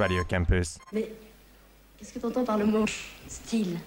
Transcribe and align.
Radio 0.00 0.24
Campus. 0.24 0.78
Mais 0.94 1.12
qu'est-ce 1.98 2.14
que 2.14 2.18
t'entends 2.20 2.42
par 2.42 2.56
le 2.56 2.64
mot 2.64 2.86
style? 3.28 3.78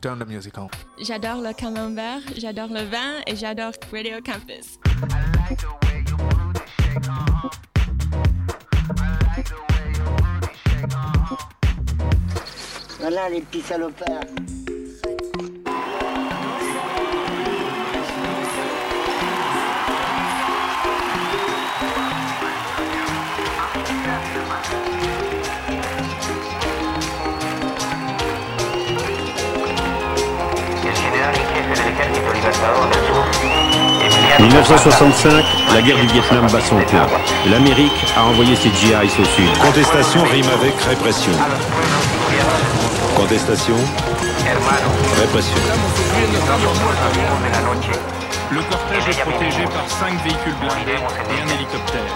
Turn 0.00 0.18
the 0.18 0.26
music 0.26 0.58
on. 0.58 0.68
J'adore 1.00 1.40
le 1.40 1.52
camembert, 1.54 2.20
j'adore 2.36 2.66
le 2.66 2.82
vin 2.82 3.20
et 3.28 3.36
j'adore 3.36 3.74
Radio 3.92 4.20
Campus. 4.20 4.80
Voilà 12.98 13.28
les 13.30 13.40
petits 13.42 13.60
salopards. 13.60 14.51
1965, 34.40 35.44
la 35.74 35.82
guerre 35.82 35.98
du 35.98 36.06
Vietnam 36.08 36.46
bat 36.50 36.60
son 36.60 36.80
plein. 36.80 37.06
L'Amérique 37.48 38.04
a 38.16 38.24
envoyé 38.24 38.56
ses 38.56 38.70
GIs 38.70 39.20
au 39.20 39.24
sud. 39.24 39.58
Contestation 39.60 40.24
rime 40.24 40.48
avec 40.60 40.74
répression. 40.82 41.32
Contestation, 43.14 43.76
répression. 45.20 45.56
Le 48.50 48.60
cortège 48.62 49.08
est 49.08 49.20
protégé 49.20 49.64
par 49.64 49.88
cinq 49.88 50.14
véhicules 50.24 50.56
blindés 50.60 50.98
et 50.98 51.42
un 51.42 51.54
hélicoptère. 51.54 52.12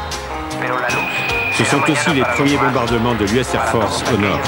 Ce 1.56 1.64
sont 1.64 1.90
aussi 1.90 2.10
les 2.14 2.22
premiers 2.22 2.56
bombardements 2.56 3.14
de 3.14 3.24
l'US 3.26 3.54
Air 3.54 3.64
Force 3.66 4.02
au 4.12 4.16
nord. 4.18 4.40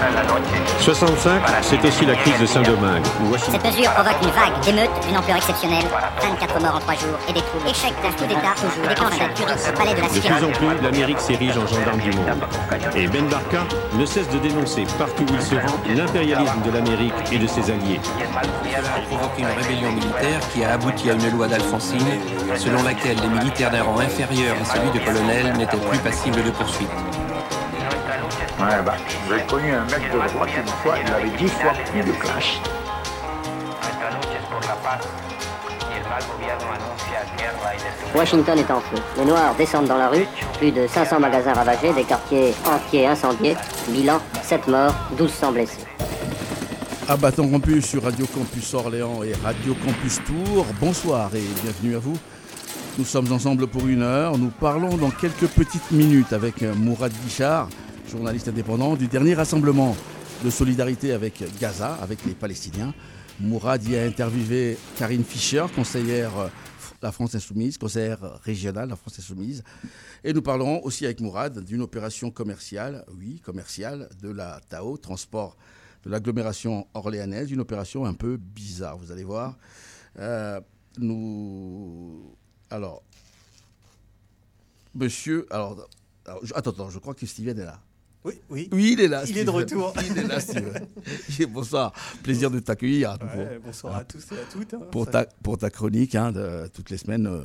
Que 0.00 0.06
aún 0.06 0.10
llevará 0.10 0.10
la 0.10 0.22
noche. 0.22 0.40
65, 0.80 1.42
c'est 1.62 1.84
aussi 1.84 2.06
la 2.06 2.14
crise 2.14 2.38
de 2.40 2.46
Saint-Domingue. 2.46 3.04
Cette 3.38 3.64
mesure 3.64 3.90
provoque 3.92 4.16
une 4.22 4.30
vague 4.30 4.60
d'émeutes 4.64 5.06
d'une 5.06 5.16
ampleur 5.16 5.36
exceptionnelle. 5.36 5.84
24 6.22 6.60
morts 6.60 6.76
en 6.76 6.80
3 6.80 6.94
jours 6.94 7.18
et 7.28 7.32
des 7.32 7.42
troubles. 7.42 7.68
Échec 7.68 7.92
d'un 8.02 8.10
coup 8.10 8.26
d'État, 8.26 8.54
toujours. 8.56 8.88
Déclenchement 8.88 9.28
du 9.28 9.72
palais 9.76 9.94
de 9.94 10.00
la 10.00 10.08
De 10.08 10.20
plus 10.20 10.44
en 10.44 10.50
plus, 10.50 10.82
l'Amérique 10.82 11.20
s'érige 11.20 11.56
en 11.58 11.66
gendarme 11.66 12.00
du 12.00 12.10
monde. 12.10 12.44
Et 12.96 13.06
Ben 13.08 13.26
Barka 13.28 13.64
ne 13.94 14.06
cesse 14.06 14.28
de 14.30 14.38
dénoncer 14.38 14.84
partout 14.98 15.24
où 15.24 15.34
il 15.34 15.42
se 15.42 15.54
rend 15.54 15.78
l'impérialisme 15.94 16.62
de 16.64 16.70
l'Amérique 16.70 17.14
et 17.32 17.38
de 17.38 17.46
ses 17.46 17.70
alliés. 17.70 18.00
provoqué 19.08 19.42
une 19.42 19.62
rébellion 19.62 19.92
militaire 19.92 20.40
qui 20.52 20.64
a 20.64 20.72
abouti 20.72 21.10
à 21.10 21.14
une 21.14 21.30
loi 21.30 21.46
d'Alfonsine 21.46 22.20
selon 22.56 22.82
laquelle 22.82 23.16
les 23.20 23.28
militaires 23.28 23.70
d'un 23.70 23.82
rang 23.82 23.98
inférieur 23.98 24.56
à 24.60 24.64
celui 24.64 24.90
de 24.90 25.04
colonel 25.04 25.52
n'étaient 25.56 25.76
plus 25.76 25.98
passibles 25.98 26.42
de 26.42 26.50
poursuite. 26.50 26.90
Ouais, 28.60 28.82
bah, 28.84 28.94
j'ai 29.28 29.42
connu 29.46 29.72
un 29.72 29.84
mec 29.84 30.12
de 30.12 30.18
droite 30.18 30.50
une 30.54 30.66
fois, 30.82 30.94
il 31.02 31.12
avait 31.12 31.36
dix 31.38 31.48
fois 31.48 31.72
plus 31.90 32.00
de 32.00 32.06
destrucción. 32.06 32.60
Washington 38.14 38.58
est 38.58 38.70
en 38.70 38.80
feu. 38.80 38.96
Les 39.16 39.24
Noirs 39.24 39.54
descendent 39.56 39.86
dans 39.86 39.96
la 39.96 40.08
rue. 40.08 40.26
Plus 40.58 40.72
de 40.72 40.86
500 40.86 41.20
magasins 41.20 41.54
ravagés, 41.54 41.92
des 41.92 42.04
quartiers 42.04 42.52
entiers 42.66 43.06
incendiés. 43.06 43.56
Bilan 43.88 44.20
7 44.42 44.68
morts, 44.68 44.94
1200 45.10 45.52
blessés. 45.52 45.86
À 47.08 47.16
Bâton 47.16 47.48
Campus 47.48 47.86
sur 47.86 48.02
Radio 48.02 48.26
Campus 48.26 48.74
Orléans 48.74 49.22
et 49.22 49.32
Radio 49.42 49.74
Campus 49.74 50.20
Tours. 50.24 50.66
Bonsoir 50.80 51.30
et 51.34 51.44
bienvenue 51.62 51.96
à 51.96 51.98
vous. 51.98 52.18
Nous 52.98 53.04
sommes 53.04 53.32
ensemble 53.32 53.66
pour 53.66 53.86
une 53.86 54.02
heure. 54.02 54.36
Nous 54.36 54.50
parlons 54.50 54.96
dans 54.96 55.10
quelques 55.10 55.46
petites 55.46 55.90
minutes 55.90 56.32
avec 56.32 56.62
Mourad 56.62 57.12
Guichard, 57.24 57.68
journaliste 58.10 58.48
indépendant 58.48 58.96
du 58.96 59.06
dernier 59.06 59.34
rassemblement 59.34 59.96
de 60.44 60.50
solidarité 60.50 61.12
avec 61.12 61.44
Gaza, 61.60 61.94
avec 61.94 62.24
les 62.26 62.34
Palestiniens. 62.34 62.92
Mourad 63.38 63.84
y 63.86 63.96
a 63.96 64.02
interviewé 64.02 64.76
Karine 64.96 65.22
Fischer, 65.22 65.66
conseillère 65.74 66.36
euh, 66.36 66.48
la 67.02 67.12
France 67.12 67.36
Insoumise, 67.36 67.78
conseillère 67.78 68.40
régionale 68.42 68.88
la 68.88 68.96
France 68.96 69.18
Insoumise. 69.20 69.62
Et 70.24 70.32
nous 70.32 70.42
parlerons 70.42 70.82
aussi 70.82 71.04
avec 71.04 71.20
Mourad 71.20 71.64
d'une 71.64 71.82
opération 71.82 72.32
commerciale, 72.32 73.04
oui, 73.16 73.40
commerciale, 73.44 74.08
de 74.20 74.30
la 74.30 74.60
TAO, 74.68 74.96
Transport 74.96 75.56
de 76.04 76.10
l'agglomération 76.10 76.88
orléanaise, 76.94 77.52
une 77.52 77.60
opération 77.60 78.06
un 78.06 78.14
peu 78.14 78.36
bizarre, 78.36 78.98
vous 78.98 79.12
allez 79.12 79.24
voir. 79.24 79.56
Euh, 80.18 80.60
nous. 80.98 82.36
Alors. 82.70 83.04
Monsieur. 84.94 85.46
Alors, 85.50 85.88
alors, 86.26 86.42
attends, 86.56 86.70
attends, 86.70 86.90
je 86.90 86.98
crois 86.98 87.14
que 87.14 87.24
Steven 87.24 87.58
est 87.58 87.64
là. 87.64 87.80
Oui, 88.24 88.34
oui. 88.50 88.68
Oui, 88.72 88.90
il 88.92 89.00
est 89.00 89.08
là. 89.08 89.24
Il 89.26 89.38
est 89.38 89.44
de 89.44 89.50
retour. 89.50 89.94
Il 90.10 90.18
est 90.18 90.26
là. 90.26 90.38
Bonsoir. 91.48 91.92
Plaisir 92.22 92.50
de 92.50 92.58
t'accueillir 92.60 93.12
à 93.12 93.16
nouveau. 93.18 93.38
Ouais, 93.48 93.58
bonsoir 93.64 93.96
à 93.96 94.04
tous 94.04 94.22
et 94.32 94.34
à 94.34 94.44
toutes. 94.52 94.74
hein. 94.74 94.80
Pour 94.90 95.08
ta, 95.08 95.24
pour 95.42 95.56
ta 95.56 95.70
chronique 95.70 96.14
hein, 96.14 96.30
de 96.30 96.66
toutes 96.74 96.90
les 96.90 96.98
semaines, 96.98 97.26
euh, 97.26 97.40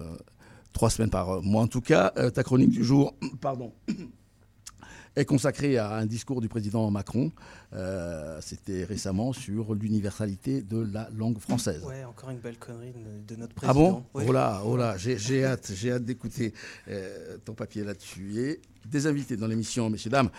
trois 0.73 0.89
semaines 0.89 1.09
par 1.09 1.41
mois 1.41 1.61
en 1.63 1.67
tout 1.67 1.79
cas. 1.81 2.11
Euh, 2.17 2.29
ta 2.29 2.43
chronique 2.43 2.71
du 2.71 2.83
jour, 2.83 3.15
pardon, 3.41 3.71
est 5.15 5.23
consacrée 5.23 5.77
à 5.77 5.93
un 5.95 6.05
discours 6.05 6.41
du 6.41 6.49
président 6.49 6.91
Macron. 6.91 7.31
Euh, 7.71 8.37
C'était 8.41 8.83
récemment 8.83 9.31
sur 9.31 9.75
l'universalité 9.75 10.61
de 10.61 10.85
la 10.91 11.09
langue 11.15 11.39
française. 11.39 11.81
Ouais, 11.85 12.03
encore 12.03 12.31
une 12.31 12.39
belle 12.39 12.57
connerie 12.57 12.93
de, 13.25 13.35
notre 13.37 13.53
Ah 13.63 13.71
président. 13.73 13.91
bon 14.13 14.19
Ouais. 14.19 14.25
Oh 14.27 14.31
là, 14.33 14.61
oh 14.65 14.75
là, 14.75 14.97
j'ai 14.97 15.45
hâte, 15.45 15.71
j'ai 15.73 15.93
hâte 15.93 16.03
d'écouter 16.03 16.53
euh, 16.89 17.37
ton 17.45 17.53
papier 17.53 17.85
là-dessus. 17.85 18.37
Et 18.41 18.61
des 18.85 19.07
invités 19.07 19.37
dans 19.37 19.47
l'émission, 19.47 19.89
messieurs, 19.89 20.11
dames, 20.11 20.29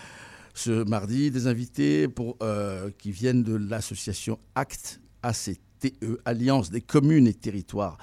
ce 0.57 0.83
mardi, 0.83 1.29
des 1.29 1.45
invités 1.47 2.07
pour, 2.07 2.35
euh, 2.41 2.89
qui 2.97 3.11
viennent 3.11 3.43
de 3.43 3.55
l'association 3.55 4.39
ACT, 4.55 4.99
ACTE, 5.21 5.93
Alliance 6.25 6.71
des 6.71 6.81
communes 6.81 7.27
et 7.27 7.33
territoires 7.33 7.97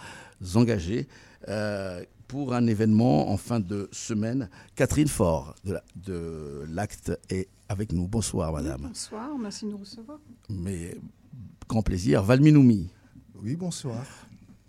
engagés, 0.54 1.08
euh, 1.48 2.02
pour 2.28 2.54
un 2.54 2.66
événement 2.68 3.30
en 3.30 3.36
fin 3.36 3.58
de 3.60 3.88
semaine. 3.92 4.48
Catherine 4.76 5.08
Faure 5.08 5.54
de 5.64 5.72
la- 5.74 5.84
de 5.96 6.64
l'ACT 6.68 7.12
est 7.30 7.48
avec 7.68 7.92
nous. 7.92 8.06
Bonsoir, 8.06 8.52
madame. 8.52 8.82
Bonsoir, 8.82 9.36
merci 9.38 9.64
de 9.66 9.70
nous 9.72 9.78
recevoir. 9.78 10.18
Mais 10.48 10.96
grand 11.68 11.82
plaisir. 11.82 12.22
Valminoumi. 12.22 12.88
Oui, 13.42 13.56
bonsoir. 13.56 14.04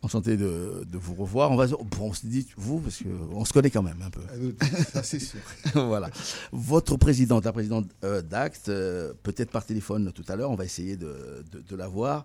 Enchanté 0.06 0.38
de, 0.38 0.86
de 0.88 0.98
vous 1.00 1.16
revoir. 1.16 1.50
On, 1.50 1.56
va, 1.56 1.66
on 2.00 2.14
se 2.14 2.28
dit 2.28 2.46
vous, 2.58 2.80
parce 2.80 3.02
qu'on 3.02 3.44
se 3.44 3.52
connaît 3.52 3.72
quand 3.72 3.82
même 3.82 4.00
un 4.06 4.12
peu. 4.12 4.22
Ça, 4.94 5.02
c'est 5.02 5.18
sûr. 5.18 5.40
voilà. 5.74 6.12
Votre 6.52 6.96
présidente, 6.96 7.46
la 7.46 7.52
présidente 7.52 7.88
euh, 8.04 8.22
d'Acte, 8.22 8.70
euh, 8.70 9.14
peut-être 9.24 9.50
par 9.50 9.66
téléphone 9.66 10.12
tout 10.14 10.24
à 10.28 10.36
l'heure, 10.36 10.52
on 10.52 10.56
va 10.56 10.64
essayer 10.64 10.96
de, 10.96 11.44
de, 11.52 11.60
de 11.60 11.76
la 11.76 11.88
voir. 11.88 12.24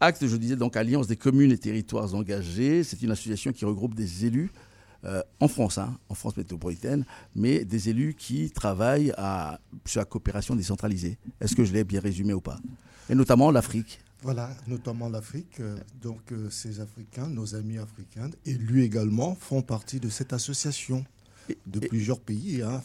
Acte, 0.00 0.26
je 0.26 0.36
disais 0.36 0.56
donc 0.56 0.76
Alliance 0.76 1.06
des 1.06 1.14
communes 1.14 1.52
et 1.52 1.58
territoires 1.58 2.12
engagés. 2.16 2.82
C'est 2.82 3.00
une 3.00 3.12
association 3.12 3.52
qui 3.52 3.64
regroupe 3.64 3.94
des 3.94 4.26
élus 4.26 4.50
euh, 5.04 5.22
en 5.38 5.46
France, 5.46 5.78
hein, 5.78 5.96
en 6.08 6.14
France 6.14 6.36
métropolitaine, 6.36 7.04
mais 7.36 7.64
des 7.64 7.90
élus 7.90 8.14
qui 8.14 8.50
travaillent 8.50 9.12
à, 9.16 9.60
sur 9.84 10.00
la 10.00 10.04
coopération 10.04 10.56
décentralisée. 10.56 11.16
Est-ce 11.40 11.54
que 11.54 11.64
je 11.64 11.72
l'ai 11.72 11.84
bien 11.84 12.00
résumé 12.00 12.32
ou 12.32 12.40
pas? 12.40 12.58
Et 13.08 13.14
notamment 13.14 13.52
l'Afrique. 13.52 14.00
Voilà, 14.22 14.50
notamment 14.66 15.08
l'Afrique. 15.08 15.60
euh, 15.60 15.76
Donc, 16.02 16.20
euh, 16.32 16.50
ces 16.50 16.80
Africains, 16.80 17.26
nos 17.28 17.54
amis 17.54 17.78
africains, 17.78 18.30
élus 18.44 18.82
également, 18.84 19.34
font 19.34 19.62
partie 19.62 19.98
de 20.00 20.08
cette 20.08 20.32
association 20.32 21.04
de 21.66 21.80
plusieurs 21.80 22.20
pays. 22.20 22.62
hein. 22.62 22.82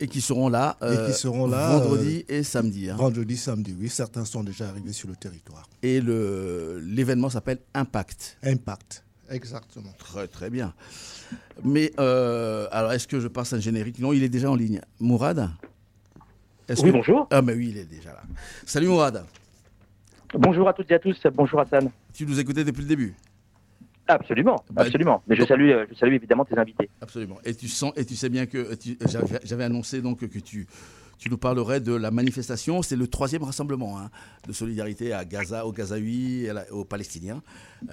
Et 0.00 0.08
qui 0.08 0.20
seront 0.20 0.48
là, 0.48 0.76
Et 0.82 0.84
euh, 0.86 1.06
qui 1.12 1.18
seront 1.18 1.46
là 1.46 1.78
vendredi 1.78 2.24
euh, 2.28 2.38
et 2.38 2.42
samedi. 2.42 2.90
hein. 2.90 2.96
Vendredi, 2.96 3.36
samedi, 3.36 3.74
oui. 3.78 3.88
Certains 3.88 4.24
sont 4.24 4.42
déjà 4.42 4.68
arrivés 4.68 4.92
sur 4.92 5.08
le 5.08 5.14
territoire. 5.16 5.68
Et 5.82 6.00
le- 6.00 6.80
l'événement 6.84 7.30
s'appelle 7.30 7.60
Impact. 7.72 8.36
Impact, 8.42 9.04
exactement. 9.30 9.92
Très 9.98 10.26
très 10.26 10.50
bien. 10.50 10.74
Mais 11.64 11.92
euh, 12.00 12.66
alors, 12.72 12.92
est-ce 12.92 13.06
que 13.06 13.20
je 13.20 13.28
passe 13.28 13.52
un 13.52 13.60
générique? 13.60 14.00
Non, 14.00 14.12
il 14.12 14.22
est 14.24 14.28
déjà 14.28 14.50
en 14.50 14.56
ligne. 14.56 14.80
Mourad? 14.98 15.50
Est-ce 16.68 16.82
Oui, 16.82 16.88
que- 16.88 16.92
bonjour. 16.96 17.28
Ah, 17.30 17.40
mais 17.40 17.54
oui, 17.54 17.68
il 17.70 17.78
est 17.78 17.84
déjà 17.84 18.10
là. 18.10 18.22
Salut 18.66 18.88
Mourad. 18.88 19.24
Bonjour 20.34 20.68
à 20.68 20.72
toutes 20.72 20.90
et 20.90 20.94
à 20.94 20.98
tous, 20.98 21.20
bonjour 21.34 21.60
Hassan. 21.60 21.90
Tu 22.14 22.26
nous 22.26 22.38
écoutais 22.40 22.64
depuis 22.64 22.82
le 22.82 22.88
début 22.88 23.14
Absolument, 24.08 24.56
Bah, 24.70 24.82
absolument. 24.82 25.22
Mais 25.28 25.36
je 25.36 25.44
salue, 25.44 25.70
euh, 25.70 25.86
je 25.90 25.94
salue 25.94 26.14
évidemment 26.14 26.44
tes 26.44 26.58
invités. 26.58 26.90
Absolument. 27.00 27.36
Et 27.44 27.54
tu 27.54 27.68
sens, 27.68 27.92
et 27.96 28.04
tu 28.04 28.16
sais 28.16 28.28
bien 28.28 28.46
que 28.46 28.74
tu- 28.74 28.98
j'avais 29.06 29.38
j'avais 29.44 29.64
annoncé 29.64 30.02
donc 30.02 30.18
que 30.26 30.38
tu, 30.38 30.66
tu 31.18 31.30
nous 31.30 31.38
parlerais 31.38 31.80
de 31.80 31.94
la 31.94 32.10
manifestation. 32.10 32.82
C'est 32.82 32.96
le 32.96 33.06
troisième 33.06 33.44
rassemblement 33.44 33.98
hein, 33.98 34.10
de 34.48 34.52
solidarité 34.52 35.12
à 35.12 35.24
Gaza, 35.24 35.66
aux 35.66 35.72
Gazaouis, 35.72 36.48
aux 36.72 36.84
Palestiniens. 36.84 37.42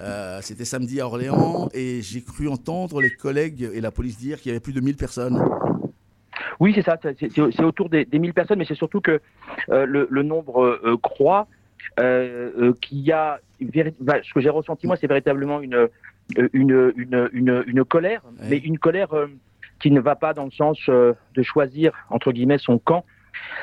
Euh, 0.00 0.40
C'était 0.42 0.64
samedi 0.64 1.00
à 1.00 1.06
Orléans 1.06 1.68
et 1.74 2.00
j'ai 2.02 2.22
cru 2.22 2.48
entendre 2.48 3.00
les 3.00 3.10
collègues 3.10 3.70
et 3.72 3.80
la 3.80 3.92
police 3.92 4.18
dire 4.18 4.40
qu'il 4.40 4.48
y 4.48 4.52
avait 4.52 4.60
plus 4.60 4.72
de 4.72 4.80
1000 4.80 4.96
personnes. 4.96 5.40
Oui, 6.58 6.72
c'est 6.74 6.82
ça, 6.82 6.98
c'est- 7.18 7.62
autour 7.62 7.88
des, 7.88 8.04
des 8.04 8.18
1000 8.18 8.34
personnes, 8.34 8.58
mais 8.58 8.66
c'est 8.66 8.74
surtout 8.74 9.00
que 9.00 9.20
euh, 9.70 9.86
le, 9.86 10.08
le 10.10 10.22
nombre 10.22 10.62
euh, 10.84 10.96
croît, 11.00 11.46
euh, 11.98 12.50
euh, 12.58 12.72
qu'il 12.80 12.98
y 12.98 13.12
a, 13.12 13.40
bah, 14.00 14.16
ce 14.22 14.32
que 14.32 14.40
j'ai 14.40 14.48
ressenti 14.48 14.86
moi, 14.86 14.96
c'est 14.96 15.06
véritablement 15.06 15.60
une, 15.60 15.74
euh, 15.74 15.88
une, 16.52 16.92
une, 16.96 17.28
une, 17.32 17.64
une 17.66 17.84
colère, 17.84 18.22
mais 18.48 18.58
une 18.58 18.78
colère 18.78 19.10
qui 19.80 19.90
ne 19.90 20.00
va 20.00 20.14
pas 20.14 20.32
dans 20.32 20.44
le 20.44 20.50
sens 20.50 20.78
de 20.88 21.42
choisir 21.42 21.92
entre 22.08 22.32
guillemets 22.32 22.58
son 22.58 22.78
camp, 22.78 23.04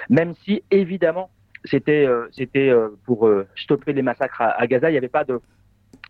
même 0.10 0.34
si 0.44 0.64
évidemment 0.72 1.30
c'était 1.64 2.08
c'était 2.31 2.74
pour 3.06 3.30
stopper 3.56 3.94
les 3.94 4.02
massacres 4.02 4.42
à, 4.42 4.68
Gaza. 4.68 4.90
Il 4.90 4.94
n'y 4.94 4.98
avait 4.98 5.08
pas 5.08 5.24
de, 5.24 5.40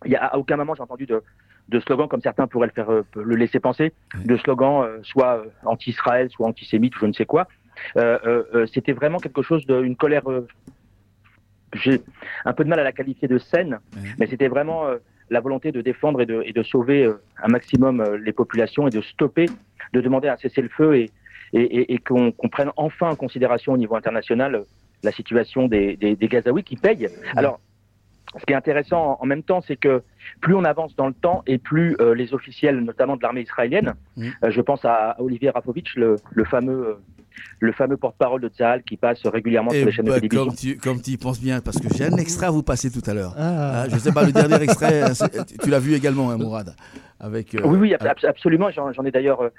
il 0.04 0.10
y 0.10 0.16
a 0.16 0.24
à 0.24 0.36
aucun 0.36 0.56
moment 0.56 0.74
j'ai 0.74 0.82
entendu 0.82 1.06
de 1.06 1.22
de 1.68 1.80
slogans 1.80 2.08
comme 2.08 2.22
certains 2.22 2.46
pourraient 2.46 2.68
le 2.68 2.72
faire 2.72 2.90
le 3.14 3.36
laisser 3.36 3.60
penser, 3.60 3.92
de 4.24 4.36
slogans 4.38 4.86
soit 5.02 5.44
anti-Israël, 5.64 6.30
soit 6.30 6.48
antisémite 6.48 6.96
ou 6.96 7.00
je 7.00 7.06
ne 7.06 7.12
sais 7.12 7.26
quoi. 7.26 7.46
c'était 8.72 8.92
vraiment 8.92 9.18
quelque 9.18 9.42
chose 9.42 9.64
d'une 9.66 9.96
colère 9.96 10.24
j'ai 11.74 12.02
un 12.44 12.52
peu 12.52 12.64
de 12.64 12.68
mal 12.68 12.80
à 12.80 12.84
la 12.84 12.92
qualifier 12.92 13.28
de 13.28 13.38
saine, 13.38 13.78
mais 14.18 14.26
c'était 14.26 14.48
vraiment 14.48 14.86
euh, 14.86 14.96
la 15.30 15.40
volonté 15.40 15.72
de 15.72 15.80
défendre 15.80 16.20
et 16.20 16.26
de, 16.26 16.42
et 16.44 16.52
de 16.52 16.62
sauver 16.62 17.04
euh, 17.04 17.20
un 17.42 17.48
maximum 17.48 18.00
euh, 18.00 18.16
les 18.16 18.32
populations 18.32 18.86
et 18.88 18.90
de 18.90 19.00
stopper, 19.00 19.46
de 19.92 20.00
demander 20.00 20.28
un 20.28 20.36
cessez-le-feu 20.36 20.96
et, 20.96 21.10
et, 21.52 21.94
et 21.94 21.98
qu'on 21.98 22.32
prenne 22.50 22.70
enfin 22.76 23.10
en 23.10 23.16
considération 23.16 23.72
au 23.72 23.76
niveau 23.78 23.96
international 23.96 24.64
la 25.02 25.12
situation 25.12 25.68
des, 25.68 25.96
des, 25.96 26.16
des 26.16 26.28
Gazaouis 26.28 26.64
qui 26.64 26.76
payent. 26.76 27.08
Alors, 27.36 27.60
ce 28.38 28.44
qui 28.44 28.52
est 28.52 28.56
intéressant 28.56 29.16
en, 29.20 29.26
même 29.26 29.42
temps, 29.42 29.62
c'est 29.62 29.76
que 29.76 30.02
plus 30.40 30.54
on 30.54 30.64
avance 30.64 30.94
dans 30.96 31.06
le 31.06 31.14
temps 31.14 31.42
et 31.46 31.56
plus 31.56 31.96
les 32.14 32.34
officiels, 32.34 32.80
notamment 32.80 33.16
de 33.16 33.22
l'armée 33.22 33.40
israélienne, 33.40 33.94
je 34.16 34.60
pense 34.60 34.84
à, 34.84 35.16
Olivier 35.20 35.48
Rafovitch, 35.48 35.96
le, 35.96 36.16
le 36.32 36.44
fameux 36.44 36.98
le 37.60 37.72
fameux 37.72 37.96
porte-parole 37.96 38.40
de 38.40 38.48
Tzahal 38.48 38.82
qui 38.82 38.96
passe 38.96 39.24
régulièrement 39.26 39.70
sur 39.70 39.86
les 39.86 39.92
chaînes 39.92 40.04
de 40.06 40.10
bah, 40.10 40.16
télévision. 40.16 40.46
Comme 40.46 40.54
tu, 40.54 40.76
comme 40.76 41.02
tu 41.02 41.10
y 41.12 41.16
penses 41.16 41.40
bien, 41.40 41.60
parce 41.60 41.78
que 41.78 41.88
j'ai 41.94 42.04
un 42.04 42.16
extrait 42.16 42.46
à 42.46 42.50
vous 42.50 42.62
passer 42.62 42.90
tout 42.90 43.08
à 43.08 43.14
l'heure. 43.14 43.34
Ah. 43.36 43.58
Ah, 43.58 43.88
je 43.88 43.94
ne 43.94 44.00
sais 44.00 44.12
pas, 44.12 44.24
le 44.24 44.32
dernier 44.32 44.62
extrait, 44.62 45.02
tu 45.62 45.70
l'as 45.70 45.78
vu 45.78 45.94
également, 45.94 46.30
hein, 46.30 46.36
Mourad 46.36 46.74
avec, 47.20 47.54
euh, 47.54 47.60
Oui, 47.64 47.78
oui, 47.78 47.94
absolument. 47.94 48.70
J'en 48.70 49.04
ai 49.04 49.10
d'ailleurs 49.10 49.40
euh, 49.42 49.50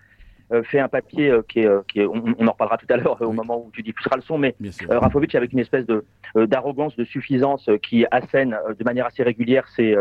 euh, 0.51 0.63
fait 0.63 0.79
un 0.79 0.87
papier 0.87 1.33
qui 1.47 1.59
est, 1.59 1.69
qui 1.87 1.99
est 1.99 2.05
on, 2.05 2.47
en 2.47 2.51
reparlera 2.51 2.77
tout 2.77 2.87
à 2.89 2.97
l'heure 2.97 3.21
au 3.21 3.31
moment 3.31 3.65
où 3.65 3.71
tu 3.71 3.83
diffuseras 3.83 4.15
le 4.15 4.21
son, 4.21 4.37
mais 4.37 4.55
Rafovic 4.89 5.35
avec 5.35 5.53
une 5.53 5.59
espèce 5.59 5.85
de 5.85 6.05
d'arrogance, 6.35 6.95
de 6.95 7.05
suffisance 7.05 7.69
qui 7.83 8.05
assène 8.11 8.55
de 8.77 8.83
manière 8.83 9.07
assez 9.07 9.23
régulière 9.23 9.67
ses, 9.75 9.95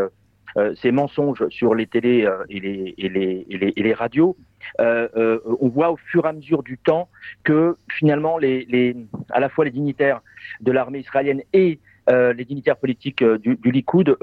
ses 0.75 0.91
mensonges 0.91 1.47
sur 1.49 1.75
les 1.75 1.87
télés 1.87 2.27
et 2.49 2.59
les, 2.59 2.95
et 2.97 3.09
les, 3.09 3.45
et 3.49 3.57
les, 3.57 3.73
et 3.75 3.83
les 3.83 3.93
radios. 3.93 4.37
Euh, 4.79 5.07
euh, 5.15 5.39
on 5.59 5.67
voit 5.67 5.91
au 5.91 5.97
fur 5.97 6.25
et 6.25 6.29
à 6.29 6.33
mesure 6.33 6.63
du 6.63 6.77
temps 6.77 7.09
que 7.43 7.77
finalement, 7.89 8.37
à 8.37 9.39
la 9.39 9.49
fois 9.49 9.65
les 9.65 9.71
dignitaires 9.71 10.21
de 10.61 10.71
l'armée 10.71 10.99
israélienne 10.99 11.41
et 11.53 11.79
euh, 12.09 12.33
les 12.33 12.45
dignitaires 12.45 12.77
politiques 12.77 13.23
du, 13.23 13.57
Likoud 13.63 14.17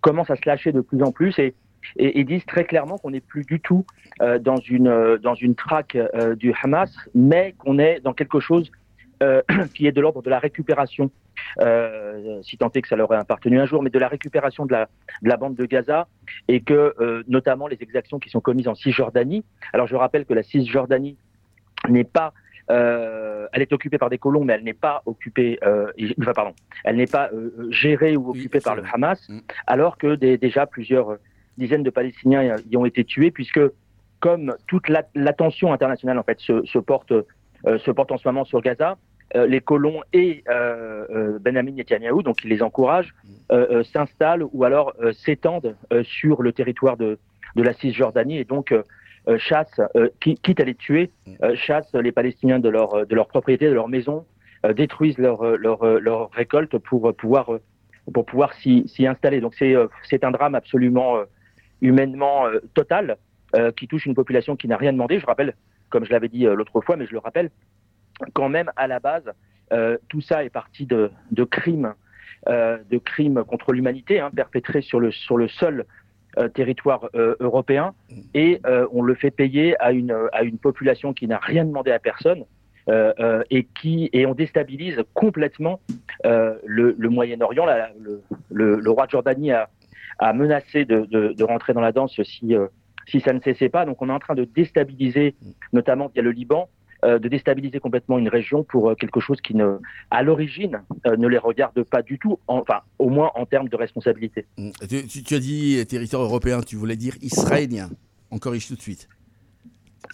commencent 0.00 0.30
à 0.30 0.36
se 0.36 0.46
lâcher 0.46 0.72
de 0.72 0.80
plus 0.80 1.02
en 1.02 1.12
plus 1.12 1.38
et, 1.38 1.54
disent 2.24 2.46
très 2.46 2.64
clairement 2.64 2.98
qu'on 2.98 3.10
n'est 3.10 3.20
plus 3.20 3.44
du 3.44 3.60
tout 3.60 3.84
dans 4.20 4.56
une 4.56 5.54
traque 5.56 5.98
du 6.36 6.54
Hamas, 6.62 6.90
mais 7.14 7.54
qu'on 7.58 7.78
est 7.78 8.00
dans 8.00 8.12
quelque 8.12 8.40
chose 8.40 8.70
qui 9.74 9.86
est 9.86 9.92
de 9.92 10.00
l'ordre 10.00 10.22
de 10.22 10.30
la 10.30 10.38
récupération 10.38 11.10
euh, 11.60 12.40
si 12.42 12.56
tant 12.56 12.70
est 12.70 12.82
que 12.82 12.88
ça 12.88 12.96
leur 12.96 13.12
ait 13.12 13.16
appartenu 13.16 13.60
un 13.60 13.66
jour, 13.66 13.82
mais 13.82 13.90
de 13.90 13.98
la 13.98 14.08
récupération 14.08 14.66
de 14.66 14.72
la, 14.72 14.88
de 15.22 15.28
la 15.28 15.36
bande 15.36 15.54
de 15.54 15.64
Gaza 15.64 16.08
et 16.48 16.60
que 16.60 16.94
euh, 17.00 17.22
notamment 17.28 17.66
les 17.66 17.78
exactions 17.80 18.18
qui 18.18 18.30
sont 18.30 18.40
commises 18.40 18.68
en 18.68 18.74
Cisjordanie. 18.74 19.44
Alors 19.72 19.86
je 19.86 19.96
rappelle 19.96 20.24
que 20.24 20.34
la 20.34 20.42
Cisjordanie 20.42 21.16
n'est 21.88 22.04
pas 22.04 22.32
euh, 22.70 23.48
elle 23.52 23.62
est 23.62 23.72
occupée 23.72 23.98
par 23.98 24.08
des 24.08 24.18
colons, 24.18 24.44
mais 24.44 24.54
elle 24.54 24.64
n'est 24.64 24.72
pas 24.72 25.02
occupée, 25.06 25.58
euh, 25.64 25.90
enfin, 26.20 26.32
pardon, 26.32 26.54
elle 26.84 26.96
n'est 26.96 27.06
pas 27.06 27.28
euh, 27.32 27.68
gérée 27.70 28.16
ou 28.16 28.30
occupée 28.30 28.60
par 28.60 28.76
le 28.76 28.84
Hamas, 28.92 29.28
mm. 29.28 29.40
alors 29.66 29.98
que 29.98 30.14
des, 30.14 30.38
déjà 30.38 30.66
plusieurs 30.66 31.16
dizaines 31.58 31.82
de 31.82 31.90
Palestiniens 31.90 32.56
y 32.70 32.76
ont 32.76 32.86
été 32.86 33.04
tués, 33.04 33.30
puisque 33.30 33.60
comme 34.20 34.54
toute 34.68 34.88
l'attention 35.14 35.72
internationale 35.72 36.18
en 36.18 36.22
fait 36.22 36.38
se, 36.40 36.64
se 36.64 36.78
porte 36.78 37.12
se 37.64 37.90
porte 37.92 38.10
en 38.10 38.18
ce 38.18 38.26
moment 38.26 38.44
sur 38.44 38.60
Gaza, 38.60 38.96
les 39.34 39.60
colons 39.60 40.02
et 40.12 40.44
euh, 40.48 41.06
euh, 41.10 41.38
Benjamin 41.38 41.72
Netanyahu, 41.72 42.22
donc 42.22 42.44
il 42.44 42.50
les 42.50 42.62
encourage, 42.62 43.14
s'installent 43.92 44.44
ou 44.52 44.64
alors 44.64 44.94
s'étendent 45.12 45.76
sur 46.04 46.42
le 46.42 46.52
territoire 46.52 46.96
de, 46.96 47.18
de 47.54 47.62
la 47.62 47.74
Cisjordanie 47.74 48.38
et 48.38 48.44
donc 48.44 48.74
chassent, 49.36 49.80
quitte 50.20 50.60
à 50.60 50.64
les 50.64 50.74
tuer, 50.74 51.10
chassent 51.54 51.94
les 51.94 52.12
Palestiniens 52.12 52.60
de 52.60 52.70
leur, 52.70 53.06
de 53.06 53.14
leur 53.14 53.28
propriété, 53.28 53.68
de 53.68 53.74
leur 53.74 53.88
maison, 53.88 54.24
détruisent 54.74 55.18
leur, 55.18 55.58
leur, 55.58 55.84
leur 56.00 56.30
récolte 56.30 56.78
pour 56.78 57.14
pouvoir, 57.14 57.50
pour 58.14 58.24
pouvoir 58.24 58.54
s'y 58.54 59.06
installer. 59.06 59.42
Donc 59.42 59.54
c'est 59.54 60.24
un 60.24 60.30
drame 60.30 60.54
absolument 60.54 61.18
humainement 61.82 62.46
total 62.72 63.18
qui 63.76 63.86
touche 63.86 64.06
une 64.06 64.14
population 64.14 64.56
qui 64.56 64.66
n'a 64.66 64.78
rien 64.78 64.94
demandé. 64.94 65.18
Je 65.18 65.26
rappelle, 65.26 65.54
comme 65.90 66.06
je 66.06 66.10
l'avais 66.10 66.28
dit 66.28 66.44
l'autre 66.44 66.80
fois, 66.80 66.96
mais 66.96 67.06
je 67.06 67.12
le 67.12 67.18
rappelle, 67.18 67.50
quand 68.34 68.48
même 68.48 68.70
à 68.76 68.86
la 68.86 69.00
base, 69.00 69.30
euh, 69.72 69.96
tout 70.08 70.20
ça 70.20 70.44
est 70.44 70.50
parti 70.50 70.86
de, 70.86 71.10
de 71.30 71.44
crimes, 71.44 71.94
euh, 72.48 72.78
de 72.90 72.98
crimes 72.98 73.44
contre 73.44 73.72
l'humanité 73.72 74.20
hein, 74.20 74.30
perpétrés 74.34 74.82
sur 74.82 75.00
le 75.00 75.10
sur 75.10 75.36
le 75.36 75.48
seul 75.48 75.86
euh, 76.38 76.48
territoire 76.48 77.08
euh, 77.14 77.36
européen, 77.40 77.94
et 78.34 78.60
euh, 78.66 78.86
on 78.92 79.02
le 79.02 79.14
fait 79.14 79.30
payer 79.30 79.80
à 79.80 79.92
une 79.92 80.16
à 80.32 80.42
une 80.42 80.58
population 80.58 81.12
qui 81.12 81.26
n'a 81.26 81.38
rien 81.38 81.64
demandé 81.64 81.90
à 81.90 81.98
personne. 81.98 82.44
et 83.50 83.62
qui 83.80 84.10
et 84.12 84.26
on 84.26 84.34
déstabilise 84.34 84.98
complètement 85.14 85.78
le, 86.24 86.96
le 86.98 87.08
Moyen-Orient. 87.08 87.64
Le, 87.66 88.22
le, 88.50 88.80
le, 88.80 88.90
roi 88.90 89.06
de 89.06 89.12
Jordanie 89.12 89.52
a, 89.52 89.68
a 90.18 90.32
menacé 90.32 90.84
de, 90.84 91.06
de, 91.06 91.32
de, 91.32 91.44
rentrer 91.44 91.74
dans 91.74 91.80
la 91.80 91.92
danse 91.92 92.20
si 92.24 92.56
si 93.06 93.20
ça 93.20 93.32
ne 93.32 93.40
cessait 93.40 93.68
pas. 93.68 93.84
Donc 93.86 94.02
on 94.02 94.08
est 94.08 94.12
en 94.12 94.18
train 94.18 94.34
de 94.34 94.44
déstabiliser, 94.44 95.36
notamment 95.72 96.08
via 96.08 96.22
le 96.22 96.32
Liban, 96.32 96.68
euh, 96.68 96.81
de 97.04 97.28
déstabiliser 97.28 97.80
complètement 97.80 98.18
une 98.18 98.28
région 98.28 98.64
pour 98.64 98.90
euh, 98.90 98.94
quelque 98.94 99.20
chose 99.20 99.40
qui, 99.40 99.54
ne, 99.54 99.78
à 100.10 100.22
l'origine, 100.22 100.82
euh, 101.06 101.16
ne 101.16 101.26
les 101.26 101.38
regarde 101.38 101.82
pas 101.82 102.02
du 102.02 102.18
tout, 102.18 102.38
enfin, 102.46 102.80
au 102.98 103.08
moins 103.08 103.30
en 103.34 103.46
termes 103.46 103.68
de 103.68 103.76
responsabilité. 103.76 104.46
Mmh. 104.58 104.70
Tu, 104.88 105.34
as 105.34 105.38
dit 105.40 105.84
territoire 105.86 106.22
européen, 106.22 106.60
tu 106.60 106.76
voulais 106.76 106.96
dire 106.96 107.14
israélien. 107.20 107.90
On 108.30 108.38
corrige 108.38 108.68
tout 108.68 108.76
de 108.76 108.80
suite. 108.80 109.08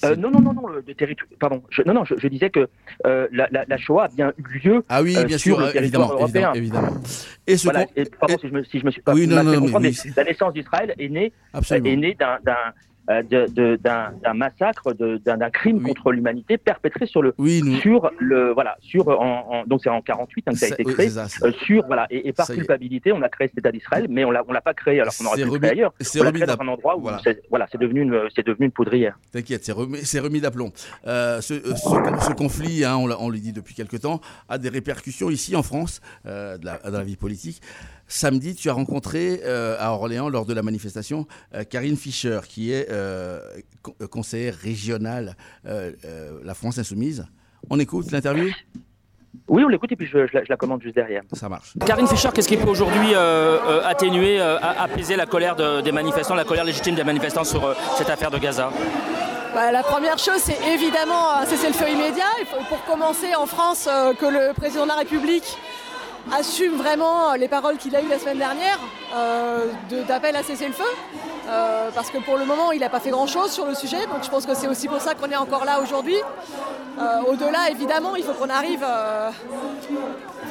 non, 0.03 0.31
non, 0.31 0.41
non, 0.41 0.53
non, 0.53 0.67
le, 0.69 0.83
territoire. 0.83 1.29
Pardon. 1.39 1.63
Je, 1.71 1.83
non, 1.83 1.95
non, 1.95 2.05
je, 2.05 2.29
disais 2.29 2.51
que 2.51 2.69
la, 3.05 3.49
la, 3.51 3.77
Shoah 3.77 4.05
a 4.05 4.09
bien 4.09 4.33
eu 4.39 4.59
lieu. 4.59 4.85
Ah 4.89 5.03
oui, 5.03 5.17
bien 5.25 5.39
sûr, 5.39 5.61
évidemment, 5.77 6.27
évidemment, 6.55 6.95
Et, 7.47 7.57
ce 7.57 7.69
pardon 8.19 8.39
si, 8.41 8.49
je 8.49 8.53
me, 8.53 8.65
si 8.65 8.79
je 8.81 8.85
me 8.87 8.91
suis 8.91 9.03
pas. 9.03 9.15
Oui, 9.15 9.27
non, 9.27 9.43
non, 9.43 9.79
la 10.17 10.25
naissance 10.25 10.53
d'Israël 10.53 10.95
est 10.99 11.09
née, 11.09 11.33
est 11.55 11.97
née 11.97 12.15
d'un 12.15 12.39
euh, 12.47 12.53
d'un 13.09 14.35
massacre, 14.35 14.93
d'un 14.93 15.51
crime 15.51 15.83
contre 15.83 16.13
l'humanité 16.13 16.59
perpétré 16.59 17.07
sur 17.07 17.23
le, 17.23 17.35
sur 17.81 18.11
le, 18.19 18.53
voilà, 18.53 18.77
sur 18.81 19.09
en, 19.09 19.65
donc 19.67 19.81
c'est 19.83 19.89
en 19.89 20.03
48 20.03 20.45
hein, 20.47 20.53
que 20.53 20.59
ça 20.59 20.67
a 20.67 20.69
été 20.69 20.85
créé, 20.85 21.09
euh, 21.17 21.53
sur 21.65 21.87
voilà, 21.87 22.07
et, 22.11 22.33
par 22.33 22.47
culpabilité, 22.47 23.13
on 23.13 23.23
a 23.23 23.29
créé 23.29 23.49
cet 23.49 23.59
État 23.59 23.73
d'Israël, 23.73 24.07
mais 24.09 24.25
on 24.25 24.31
l'a, 24.31 24.45
on 24.47 24.53
l'a 24.53 24.61
pas 24.61 24.75
créé 24.75 25.01
alors 25.01 25.15
qu'on 25.17 25.27
aurait 25.27 25.43
pu 25.43 25.51
le 25.51 25.59
créer 25.59 25.71
ailleurs. 25.71 25.95
C'est 26.01 26.21
remis 26.21 26.41
dans 26.41 26.61
un 26.61 26.69
endroit 26.69 26.97
où 26.97 27.03
voilà, 27.03 27.21
c'est, 27.25 27.43
voilà, 27.49 27.67
devenu 27.79 28.03
une, 28.03 28.29
c'est 28.35 28.47
devenu 28.47 28.67
une 28.67 28.73
poudrière. 28.73 29.19
T'inquiète, 29.33 29.65
c'est 29.65 29.73
remis, 29.73 29.99
c'est 30.05 30.21
remis 30.21 30.41
d'aplomb. 30.41 30.73
Euh, 31.07 31.41
ce, 31.41 31.55
ce, 31.55 32.33
conflit, 32.33 32.85
hein, 32.85 32.97
on, 32.97 33.11
on 33.11 33.31
le 33.31 33.39
dit 33.39 33.53
depuis 33.53 33.75
quelque 33.75 33.97
temps, 33.97 34.21
a 34.49 34.59
des 34.59 34.69
répercussions 34.69 35.31
ici 35.31 35.57
en 35.57 35.63
France, 35.63 36.01
euh, 36.27 36.59
de 36.59 36.67
la, 36.67 36.79
dans 36.79 36.99
la 36.99 37.05
vie 37.05 37.17
politique. 37.17 37.63
Samedi, 38.09 38.55
tu 38.55 38.71
as 38.71 38.73
rencontré 38.73 39.43
euh, 39.45 39.77
à 39.79 39.93
Orléans, 39.93 40.31
lors 40.31 40.47
de 40.47 40.55
la 40.55 40.63
manifestation, 40.63 41.27
euh, 41.55 41.63
Karine 41.65 41.97
Fischer, 41.97 42.41
qui 42.49 42.73
est 42.73 42.91
euh, 42.91 43.41
conseillère 44.11 44.55
régionale 44.55 45.37
La 45.65 46.55
France 46.55 46.79
Insoumise. 46.79 47.27
On 47.69 47.79
écoute 47.79 48.11
l'interview? 48.11 48.49
Oui, 49.47 49.63
on 49.63 49.69
l'écoute 49.69 49.93
et 49.93 49.97
puis 49.97 50.07
je, 50.07 50.27
la, 50.49 50.57
commande 50.57 50.83
juste 50.83 50.95
derrière. 50.95 51.23
Ça 51.35 51.51
marche. 51.51 51.75
Karine 51.85 52.07
Fischer, 52.07 52.31
qu'est-ce 52.35 52.49
qui 52.49 52.57
peut 52.57 52.69
aujourd'hui 52.69 53.15
atténuer, 53.85 54.41
apaiser 54.41 55.17
la 55.17 55.27
colère 55.27 55.55
des 55.83 55.93
manifestants, 55.93 56.35
la 56.35 56.45
colère 56.45 56.65
légitime 56.65 56.95
des 56.95 57.05
manifestants 57.05 57.45
sur 57.45 57.77
cette 57.99 58.09
affaire 58.09 58.31
de 58.31 58.39
Gaza? 58.39 58.71
Bah, 59.55 59.71
La 59.71 59.83
première 59.83 60.19
chose, 60.19 60.39
c'est 60.39 60.59
évidemment 60.73 61.35
un 61.37 61.45
cessez-le-feu 61.45 61.91
immédiat. 61.91 62.31
Il 62.41 62.47
faut, 62.47 62.65
pour 62.69 62.83
commencer, 62.85 63.35
en 63.35 63.47
France, 63.47 63.89
que 64.19 64.27
le 64.27 64.55
président 64.55 64.85
de 64.85 64.89
la 64.89 64.97
République 64.97 65.59
assume 66.33 66.77
vraiment 66.77 67.35
les 67.35 67.49
paroles 67.49 67.77
qu'il 67.77 67.95
a 67.97 68.03
eues 68.03 68.09
la 68.09 68.19
semaine 68.19 68.39
dernière 68.39 68.79
euh, 69.15 69.67
d'appel 70.07 70.37
à 70.37 70.43
cesser 70.43 70.67
le 70.67 70.73
feu. 70.73 70.85
Euh, 71.49 71.91
parce 71.95 72.11
que 72.11 72.19
pour 72.19 72.37
le 72.37 72.45
moment, 72.45 72.73
il 72.73 72.81
n'a 72.81 72.91
pas 72.91 73.01
fait 73.01 73.11
grand-chose 73.11 73.51
sur 73.51 73.65
le 73.65 73.75
sujet. 73.75 74.07
Donc 74.07 74.23
je 74.23 74.29
pense 74.29 74.45
que 74.45 74.55
c'est 74.55 74.69
aussi 74.69 74.87
pour 74.87 75.01
ça 75.01 75.15
qu'on 75.15 75.31
est 75.31 75.37
encore 75.37 75.65
là 75.65 75.81
aujourd'hui. 75.81 76.19
Euh, 77.01 77.21
au-delà, 77.29 77.71
évidemment, 77.71 78.17
il 78.17 78.25
faut 78.25 78.35
qu'on 78.35 78.51
arrive... 78.51 78.85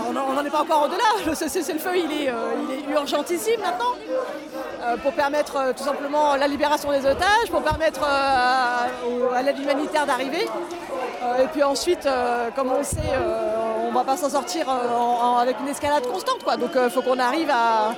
on 0.08 0.14
n'en 0.14 0.46
est 0.46 0.50
pas 0.50 0.62
encore 0.62 0.86
au-delà. 0.86 1.30
Le 1.30 1.36
cessez-le-feu, 1.36 1.92
il 1.96 2.12
il 2.12 2.90
est 2.90 2.94
urgentissime 2.94 3.62
maintenant. 3.62 3.94
pour 5.04 5.14
permettre 5.14 5.74
tout 5.78 5.84
simplement 5.84 6.36
la 6.36 6.48
libération 6.48 6.92
des 6.92 7.06
otages, 7.06 7.50
pour 7.52 7.62
permettre 7.62 8.02
à, 8.04 8.88
à 9.36 9.42
l'aide 9.44 9.60
humanitaire 9.60 10.06
d'arriver. 10.08 10.48
et 11.40 11.48
puis 11.54 11.62
ensuite, 11.62 12.08
comme 12.56 12.72
on 12.72 12.84
sait, 12.84 13.14
on 13.88 13.94
va 13.94 14.04
pas 14.04 14.18
s'en 14.18 14.30
sortir 14.30 14.66
euh, 14.70 15.42
avec 15.42 15.60
une 15.60 15.68
escalade 15.68 16.06
constante. 16.06 16.44
Quoi. 16.44 16.58
Donc 16.58 16.72
il 16.74 16.80
euh, 16.80 16.90
faut 16.90 17.02
qu'on 17.02 17.20
arrive 17.20 17.50
à, 17.50 17.94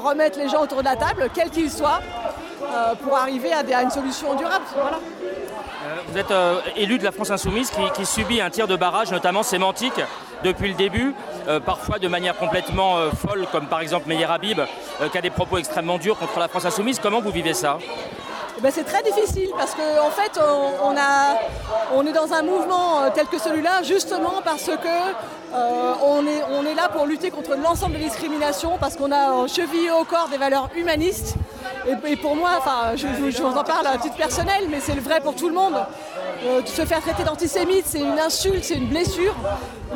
remettre 0.00 0.38
les 0.38 0.48
gens 0.48 0.62
autour 0.62 0.78
de 0.78 0.84
la 0.84 0.96
table, 0.96 1.30
quels 1.32 1.50
qu'ils 1.50 1.70
soient, 1.70 2.00
euh, 2.62 2.94
pour 2.96 3.16
arriver 3.16 3.52
à, 3.52 3.82
une 3.82 3.90
solution 3.90 4.34
durable. 4.34 4.64
Vous 6.08 6.18
êtes 6.18 6.32
élu 6.76 6.98
de 6.98 7.04
la 7.04 7.12
France 7.12 7.30
Insoumise 7.30 7.70
qui, 7.94 8.06
subit 8.06 8.40
un 8.40 8.50
tir 8.50 8.66
de 8.66 8.76
barrage, 8.76 9.10
notamment 9.10 9.42
sémantique, 9.42 10.00
depuis 10.44 10.68
le 10.68 10.74
début, 10.74 11.14
parfois 11.64 11.98
de 11.98 12.08
manière 12.08 12.36
complètement 12.36 12.96
folle, 13.10 13.46
comme 13.50 13.66
par 13.66 13.80
exemple 13.80 14.08
Meyer 14.08 14.26
Habib, 14.26 14.60
qui 15.10 15.18
a 15.18 15.20
des 15.20 15.30
propos 15.30 15.58
extrêmement 15.58 15.98
durs 15.98 16.18
contre 16.18 16.38
la 16.38 16.48
France 16.48 16.66
Insoumise. 16.66 16.98
Comment 16.98 17.20
vous 17.20 17.30
vivez 17.30 17.54
ça? 17.54 17.78
Ben, 18.60 18.72
c'est 18.72 18.84
très 18.84 19.02
difficile 19.02 19.50
parce 19.56 19.74
qu'en 19.74 20.06
en 20.06 20.10
fait, 20.10 20.40
on, 21.94 22.06
est 22.06 22.12
dans 22.12 22.32
un 22.32 22.42
mouvement 22.42 23.10
tel 23.14 23.26
que 23.26 23.38
celui-là 23.38 23.82
justement 23.82 24.42
parce 24.44 24.64
que 24.66 24.72
est, 26.26 26.42
on, 26.50 26.66
est, 26.66 26.74
là 26.74 26.88
pour 26.88 27.06
lutter 27.06 27.30
contre 27.30 27.56
l'ensemble 27.56 27.94
des 27.94 28.04
discriminations 28.04 28.78
parce 28.78 28.96
qu'on 28.96 29.12
a 29.12 29.46
chevillé 29.46 29.90
au 29.90 30.04
corps 30.04 30.28
des 30.30 30.38
valeurs 30.38 30.68
humanistes. 30.76 31.34
Et, 32.06 32.16
pour 32.16 32.36
moi, 32.36 32.50
enfin, 32.58 32.96
je, 32.96 33.06
vous 33.06 33.56
en 33.56 33.64
parle 33.64 33.86
à 33.86 33.96
titre 33.98 34.16
personnel, 34.16 34.64
mais 34.70 34.80
c'est 34.80 34.94
le 34.94 35.00
vrai 35.00 35.20
pour 35.20 35.34
tout 35.34 35.48
le 35.48 35.54
monde. 35.54 35.74
Euh, 36.44 36.60
se 36.64 36.84
faire 36.84 37.00
traiter 37.00 37.24
d'antisémite, 37.24 37.84
c'est 37.86 38.00
une 38.00 38.18
insulte, 38.18 38.64
c'est 38.64 38.74
une 38.74 38.88
blessure. 38.88 39.34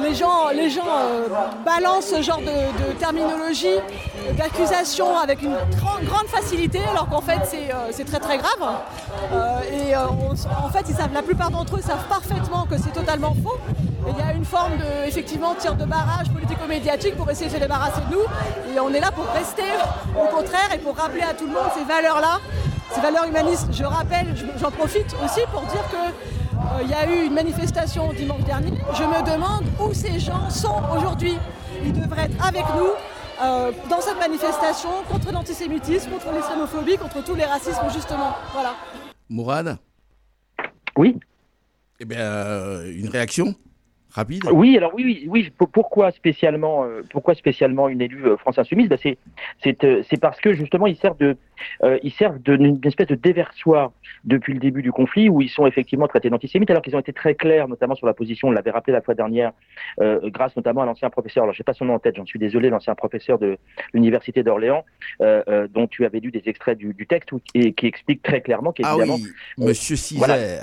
Les 0.01 0.15
gens, 0.15 0.49
les 0.55 0.71
gens 0.71 0.87
euh, 0.87 1.29
balancent 1.65 2.07
ce 2.07 2.23
genre 2.23 2.41
de, 2.41 2.93
terminologie, 2.99 3.77
d'accusation 4.39 5.19
avec 5.19 5.43
une 5.43 5.57
grande, 6.07 6.27
facilité, 6.29 6.81
alors 6.91 7.09
qu'en 7.09 7.21
fait 7.21 7.41
c'est 7.45 7.71
euh, 7.73 8.05
très 8.07 8.19
très 8.19 8.39
grave. 8.39 8.81
et 9.71 9.95
en 9.95 10.71
fait, 10.71 10.87
la 11.13 11.23
plupart 11.23 11.51
d'entre 11.51 11.77
eux 11.77 11.83
savent 11.83 12.07
parfaitement 12.09 12.65
que 12.65 12.79
c'est 12.79 12.93
totalement 12.93 13.35
faux. 13.43 13.59
Il 14.09 14.19
y 14.19 14.29
a 14.29 14.33
une 14.33 14.45
forme 14.45 14.77
de 14.79 15.07
effectivement 15.07 15.55
tir 15.55 15.75
de 15.75 15.85
barrage 15.85 16.29
politico-médiatique 16.31 17.17
pour 17.17 17.31
essayer 17.31 17.49
de 17.49 17.55
se 17.55 17.61
débarrasser 17.61 18.01
de 18.11 18.17
nous. 18.17 18.75
Et 18.75 18.81
on 18.81 18.93
est 18.93 19.01
là 19.01 19.13
pour 19.13 19.27
rester 19.33 19.63
au 20.21 20.27
contraire 20.35 20.69
et 20.75 20.79
pour 20.79 20.97
rappeler 20.97 21.23
à 21.23 21.35
tout 21.35 21.47
le 21.47 21.53
monde 21.53 21.71
ces 21.77 21.85
valeurs-là, 21.85 22.41
ces 22.93 23.01
valeurs 23.01 23.25
humanistes. 23.27 23.69
Je 23.73 23.85
rappelle, 23.85 24.35
j'en 24.61 24.71
profite 24.71 25.15
aussi 25.25 25.41
pour 25.53 25.63
dire 25.63 25.85
que 25.91 25.97
euh, 25.97 26.42
il 26.83 26.89
y 26.89 26.95
a 26.95 27.11
eu 27.11 27.27
une 27.27 27.35
manifestation 27.35 28.13
dimanche 28.13 28.45
dernier. 28.45 28.73
Je 28.95 29.03
me 29.03 29.25
demande 29.25 29.65
où 29.81 29.93
ces 29.93 30.19
gens 30.19 30.51
sont 30.51 30.81
aujourd'hui. 30.97 31.37
Ils 31.85 31.93
devraient 31.93 32.25
être 32.25 32.47
avec 32.47 32.65
nous 32.77 32.91
euh, 33.43 33.73
dans 33.91 34.01
cette 34.01 34.19
manifestation 34.19 34.91
contre 35.11 35.33
l'antisémitisme, 35.33 36.11
contre 36.11 36.33
l'islamophobie, 36.33 36.97
contre 36.97 37.25
tous 37.25 37.35
les 37.35 37.45
racismes, 37.45 37.91
justement. 37.93 38.35
Voilà. 38.53 38.75
Mourad? 39.29 39.79
Oui. 40.97 41.19
Eh 41.99 42.05
bien, 42.05 42.21
euh, 42.21 42.93
une 42.95 43.09
réaction? 43.09 43.55
Rapide 44.13 44.43
Oui, 44.53 44.77
alors 44.77 44.93
oui, 44.95 45.05
oui, 45.05 45.27
oui. 45.29 45.53
Pourquoi 45.73 46.11
spécialement, 46.13 46.85
euh, 46.85 47.03
pourquoi 47.11 47.35
spécialement 47.35 47.89
une 47.89 48.01
élue 48.01 48.27
euh, 48.27 48.37
France 48.37 48.59
Insoumise? 48.59 48.89
Bah, 48.89 48.97
c'est, 49.03 49.19
c'est, 49.63 49.83
euh, 49.85 50.03
c'est 50.09 50.21
parce 50.21 50.41
que 50.41 50.53
justement 50.53 50.87
ils 50.87 50.97
servent 50.97 51.19
de, 51.19 51.37
ils 52.03 52.13
servent 52.13 52.39
d'une 52.39 52.81
espèce 52.85 53.07
de 53.07 53.15
déversoir 53.15 53.93
depuis 54.25 54.53
le 54.53 54.61
début 54.61 54.83
du 54.83 54.93
conflit 54.93 55.29
où 55.29 55.41
ils 55.41 55.49
sont 55.49 55.67
effectivement 55.67 56.09
traités 56.09 56.31
d'antisémites 56.31 56.71
alors 56.71 56.83
qu'ils 56.83 56.97
ont 56.97 57.01
été 57.01 57.13
très 57.13 57.35
clairs, 57.35 57.69
notamment 57.69 57.95
sur 57.95 58.07
la 58.07 58.15
position. 58.15 58.49
On 58.49 58.53
l'avait 58.53 58.71
rappelé 58.71 58.93
la 58.93 59.01
fois 59.01 59.15
dernière, 59.15 59.53
grâce 59.99 60.57
notamment 60.57 60.83
à 60.83 60.87
l'ancien 60.87 61.11
professeur. 61.11 61.45
Alors 61.45 61.55
je 61.55 61.61
n'ai 61.61 61.65
pas 61.65 61.73
son 61.73 61.87
nom 61.87 61.95
en 61.95 61.99
tête, 61.99 62.17
j'en 62.17 62.27
suis 62.27 62.39
désolé, 62.39 62.71
l'ancien 62.71 62.95
professeur 62.95 63.39
de 63.39 63.59
l'université 63.95 64.43
d'Orléans, 64.43 64.85
dont 65.21 65.87
tu 65.89 66.05
avais 66.05 66.21
lu 66.21 66.31
des 66.31 66.43
extraits 66.47 66.79
du, 66.79 66.95
du 66.95 67.07
texte 67.07 67.31
et 67.55 67.73
qui 67.73 67.87
explique 67.87 68.23
très 68.23 68.41
clairement 68.41 68.73
qu'évidemment, 68.73 69.17
ah 69.19 69.23
oui, 69.59 69.67
Monsieur 69.67 69.97
Cizère 69.97 70.27
voilà, 70.27 70.63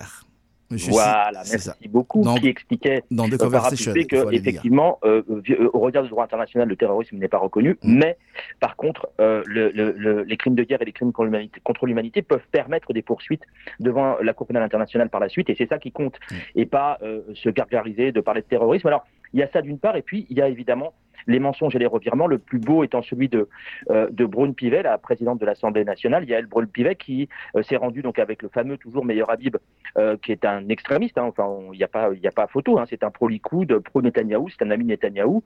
merci 0.71 1.87
beaucoup. 1.89 2.23
qui 2.39 2.47
expliquait 2.47 3.03
dans 3.11 3.25
euh, 3.25 3.37
par 3.49 3.69
que 3.69 4.33
effectivement, 4.33 4.99
euh, 5.03 5.21
euh, 5.29 5.69
au 5.73 5.79
regard 5.79 6.03
du 6.03 6.09
droit 6.09 6.23
international, 6.23 6.67
le 6.67 6.75
terrorisme 6.75 7.17
n'est 7.17 7.27
pas 7.27 7.37
reconnu, 7.37 7.77
mm. 7.81 7.97
mais 7.97 8.17
par 8.59 8.75
contre, 8.75 9.09
les 9.19 10.37
crimes 10.37 10.55
de 10.55 10.63
guerre 10.63 10.81
et 10.81 10.85
les 10.85 10.91
crimes 10.91 11.11
contre 11.11 11.85
l'humanité 11.85 12.21
peuvent 12.21 12.47
permettre 12.51 12.93
des 12.93 13.01
poursuites 13.01 13.43
devant 13.79 14.17
la 14.21 14.33
Cour 14.33 14.47
pénale 14.47 14.63
internationale 14.63 15.09
par 15.09 15.19
la 15.19 15.29
suite, 15.29 15.49
et 15.49 15.55
c'est 15.57 15.67
ça 15.67 15.79
qui 15.79 15.91
compte, 15.91 16.19
mm. 16.31 16.35
et 16.55 16.65
pas 16.65 16.99
se 17.33 17.49
gargariser 17.49 18.11
de 18.11 18.21
parler 18.21 18.41
de 18.41 18.47
terrorisme. 18.47 18.87
Alors, 18.87 19.05
il 19.33 19.39
y 19.39 19.43
a 19.43 19.49
ça 19.51 19.61
d'une 19.61 19.79
part, 19.79 19.95
et 19.95 20.01
puis 20.01 20.25
il 20.29 20.37
y 20.37 20.41
a 20.41 20.47
évidemment 20.47 20.93
les 21.27 21.39
mensonges 21.39 21.75
et 21.75 21.79
les 21.79 21.85
revirements, 21.85 22.27
le 22.27 22.37
plus 22.37 22.59
beau 22.59 22.83
étant 22.83 23.01
celui 23.01 23.29
de, 23.29 23.47
euh, 23.89 24.07
de 24.11 24.25
Brune 24.25 24.53
Pivet, 24.53 24.83
la 24.83 24.97
présidente 24.97 25.39
de 25.39 25.45
l'Assemblée 25.45 25.83
nationale, 25.83 26.27
Yael 26.27 26.45
Brune 26.45 26.67
Pivet, 26.67 26.95
qui 26.95 27.29
euh, 27.55 27.63
s'est 27.63 27.75
rendue 27.75 28.01
donc 28.01 28.19
avec 28.19 28.41
le 28.41 28.49
fameux 28.49 28.77
toujours 28.77 29.05
meilleur 29.05 29.29
Habib, 29.29 29.57
euh, 29.97 30.17
qui 30.17 30.31
est 30.31 30.45
un 30.45 30.67
extrémiste, 30.69 31.17
hein, 31.17 31.23
enfin 31.23 31.47
il 31.73 31.77
n'y 31.77 31.83
a 31.83 31.87
pas 31.87 32.09
a 32.11 32.31
pas 32.31 32.47
photo, 32.47 32.79
hein, 32.79 32.85
c'est 32.89 33.03
un 33.03 33.11
pro-Likoud, 33.11 33.79
pro-Netanyahou, 33.79 34.49
c'est 34.49 34.63
un 34.63 34.71
ami 34.71 34.85
Netanyahou, 34.85 35.43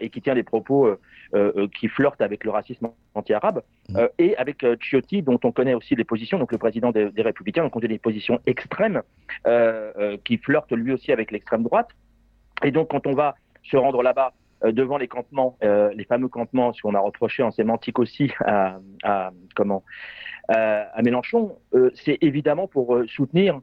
et 0.00 0.10
qui 0.10 0.20
tient 0.20 0.34
des 0.34 0.42
propos 0.42 0.88
qui 1.78 1.88
flirtent 1.88 2.20
avec 2.20 2.44
le 2.44 2.50
racisme 2.50 2.88
anti-arabe, 3.14 3.62
mmh. 3.88 3.98
et 4.18 4.36
avec 4.36 4.64
Ciotti, 4.80 5.22
dont 5.22 5.38
on 5.44 5.52
connaît 5.52 5.74
aussi 5.74 5.94
les 5.94 6.04
positions, 6.04 6.38
donc 6.38 6.52
le 6.52 6.58
président 6.58 6.90
des, 6.90 7.10
des 7.10 7.22
Républicains, 7.22 7.68
on 7.72 7.78
a 7.78 7.86
des 7.86 7.98
positions 7.98 8.40
extrêmes, 8.46 9.02
qui 10.24 10.36
flirtent 10.38 10.72
lui 10.72 10.92
aussi 10.92 11.12
avec 11.12 11.30
l'extrême 11.30 11.62
droite, 11.62 11.88
et 12.62 12.70
donc 12.70 12.90
quand 12.90 13.06
on 13.06 13.14
va 13.14 13.36
se 13.62 13.76
rendre 13.76 14.02
là-bas 14.02 14.32
devant 14.64 14.98
les 14.98 15.08
campements, 15.08 15.56
euh, 15.62 15.92
les 15.94 16.04
fameux 16.04 16.28
campements, 16.28 16.72
ce 16.72 16.82
qu'on 16.82 16.94
a 16.94 17.00
reproché 17.00 17.42
en 17.42 17.50
sémantique 17.50 17.98
aussi 17.98 18.32
à, 18.40 18.78
à 19.02 19.32
Mélenchon, 21.02 21.56
euh, 21.74 21.90
c'est 21.94 22.18
évidemment 22.20 22.68
pour 22.68 22.98
soutenir 23.08 23.60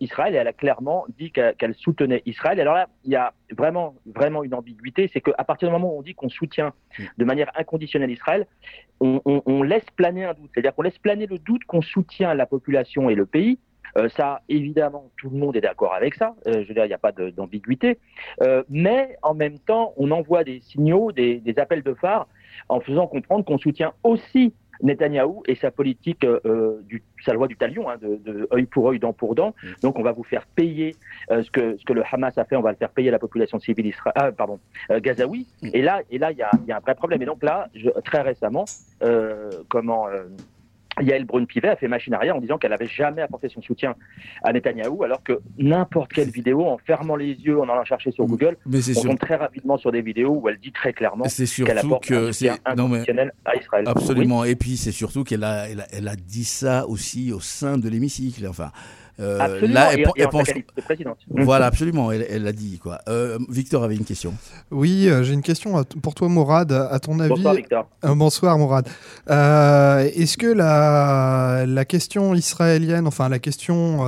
Israël 0.00 0.34
et 0.34 0.38
elle 0.38 0.48
a 0.48 0.52
clairement 0.52 1.06
dit 1.18 1.30
qu'elle 1.30 1.74
soutenait 1.74 2.22
Israël. 2.26 2.60
Alors 2.60 2.74
là, 2.74 2.88
il 3.04 3.12
y 3.12 3.16
a 3.16 3.32
vraiment, 3.56 3.94
vraiment 4.06 4.42
une 4.42 4.54
ambiguïté, 4.54 5.08
c'est 5.12 5.20
qu'à 5.20 5.44
partir 5.44 5.68
du 5.68 5.72
moment 5.72 5.94
où 5.94 5.98
on 5.98 6.02
dit 6.02 6.14
qu'on 6.14 6.28
soutient 6.28 6.72
de 7.16 7.24
manière 7.24 7.50
inconditionnelle 7.54 8.10
Israël, 8.10 8.46
on, 9.00 9.62
laisse 9.62 9.84
planer 9.96 10.24
un 10.24 10.34
doute. 10.34 10.50
C'est-à-dire 10.52 10.74
qu'on 10.74 10.82
laisse 10.82 10.98
planer 10.98 11.26
le 11.26 11.38
doute 11.38 11.64
qu'on 11.64 11.82
soutient 11.82 12.34
la 12.34 12.46
population 12.46 13.10
et 13.10 13.14
le 13.14 13.26
pays, 13.26 13.52
euh, 13.52 13.56
ça, 14.08 14.42
évidemment, 14.48 15.10
tout 15.16 15.30
le 15.30 15.38
monde 15.38 15.56
est 15.56 15.60
d'accord 15.60 15.94
avec 15.94 16.14
ça. 16.14 16.34
Euh, 16.46 16.62
je 16.62 16.68
veux 16.68 16.74
dire, 16.74 16.84
il 16.84 16.88
n'y 16.88 16.94
a 16.94 16.98
pas 16.98 17.12
d'ambiguïté. 17.12 17.98
Euh, 18.42 18.62
mais 18.68 19.16
en 19.22 19.34
même 19.34 19.58
temps, 19.58 19.94
on 19.96 20.10
envoie 20.10 20.44
des 20.44 20.60
signaux, 20.60 21.12
des, 21.12 21.42
appels 21.56 21.82
de 21.82 21.94
phare, 21.94 22.26
en 22.68 22.80
faisant 22.80 23.06
comprendre 23.06 23.44
qu'on 23.44 23.58
soutient 23.58 23.92
aussi 24.02 24.52
Netanyahou 24.82 25.42
et 25.46 25.54
sa 25.54 25.70
politique, 25.70 26.26
du, 26.86 27.02
sa 27.24 27.32
loi 27.32 27.48
du 27.48 27.56
talion, 27.56 27.88
hein, 27.88 27.96
de, 27.98 28.46
œil 28.52 28.66
pour 28.66 28.90
œil, 28.90 28.98
dent 28.98 29.14
pour 29.14 29.34
dent. 29.34 29.54
Mm. 29.62 29.68
Donc 29.82 29.98
on 29.98 30.02
va 30.02 30.12
vous 30.12 30.24
faire 30.24 30.46
payer 30.46 30.94
ce, 31.30 31.50
que, 31.50 31.78
ce 31.78 31.84
que 31.84 31.94
le 31.94 32.02
Hamas 32.10 32.36
a 32.36 32.44
fait, 32.44 32.56
on 32.56 32.60
va 32.60 32.72
le 32.72 32.76
faire 32.76 32.90
payer 32.90 33.08
à 33.08 33.12
la 33.12 33.18
population 33.18 33.58
civile 33.58 33.86
israélienne, 33.86 34.34
pardon, 34.34 34.60
gazaoui. 34.90 35.46
Mm. 35.62 35.70
Et 35.72 35.80
là, 35.80 36.02
et 36.10 36.18
là, 36.18 36.30
il 36.32 36.36
y 36.36 36.42
a, 36.42 36.50
y 36.66 36.72
a, 36.72 36.76
un 36.76 36.80
vrai 36.80 36.94
problème. 36.94 37.22
Et 37.22 37.26
donc 37.26 37.42
là, 37.42 37.68
je, 37.74 37.88
très 38.04 38.20
récemment, 38.20 38.66
comment 39.70 40.08
Yael 41.00 41.24
Brun-Pivet 41.24 41.68
a 41.68 41.76
fait 41.76 41.88
machine 41.88 42.14
arrière 42.14 42.36
en 42.36 42.40
disant 42.40 42.58
qu'elle 42.58 42.70
n'avait 42.70 42.86
jamais 42.86 43.22
apporté 43.22 43.48
son 43.48 43.60
soutien 43.62 43.94
à 44.42 44.52
Netanyahou, 44.52 45.04
alors 45.04 45.22
que 45.22 45.40
n'importe 45.58 46.12
quelle 46.12 46.30
vidéo, 46.30 46.66
en 46.66 46.78
fermant 46.78 47.16
les 47.16 47.32
yeux, 47.32 47.58
en 47.60 47.68
allant 47.68 47.84
chercher 47.84 48.10
sur 48.10 48.26
Google, 48.26 48.56
on 48.66 49.02
tombe 49.02 49.18
très 49.18 49.36
rapidement 49.36 49.76
sur 49.76 49.92
des 49.92 50.02
vidéos 50.02 50.40
où 50.40 50.48
elle 50.48 50.58
dit 50.58 50.72
très 50.72 50.92
clairement 50.92 51.24
qu'elle 51.24 51.78
apporte 51.78 52.10
un 52.10 52.32
soutien 52.32 52.56
inconditionnel 52.64 53.32
à 53.44 53.56
Israël. 53.56 53.84
Absolument. 53.86 54.44
Et 54.44 54.56
puis 54.56 54.76
c'est 54.76 54.92
surtout 54.92 55.24
qu'elle 55.24 55.44
a, 55.44 55.66
elle 55.68 56.08
a, 56.08 56.16
dit 56.16 56.44
ça 56.44 56.86
aussi 56.88 57.32
au 57.32 57.40
sein 57.40 57.78
de 57.78 57.88
l'hémicycle. 57.88 58.46
Enfin. 58.48 58.70
Euh, 59.18 59.38
absolument, 59.40 59.74
là, 59.74 59.92
elle, 59.94 60.00
et, 60.16 60.26
pense... 60.26 60.48
présidente. 60.84 61.18
Voilà, 61.28 61.66
absolument, 61.66 62.12
elle 62.12 62.42
l'a 62.42 62.52
dit. 62.52 62.78
Quoi. 62.78 62.98
Euh, 63.08 63.38
Victor 63.48 63.82
avait 63.82 63.96
une 63.96 64.04
question. 64.04 64.34
Oui, 64.70 65.08
euh, 65.08 65.22
j'ai 65.22 65.32
une 65.32 65.42
question 65.42 65.82
pour 66.02 66.14
toi, 66.14 66.28
Mourad. 66.28 66.72
À 66.72 66.98
ton 66.98 67.18
avis. 67.20 67.30
Bonsoir, 67.30 67.54
Victor. 67.54 67.88
bonsoir, 68.02 68.58
Mourad. 68.58 68.88
Est-ce 69.28 70.36
que 70.36 70.46
la, 70.46 71.64
la 71.66 71.84
question 71.84 72.34
israélienne, 72.34 73.06
enfin 73.06 73.28
la 73.28 73.38
question 73.38 74.04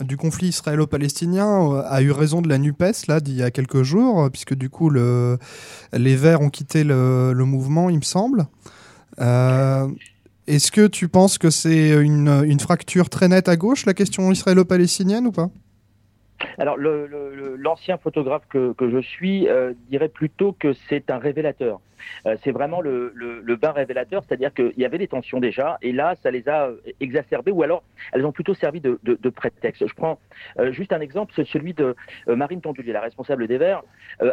du 0.00 0.16
conflit 0.16 0.48
israélo-palestinien 0.48 1.82
a 1.84 2.02
eu 2.02 2.12
raison 2.12 2.42
de 2.42 2.48
la 2.48 2.58
NUPES, 2.58 3.06
là, 3.08 3.20
d'il 3.20 3.36
y 3.36 3.42
a 3.42 3.50
quelques 3.50 3.82
jours, 3.82 4.28
puisque 4.30 4.54
du 4.54 4.70
coup, 4.70 4.90
le, 4.90 5.38
les 5.92 6.16
Verts 6.16 6.42
ont 6.42 6.50
quitté 6.50 6.84
le, 6.84 7.32
le 7.32 7.44
mouvement, 7.44 7.90
il 7.90 7.96
me 7.96 8.02
semble. 8.02 8.46
Est-ce 10.46 10.72
que 10.72 10.88
tu 10.88 11.08
penses 11.08 11.38
que 11.38 11.50
c'est 11.50 11.90
une, 11.90 12.42
une, 12.46 12.58
fracture 12.58 13.08
très 13.08 13.28
nette 13.28 13.48
à 13.48 13.56
gauche, 13.56 13.86
la 13.86 13.94
question 13.94 14.30
israélo-palestinienne 14.32 15.26
ou 15.26 15.32
pas? 15.32 15.50
Alors, 16.58 16.76
l'ancien 16.78 17.98
photographe 17.98 18.46
que, 18.48 18.74
je 18.80 19.00
suis 19.00 19.48
euh, 19.48 19.72
dirait 19.88 20.08
plutôt 20.08 20.52
que 20.52 20.72
c'est 20.88 21.10
un 21.10 21.18
révélateur. 21.18 21.80
Euh, 22.26 22.36
c'est 22.42 22.50
vraiment 22.50 22.80
le, 22.80 23.56
bain 23.60 23.70
révélateur, 23.70 24.24
c'est-à-dire 24.24 24.52
qu'il 24.52 24.72
y 24.76 24.84
avait 24.84 24.98
des 24.98 25.08
tensions 25.08 25.38
déjà, 25.38 25.78
et 25.82 25.92
là, 25.92 26.14
ça 26.22 26.30
les 26.30 26.48
a 26.48 26.66
euh, 26.66 26.76
exacerbées, 27.00 27.52
ou 27.52 27.62
alors 27.62 27.84
elles 28.12 28.26
ont 28.26 28.32
plutôt 28.32 28.54
servi 28.54 28.80
de, 28.80 28.98
prétexte. 29.30 29.86
Je 29.86 29.94
prends 29.94 30.18
juste 30.70 30.92
un 30.92 31.00
exemple, 31.00 31.32
c'est 31.36 31.46
celui 31.46 31.74
de 31.74 31.94
Marine 32.26 32.60
Tondulier, 32.60 32.92
la 32.92 33.00
responsable 33.00 33.46
des 33.46 33.58
Verts, 33.58 33.82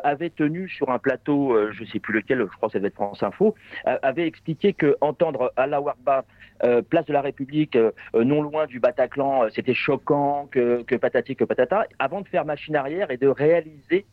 avait 0.03 0.29
tenu 0.29 0.67
sur 0.67 0.89
un 0.89 0.99
plateau, 0.99 1.71
je 1.71 1.83
ne 1.83 1.87
sais 1.87 1.99
plus 1.99 2.13
lequel, 2.13 2.39
je 2.39 2.57
crois 2.57 2.69
que 2.69 2.73
ça 2.73 2.79
devait 2.79 2.87
être 2.87 2.95
France 2.95 3.23
Info, 3.23 3.55
avait 3.85 4.27
expliqué 4.27 4.73
que 4.73 4.97
entendre 5.01 5.53
Allah 5.55 5.79
Warba 5.79 6.25
euh, 6.63 6.81
place 6.81 7.05
de 7.05 7.13
la 7.13 7.21
République, 7.21 7.75
euh, 7.75 7.91
euh, 8.15 8.23
non 8.23 8.41
loin 8.41 8.65
du 8.65 8.79
Bataclan, 8.79 9.49
c'était 9.49 9.73
choquant, 9.73 10.47
que, 10.51 10.83
patati, 10.97 11.35
que 11.35 11.45
patata, 11.45 11.85
avant 11.99 12.21
de 12.21 12.27
faire 12.27 12.45
machine 12.45 12.75
arrière 12.75 13.11
et 13.11 13.17
de 13.17 13.27
réaliser 13.27 14.05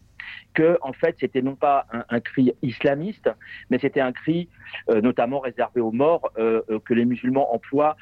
que 0.54 0.76
en 0.80 0.92
fait 0.92 1.14
c'était 1.20 1.42
non 1.42 1.54
pas 1.54 1.86
un, 2.08 2.20
cri 2.20 2.52
islamiste, 2.62 3.30
mais 3.70 3.78
c'était 3.78 4.00
un 4.00 4.10
cri 4.10 4.48
notamment 4.88 5.38
réservé 5.38 5.80
aux 5.80 5.92
morts 5.92 6.32
que 6.34 6.94
les 6.94 7.04
musulmans 7.04 7.54
emploient, 7.54 7.96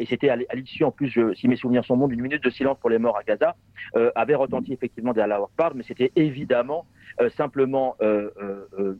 et 0.00 0.06
c'était 0.06 0.28
à 0.28 0.36
l'issue 0.54 0.82
en 0.82 0.90
plus, 0.90 1.08
je, 1.08 1.34
si 1.34 1.46
mes 1.46 1.54
souvenirs 1.54 1.84
sont 1.84 1.96
bons, 1.96 2.08
d'une 2.08 2.20
minute 2.20 2.42
de 2.42 2.50
silence 2.50 2.78
pour 2.80 2.90
les 2.90 2.98
morts 2.98 3.16
à 3.16 3.22
Gaza, 3.22 3.54
avait 4.16 4.34
retenti 4.34 4.72
effectivement 4.72 5.12
des 5.12 5.20
Allah 5.20 5.36
Akbar, 5.36 5.74
mais 5.76 5.84
c'était 5.84 6.10
évidemment 6.16 6.86
simplement 7.36 7.96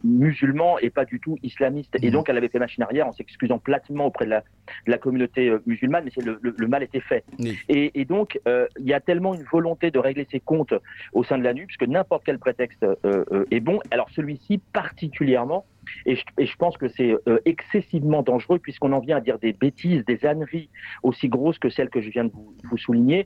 musulman 0.05 0.79
et 0.79 0.91
pas 0.91 1.05
du 1.05 1.21
tout 1.21 1.39
islamiste. 1.43 1.97
Et 2.03 2.09
mmh. 2.09 2.13
donc 2.13 2.29
elle 2.29 2.37
avait 2.37 2.49
fait 2.49 2.59
machine 2.59 2.83
arrière 2.83 3.07
en 3.07 3.13
s'excusant 3.13 3.59
platement 3.59 4.07
auprès 4.07 4.25
de 4.25 4.31
la, 4.31 4.41
de 4.41 4.91
la 4.91 4.99
communauté 4.99 5.53
musulmane, 5.67 6.05
mais 6.05 6.11
c'est 6.15 6.25
le, 6.25 6.39
le, 6.43 6.67
mal 6.67 6.83
était 6.83 7.01
fait. 7.01 7.25
Et, 7.69 8.01
et, 8.01 8.05
donc 8.05 8.41
il 8.47 8.87
y 8.87 8.93
a 8.93 9.01
tellement 9.01 9.35
une 9.35 9.45
volonté 9.45 9.91
de 9.91 9.99
régler 9.99 10.27
ses 10.31 10.41
comptes 10.41 10.75
au 11.13 11.25
sein 11.25 11.39
de 11.39 11.45
la 11.45 11.55
NUP, 11.55 11.69
que 11.79 11.85
n'importe 11.85 12.25
quel 12.25 12.39
prétexte 12.39 12.83
euh, 12.83 12.95
euh, 13.05 13.45
est 13.51 13.61
bon. 13.61 13.81
Alors 13.91 14.09
celui-ci 14.11 14.59
particulièrement, 14.73 15.65
et 16.05 16.17
je, 16.17 16.57
pense 16.57 16.77
que 16.77 16.89
c'est 16.89 17.15
euh, 17.29 17.39
excessivement 17.47 18.23
dangereux 18.23 18.59
puisqu'on 18.59 18.93
en 18.93 19.01
vient 19.01 19.17
à 19.17 19.21
dire 19.21 19.39
des 19.39 19.53
bêtises, 19.53 20.05
des 20.05 20.27
âneries 20.27 20.69
aussi 21.03 21.29
grosses 21.29 21.59
que 21.59 21.71
celles 21.71 21.89
que 21.89 22.01
je 22.01 22.11
viens 22.11 22.25
de 22.25 22.33
vous, 22.33 22.77
souligner 22.77 23.25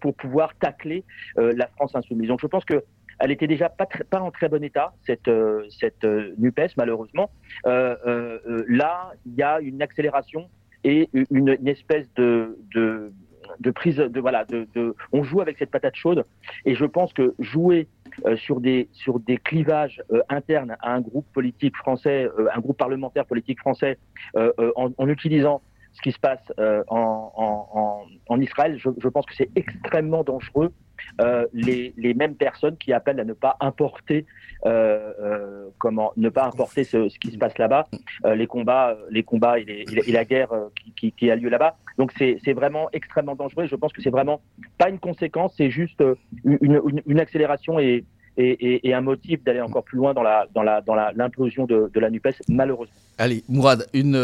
pour 0.00 0.14
pouvoir 0.14 0.54
tacler 0.56 1.04
la 1.36 1.66
France 1.68 1.94
insoumise. 1.94 2.28
Donc 2.28 2.40
je 2.40 2.46
pense 2.46 2.64
que 2.64 2.84
elle 3.22 3.30
était 3.30 3.46
déjà 3.46 3.68
pas, 3.68 3.86
en 4.20 4.30
très 4.30 4.48
bon 4.48 4.62
état, 4.62 4.92
cette, 5.06 5.30
cette 5.70 6.04
NUPES, 6.04 6.76
malheureusement. 6.76 7.30
là, 7.64 9.12
il 9.24 9.34
y 9.34 9.42
a 9.42 9.60
une 9.60 9.80
accélération 9.80 10.48
et 10.84 11.08
une, 11.12 11.56
espèce 11.66 12.12
de, 12.14 12.58
de, 12.74 13.70
prise 13.70 13.96
de 13.96 14.20
voilà 14.20 14.44
de, 14.44 14.66
de, 14.74 14.94
on 15.12 15.22
joue 15.22 15.40
avec 15.40 15.58
cette 15.58 15.70
patate 15.70 15.94
chaude 15.94 16.24
et 16.64 16.74
je 16.74 16.84
pense 16.84 17.12
que 17.12 17.34
jouer 17.38 17.88
euh, 18.26 18.36
sur 18.36 18.60
des 18.60 18.88
sur 18.92 19.20
des 19.20 19.36
clivages 19.36 20.02
euh, 20.12 20.22
internes 20.28 20.76
à 20.80 20.94
un 20.94 21.00
groupe 21.00 21.26
politique 21.32 21.76
français 21.76 22.28
euh, 22.38 22.48
un 22.54 22.60
groupe 22.60 22.78
parlementaire 22.78 23.26
politique 23.26 23.60
français 23.60 23.98
en, 24.34 24.90
en, 24.96 25.08
utilisant 25.08 25.62
ce 25.92 26.02
qui 26.02 26.12
se 26.12 26.18
passe 26.18 26.52
en, 26.58 27.32
en, 27.36 28.06
en, 28.28 28.40
Israël 28.40 28.78
je, 28.78 28.88
je 28.98 29.08
pense 29.08 29.26
que 29.26 29.34
c'est 29.34 29.50
extrêmement 29.54 30.24
dangereux 30.24 30.72
euh, 31.20 31.46
les, 31.52 31.92
les, 31.96 32.14
mêmes 32.14 32.34
personnes 32.34 32.76
qui 32.76 32.92
appellent 32.92 33.20
à 33.20 33.24
ne 33.24 33.32
pas 33.32 33.56
importer 33.60 34.24
euh, 34.64 35.12
euh, 35.20 35.66
comment 35.78 36.12
ne 36.16 36.28
pas 36.28 36.46
importer 36.46 36.84
ce, 36.84 37.08
qui 37.18 37.32
se 37.32 37.38
passe 37.38 37.58
là-bas, 37.58 37.88
les 38.34 38.46
combats, 38.46 38.96
les 39.10 39.22
combats 39.22 39.58
et, 39.58 39.84
la 40.08 40.24
guerre 40.24 40.50
qui, 40.96 41.30
a 41.30 41.36
lieu 41.36 41.48
là-bas. 41.48 41.76
Donc 41.98 42.12
c'est 42.16 42.52
vraiment 42.52 42.88
extrêmement 42.92 43.34
dangereux. 43.34 43.66
Je 43.66 43.76
pense 43.76 43.92
que 43.92 44.02
c'est 44.02 44.10
vraiment 44.10 44.40
pas 44.78 44.88
une 44.88 44.98
conséquence, 44.98 45.52
c'est 45.56 45.70
juste 45.70 46.02
une, 46.44 46.80
une, 47.06 47.20
accélération 47.20 47.78
et, 47.78 48.04
et, 48.38 48.88
et, 48.88 48.94
un 48.94 49.02
motif 49.02 49.42
d'aller 49.44 49.60
encore 49.60 49.84
plus 49.84 49.98
loin 49.98 50.14
dans 50.14 50.22
la 50.22 50.46
dans 50.54 50.62
la 50.62 50.80
dans 50.80 50.94
l'implosion 50.94 51.66
de, 51.66 51.90
la 51.94 52.10
Nupes 52.10 52.28
malheureusement. 52.48 52.94
Allez, 53.18 53.44
Mourad, 53.48 53.86
une, 53.92 54.16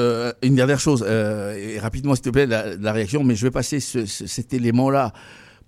une 0.43 0.55
dernière 0.55 0.81
chose 0.81 1.05
rapidement 1.81 2.15
s'il 2.15 2.25
te 2.25 2.31
plaît 2.31 2.47
la, 2.47 2.77
la, 2.77 2.93
réaction, 2.93 3.25
mais 3.25 3.35
je 3.35 3.45
vais 3.45 3.51
passer 3.51 3.81
ce, 3.81 4.07
cet 4.07 4.55
élément 4.55 4.89
là 4.89 5.13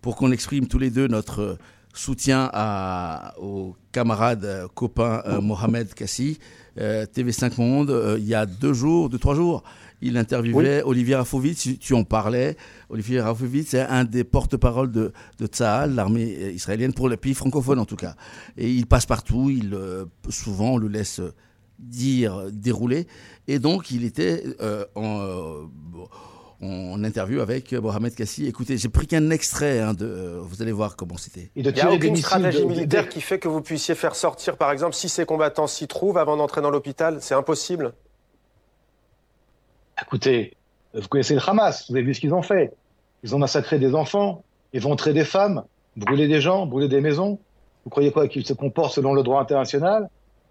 pour 0.01 0.17
qu'on 0.17 0.33
exprime 0.33 0.67
tous 0.67 0.79
les 0.79 0.91
deux 0.91 1.09
notre 1.09 1.59
soutien 1.95 2.49
à, 2.53 3.35
au 3.39 3.75
camarade 3.93 4.45
euh, 4.45 4.69
copain 4.75 5.23
euh, 5.27 5.41
Mohamed 5.41 5.93
Kassi, 5.95 6.39
euh, 6.79 7.05
TV5 7.07 7.59
Monde, 7.59 8.17
il 8.19 8.27
y 8.27 8.35
a 8.35 8.47
deux 8.47 8.73
jours, 8.73 9.09
deux, 9.09 9.19
trois 9.19 9.35
jours, 9.35 9.63
il 10.01 10.17
interviewait 10.17 10.83
Olivier 10.83 11.17
Rafovitz, 11.17 11.79
tu 11.79 11.95
en 11.95 12.05
parlais. 12.05 12.57
Olivier 12.89 13.21
Rafovitz 13.21 13.75
est 13.75 13.81
un 13.81 14.05
des 14.05 14.25
porte-parole 14.25 14.91
de, 14.91 15.13
de 15.39 15.47
Tsahal, 15.47 15.95
l'armée 15.95 16.53
israélienne, 16.55 16.95
pour 16.95 17.09
les 17.09 17.19
pays 17.19 17.35
francophones 17.35 17.79
en 17.79 17.85
tout 17.85 17.97
cas. 17.97 18.15
Et 18.57 18.71
il 18.71 18.87
passe 18.87 19.05
partout, 19.05 19.51
il, 19.51 19.77
souvent 20.31 20.75
on 20.75 20.77
le 20.79 20.89
laisse 20.89 21.21
dire, 21.79 22.51
dérouler. 22.51 23.09
Et 23.47 23.59
donc 23.59 23.91
il 23.91 24.05
était 24.05 24.45
en 24.95 25.69
en 26.63 27.03
interview 27.05 27.41
avec 27.41 27.73
Mohamed 27.73 28.15
Kassi. 28.15 28.47
Écoutez, 28.47 28.77
j'ai 28.77 28.89
pris 28.89 29.07
qu'un 29.07 29.31
extrait, 29.31 29.81
hein, 29.81 29.95
de, 29.95 30.05
euh, 30.05 30.41
vous 30.43 30.61
allez 30.63 30.73
voir 30.73 30.97
comment 30.97 31.17
c'était. 31.17 31.51
Il 31.57 31.67
n'y 31.67 31.81
a 31.81 31.91
aucune 31.91 32.17
stratégie 32.17 32.67
militaire 32.67 33.09
qui 33.09 33.21
fait 33.21 33.39
que 33.39 33.49
vous 33.49 33.63
puissiez 33.63 33.95
faire 33.95 34.15
sortir, 34.15 34.57
par 34.57 34.71
exemple, 34.71 34.95
si 34.95 35.09
ces 35.09 35.25
combattants 35.25 35.67
s'y 35.67 35.89
trouvent 35.89 36.19
avant 36.19 36.37
d'entrer 36.37 36.61
dans 36.61 36.71
l'hôpital, 36.71 37.19
c'est 37.21 37.35
impossible 37.35 37.93
Écoutez, 40.03 40.57
vous 40.95 41.09
connaissez 41.09 41.35
le 41.35 41.41
Hamas, 41.47 41.91
vous 41.91 41.97
avez 41.97 42.05
vu 42.05 42.15
ce 42.15 42.21
qu'ils 42.21 42.35
ont 42.35 42.43
fait. 42.43 42.73
Ils 43.23 43.35
ont 43.35 43.39
massacré 43.39 43.79
des 43.79 43.95
enfants, 43.95 44.43
éventré 44.73 45.13
des 45.13 45.25
femmes, 45.25 45.65
brûlé 45.97 46.27
des 46.27 46.41
gens, 46.41 46.67
brûlé 46.67 46.89
des 46.89 47.01
maisons. 47.01 47.39
Vous 47.85 47.91
croyez 47.91 48.11
quoi 48.11 48.29
Qu'ils 48.29 48.47
se 48.47 48.53
comportent 48.53 48.95
selon 48.95 49.15
le 49.15 49.23
droit 49.23 49.41
international 49.41 50.09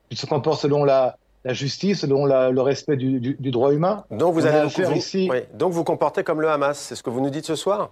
Qu'ils 0.07 0.17
se 0.17 0.25
comportent 0.25 0.61
selon 0.61 0.83
la, 0.83 1.17
la 1.45 1.53
justice, 1.53 2.01
selon 2.01 2.25
le 2.25 2.61
respect 2.61 2.97
du, 2.97 3.51
droit 3.51 3.73
humain. 3.73 4.03
Donc 4.11 4.33
vous 4.33 4.45
allez 4.45 4.69
faire 4.69 4.95
ici. 4.95 5.29
Donc 5.53 5.71
vous 5.71 5.83
comportez 5.83 6.23
comme 6.23 6.41
le 6.41 6.49
Hamas, 6.49 6.77
c'est 6.77 6.95
ce 6.95 7.03
que 7.03 7.09
vous 7.09 7.21
nous 7.21 7.29
dites 7.29 7.45
ce 7.45 7.55
soir? 7.55 7.91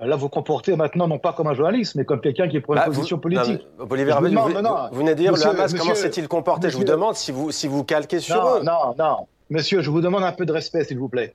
Là, 0.00 0.16
vous 0.16 0.28
comportez 0.28 0.74
maintenant 0.74 1.06
non 1.06 1.18
pas 1.18 1.32
comme 1.32 1.46
un 1.46 1.54
journaliste, 1.54 1.94
mais 1.94 2.04
comme 2.04 2.20
quelqu'un 2.20 2.48
qui 2.48 2.60
prend 2.60 2.74
une 2.74 2.80
bah, 2.80 2.86
position 2.86 3.18
politique. 3.18 3.62
vous, 3.78 3.86
vous, 3.86 3.88
venez 3.88 5.14
dire 5.14 5.32
le 5.32 5.46
Hamas, 5.46 5.72
comment 5.72 5.94
s'est-il 5.94 6.26
comporté? 6.28 6.68
Je 6.68 6.76
vous 6.76 6.84
demande 6.84 7.14
si 7.14 7.30
vous, 7.30 7.52
si 7.52 7.68
vous 7.68 7.84
calquez 7.84 8.18
sur 8.18 8.42
non, 8.42 8.56
eux. 8.56 8.62
Non, 8.64 8.94
non, 8.98 9.28
monsieur, 9.50 9.82
je 9.82 9.90
vous 9.90 10.00
demande 10.00 10.24
un 10.24 10.32
peu 10.32 10.46
de 10.46 10.52
respect, 10.52 10.84
s'il 10.84 10.98
vous 10.98 11.08
plaît. 11.08 11.34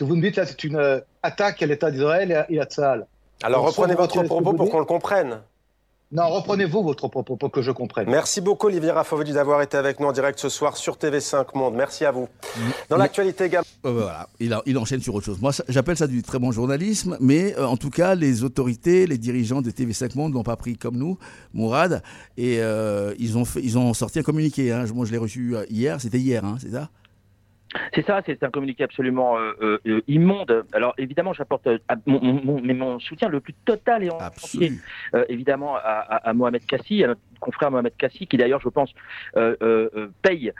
Vous 0.00 0.16
me 0.16 0.22
dites 0.22 0.36
là, 0.36 0.46
c'est 0.46 0.64
une 0.64 0.76
euh, 0.76 1.00
attaque 1.22 1.62
à 1.62 1.66
l'État 1.66 1.90
d'Israël 1.90 2.46
et 2.48 2.58
à 2.58 2.64
Tzahal. 2.64 3.06
Alors 3.42 3.64
reprenez 3.64 3.94
votre 3.94 4.22
propos 4.22 4.52
pour 4.54 4.70
qu'on 4.70 4.80
le 4.80 4.84
comprenne. 4.84 5.40
Non, 6.14 6.28
reprenez-vous 6.28 6.82
votre 6.82 7.08
propos 7.08 7.36
pour 7.36 7.50
que 7.50 7.62
je 7.62 7.70
comprenne. 7.70 8.10
Merci 8.10 8.42
beaucoup, 8.42 8.66
Olivier 8.66 8.90
Raffovici, 8.90 9.32
d'avoir 9.32 9.62
été 9.62 9.78
avec 9.78 9.98
nous 9.98 10.08
en 10.08 10.12
direct 10.12 10.38
ce 10.38 10.50
soir 10.50 10.76
sur 10.76 10.96
TV5 10.96 11.56
Monde. 11.56 11.74
Merci 11.74 12.04
à 12.04 12.10
vous. 12.10 12.28
Dans 12.90 12.98
l'actualité, 12.98 13.44
également. 13.44 13.64
Euh, 13.86 13.92
voilà, 13.92 14.28
il, 14.38 14.54
il, 14.66 14.76
enchaîne 14.76 15.00
sur 15.00 15.14
autre 15.14 15.24
chose. 15.24 15.40
Moi, 15.40 15.52
j'appelle 15.70 15.96
ça 15.96 16.06
du 16.06 16.22
très 16.22 16.38
bon 16.38 16.52
journalisme, 16.52 17.16
mais 17.18 17.56
euh, 17.56 17.66
en 17.66 17.78
tout 17.78 17.88
cas, 17.88 18.14
les 18.14 18.44
autorités, 18.44 19.06
les 19.06 19.16
dirigeants 19.16 19.62
de 19.62 19.70
TV5 19.70 20.14
Monde 20.14 20.34
l'ont 20.34 20.42
pas 20.42 20.56
pris 20.56 20.76
comme 20.76 20.98
nous, 20.98 21.16
Mourad, 21.54 22.02
et 22.36 22.58
euh, 22.60 23.14
ils, 23.18 23.38
ont 23.38 23.46
fait, 23.46 23.62
ils 23.62 23.78
ont 23.78 23.94
sorti 23.94 24.18
un 24.18 24.22
communiqué. 24.22 24.70
Hein. 24.70 24.84
Moi, 24.94 25.06
je 25.06 25.12
l'ai 25.12 25.18
reçu 25.18 25.54
hier, 25.70 25.98
c'était 25.98 26.18
hier, 26.18 26.44
hein, 26.44 26.56
c'est 26.60 26.72
ça? 26.72 26.90
C'est 27.94 28.06
ça, 28.06 28.22
c'est 28.24 28.42
un 28.42 28.50
communiqué 28.50 28.84
absolument 28.84 29.38
euh, 29.38 29.78
euh, 29.86 30.02
immonde. 30.08 30.64
Alors 30.72 30.94
évidemment, 30.98 31.32
j'apporte 31.32 31.66
euh, 31.66 31.78
mon, 32.06 32.20
mon, 32.20 32.62
mon, 32.62 33.00
soutien 33.00 33.28
le 33.28 33.40
plus 33.40 33.54
total 33.64 34.04
et 34.04 34.10
entier, 34.10 34.72
évidemment, 35.28 35.76
à, 35.76 35.80
à, 35.80 36.32
Mohamed 36.32 36.64
Kassi, 36.66 37.04
à 37.04 37.08
notre 37.08 37.20
confrère 37.40 37.70
Mohamed 37.70 37.96
Kassi, 37.96 38.26
qui 38.26 38.36
d'ailleurs, 38.36 38.60
je 38.60 38.68
pense, 38.68 38.92
paye 40.22 40.52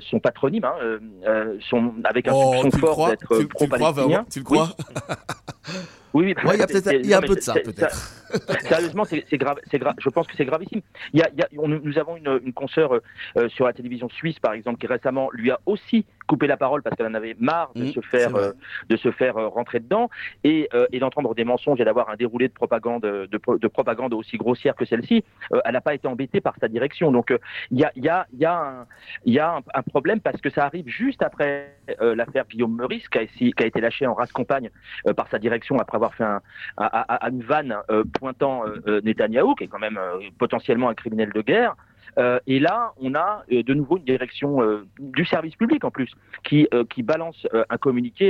son 0.00 0.20
patronyme, 0.20 0.64
hein, 0.64 1.58
son, 1.68 1.94
avec 2.04 2.28
un 2.28 2.32
oh, 2.34 2.62
soupçon 2.62 2.78
fort 2.78 3.08
d'être 3.08 3.44
pro-palestinien. 3.44 4.26
Tu 4.30 4.40
le 4.40 4.44
crois 4.44 4.70
Oui, 6.12 6.34
oui, 6.44 6.50
il 6.54 6.58
y 6.58 6.62
a, 6.62 6.66
peut-être, 6.66 6.92
il 6.92 7.06
y 7.06 7.14
a 7.14 7.18
un 7.18 7.22
peu 7.22 7.34
de 7.34 7.40
ça, 7.40 7.54
peut-être. 7.54 8.23
Sérieusement, 8.60 9.04
c'est 9.04 9.24
grave, 9.38 9.58
c'est 9.70 9.78
grave. 9.78 9.94
Je 9.98 10.08
pense 10.08 10.26
que 10.26 10.36
c'est 10.36 10.44
gravissime. 10.44 10.82
Il 11.12 11.20
y 11.20 11.22
a, 11.22 11.28
il 11.32 11.38
y 11.38 11.42
a, 11.42 11.48
nous 11.52 11.98
avons 11.98 12.16
une, 12.16 12.40
une 12.44 12.52
consoeur 12.52 13.00
euh, 13.36 13.48
sur 13.48 13.66
la 13.66 13.72
télévision 13.72 14.08
suisse, 14.08 14.38
par 14.38 14.52
exemple, 14.52 14.78
qui 14.78 14.86
récemment 14.86 15.28
lui 15.32 15.50
a 15.50 15.60
aussi 15.66 16.04
coupé 16.26 16.46
la 16.46 16.56
parole 16.56 16.82
parce 16.82 16.96
qu'elle 16.96 17.06
en 17.06 17.14
avait 17.14 17.36
marre 17.38 17.70
de 17.74 17.84
mmh, 17.84 17.92
se 17.92 18.00
faire, 18.00 18.34
euh, 18.34 18.52
de 18.88 18.96
se 18.96 19.10
faire 19.10 19.36
euh, 19.36 19.48
rentrer 19.48 19.80
dedans 19.80 20.08
et, 20.42 20.68
et 20.92 20.98
d'entendre 20.98 21.34
des 21.34 21.44
mensonges 21.44 21.80
et 21.80 21.84
d'avoir 21.84 22.08
un 22.08 22.16
déroulé 22.16 22.48
de 22.48 22.52
propagande, 22.52 23.02
de, 23.02 23.28
de 23.28 23.68
propagande 23.68 24.14
aussi 24.14 24.36
grossière 24.36 24.74
que 24.74 24.84
celle-ci. 24.84 25.24
elle 25.64 25.72
n'a 25.72 25.80
pas 25.80 25.94
été 25.94 26.08
embêtée 26.08 26.40
par 26.40 26.54
sa 26.60 26.68
direction. 26.68 27.12
Donc, 27.12 27.32
il 27.70 27.78
y 27.78 27.84
a, 27.84 27.92
il 27.96 28.04
y 28.04 28.08
a, 28.08 28.26
il 28.32 28.40
y 28.40 28.44
a, 28.44 28.58
un, 28.58 28.86
il 29.24 29.34
y 29.34 29.38
a 29.38 29.56
un, 29.74 29.82
problème 29.82 30.20
parce 30.20 30.40
que 30.40 30.50
ça 30.50 30.64
arrive 30.64 30.88
juste 30.88 31.22
après 31.22 31.76
l'affaire 32.00 32.46
Guillaume 32.46 32.74
Meurice, 32.74 33.08
qui 33.08 33.18
a, 33.18 33.26
qui 33.26 33.52
a, 33.58 33.66
été 33.66 33.80
lâché 33.80 34.06
en 34.06 34.14
race 34.14 34.32
campagne 34.32 34.70
par 35.16 35.28
sa 35.28 35.38
direction 35.38 35.78
après 35.78 35.96
avoir 35.96 36.14
fait 36.14 36.24
un, 36.24 36.40
à, 36.76 37.28
une 37.28 37.42
vanne 37.42 37.76
pointant 38.24 38.66
euh, 38.66 38.80
euh, 38.88 39.00
Netanyahou, 39.02 39.54
qui 39.54 39.64
est 39.64 39.66
quand 39.66 39.78
même 39.78 39.98
euh, 39.98 40.18
potentiellement 40.38 40.88
un 40.88 40.94
criminel 40.94 41.30
de 41.30 41.42
guerre. 41.42 41.76
et 42.46 42.58
là, 42.60 42.92
on 43.02 43.12
a 43.16 43.42
de 43.50 43.74
nouveau 43.74 43.96
une 43.98 44.04
direction 44.04 44.60
du 45.00 45.24
service 45.24 45.56
public 45.56 45.82
en 45.84 45.90
plus 45.90 46.10
qui, 46.44 46.68
qui 46.90 47.02
balance 47.02 47.38
un 47.74 47.78
communiqué 47.86 48.26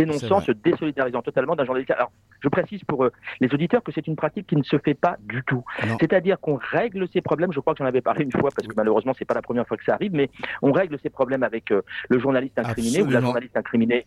dénonçant, 0.00 0.40
se 0.40 0.50
désolidarisant 0.50 1.22
totalement 1.22 1.54
d'un 1.54 1.64
journaliste. 1.64 1.92
Alors, 1.92 2.10
je 2.42 2.48
précise 2.48 2.82
pour 2.82 3.06
les 3.40 3.48
auditeurs 3.54 3.82
que 3.84 3.92
c'est 3.92 4.08
une 4.08 4.16
pratique 4.16 4.48
qui 4.48 4.56
ne 4.56 4.64
se 4.64 4.76
fait 4.86 4.98
pas 5.06 5.14
du 5.20 5.40
tout. 5.44 5.62
C'est-à-dire 6.00 6.40
qu'on 6.40 6.58
règle 6.78 7.06
ces 7.12 7.20
problèmes. 7.20 7.52
Je 7.52 7.60
crois 7.60 7.74
que 7.74 7.78
j'en 7.78 7.90
avais 7.94 8.04
parlé 8.10 8.24
une 8.24 8.32
fois 8.32 8.50
parce 8.56 8.66
que 8.66 8.74
malheureusement 8.74 9.14
c'est 9.16 9.28
pas 9.32 9.38
la 9.40 9.46
première 9.48 9.66
fois 9.68 9.76
que 9.76 9.84
ça 9.84 9.94
arrive, 9.94 10.12
mais 10.12 10.28
on 10.60 10.72
règle 10.72 10.98
ces 11.00 11.10
problèmes 11.10 11.44
avec 11.44 11.66
le 11.70 12.18
journaliste 12.18 12.58
incriminé 12.58 13.02
ou 13.02 13.10
la 13.10 13.20
journaliste 13.20 13.56
incriminée 13.56 14.02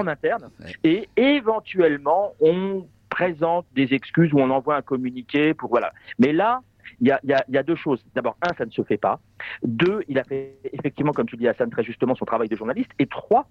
en 0.00 0.06
interne 0.06 0.48
et 0.84 1.06
éventuellement 1.16 2.32
on 2.40 2.86
présente 3.12 3.66
des 3.74 3.92
excuses 3.92 4.32
ou 4.32 4.40
on 4.40 4.48
envoie 4.48 4.76
un 4.76 4.82
communiqué 4.82 5.52
pour 5.52 5.68
voilà. 5.68 5.92
Mais 6.18 6.32
là, 6.32 6.62
il 7.00 7.08
y 7.08 7.56
a, 7.58 7.62
deux 7.62 7.76
choses. 7.76 8.04
D'abord, 8.14 8.36
un, 8.42 8.54
ça 8.56 8.64
ne 8.64 8.70
se 8.70 8.82
fait 8.82 8.96
pas. 8.96 9.20
Deux, 9.62 10.02
il 10.08 10.18
a 10.18 10.24
fait 10.24 10.56
effectivement, 10.72 11.12
comme 11.12 11.26
tu 11.26 11.36
dis 11.36 11.46
Hassan 11.46 11.68
très 11.70 11.84
justement, 11.84 12.14
son 12.14 12.24
travail 12.24 12.48
de 12.48 12.56
journaliste. 12.56 12.90
Et 12.98 13.06
trois, 13.06 13.48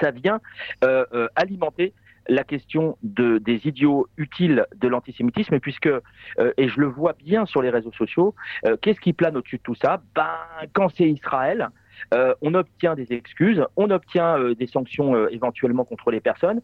ça 0.00 0.10
vient 0.10 0.40
euh, 0.84 1.04
euh, 1.12 1.28
alimenter 1.36 1.94
la 2.28 2.44
question 2.44 2.98
de, 3.02 3.38
des 3.38 3.66
idiots 3.66 4.06
utiles 4.16 4.66
de 4.76 4.88
l'antisémitisme, 4.88 5.60
puisque, 5.60 5.86
euh, 5.86 6.52
et 6.58 6.68
je 6.68 6.80
le 6.80 6.86
vois 6.86 7.14
bien 7.14 7.46
sur 7.46 7.62
les 7.62 7.70
réseaux 7.70 7.92
sociaux, 7.92 8.34
qu'est-ce 8.82 9.00
qui 9.00 9.14
plane 9.14 9.36
au-dessus 9.36 9.56
de 9.56 9.62
tout 9.62 9.74
ça? 9.74 10.02
Ben, 10.14 10.36
quand 10.74 10.88
c'est 10.94 11.08
Israël, 11.08 11.70
euh, 12.14 12.34
on 12.42 12.54
obtient 12.54 12.94
des 12.94 13.12
excuses, 13.12 13.64
on 13.76 13.90
obtient 13.90 14.38
euh, 14.38 14.54
des 14.54 14.66
sanctions 14.66 15.14
euh, 15.14 15.28
éventuellement 15.30 15.84
contre 15.84 16.10
les 16.10 16.20
personnes, 16.20 16.60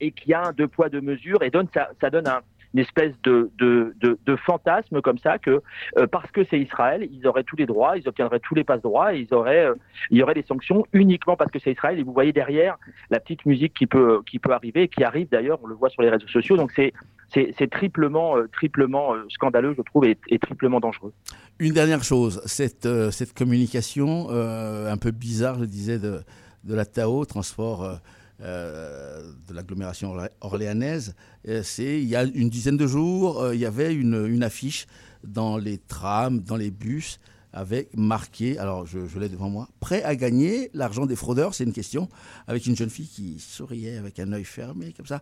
et 0.00 0.12
qu'il 0.12 0.30
y 0.30 0.34
a 0.34 0.42
un 0.42 0.52
deux 0.52 0.68
poids 0.68 0.88
deux 0.88 1.00
mesures, 1.00 1.42
et 1.42 1.50
donne 1.50 1.68
ça, 1.72 1.90
ça 2.00 2.10
donne 2.10 2.26
un, 2.28 2.40
une 2.72 2.80
espèce 2.80 3.14
de, 3.22 3.50
de, 3.58 3.94
de, 4.00 4.36
fantasme 4.36 5.00
comme 5.00 5.18
ça 5.18 5.38
que 5.38 5.62
parce 6.10 6.30
que 6.30 6.44
c'est 6.44 6.58
Israël, 6.58 7.08
ils 7.10 7.26
auraient 7.26 7.44
tous 7.44 7.56
les 7.56 7.66
droits, 7.66 7.96
ils 7.96 8.08
obtiendraient 8.08 8.40
tous 8.40 8.54
les 8.54 8.64
passe 8.64 8.82
droits, 8.82 9.14
et 9.14 9.20
ils 9.20 9.34
auraient, 9.34 9.68
il 10.10 10.18
y 10.18 10.22
aurait 10.22 10.34
des 10.34 10.42
sanctions 10.42 10.84
uniquement 10.92 11.36
parce 11.36 11.50
que 11.50 11.58
c'est 11.58 11.72
Israël. 11.72 11.98
Et 11.98 12.02
vous 12.02 12.12
voyez 12.12 12.32
derrière 12.32 12.76
la 13.10 13.20
petite 13.20 13.46
musique 13.46 13.74
qui 13.74 13.86
peut 13.86 14.22
qui 14.26 14.38
peut 14.38 14.52
arriver, 14.52 14.88
qui 14.88 15.04
arrive 15.04 15.28
d'ailleurs, 15.28 15.58
on 15.62 15.66
le 15.66 15.74
voit 15.74 15.90
sur 15.90 16.02
les 16.02 16.10
réseaux 16.10 16.28
sociaux. 16.28 16.56
Donc 16.56 16.72
c'est 16.72 16.92
c'est 17.28 17.70
triplement 17.70 18.36
triplement 18.52 19.14
scandaleux, 19.28 19.74
je 19.76 19.82
trouve, 19.82 20.04
et, 20.04 20.18
et 20.28 20.38
triplement 20.38 20.80
dangereux. 20.80 21.12
Une 21.60 21.72
dernière 21.72 22.02
chose, 22.02 22.40
cette, 22.46 22.84
euh, 22.86 23.12
communication 23.36 24.26
euh, 24.30 24.90
un 24.90 24.96
peu 24.96 25.12
bizarre, 25.12 25.60
je 25.60 25.64
disais, 25.64 26.00
de, 26.00 26.24
la 26.66 26.84
Tao, 26.84 27.24
transport 27.24 28.00
euh, 28.40 29.32
de 29.48 29.54
l'agglomération 29.54 30.14
orlé- 30.14 30.30
orléanaise, 30.40 31.14
c'est 31.62 32.02
il 32.02 32.08
y 32.08 32.16
a 32.16 32.24
une 32.24 32.48
dizaine 32.50 32.76
de 32.76 32.88
jours, 32.88 33.52
il 33.52 33.60
y 33.60 33.66
avait 33.66 33.94
une 33.94 34.42
affiche 34.42 34.86
dans 35.22 35.56
les 35.56 35.78
trams, 35.78 36.40
dans 36.40 36.56
les 36.56 36.72
bus, 36.72 37.20
avec 37.56 37.96
marqué, 37.96 38.58
alors 38.58 38.84
je, 38.84 39.06
je 39.06 39.18
l'ai 39.18 39.28
devant 39.28 39.48
moi, 39.48 39.68
prêt 39.78 40.02
à 40.02 40.16
gagner 40.16 40.70
l'argent 40.74 41.06
des 41.06 41.14
fraudeurs, 41.14 41.54
c'est 41.54 41.62
une 41.62 41.72
question, 41.72 42.08
avec 42.48 42.66
une 42.66 42.76
jeune 42.76 42.90
fille 42.90 43.06
qui 43.06 43.38
souriait 43.38 43.96
avec 43.96 44.18
un 44.18 44.32
œil 44.32 44.44
fermé, 44.44 44.92
comme 44.92 45.06
ça. 45.06 45.20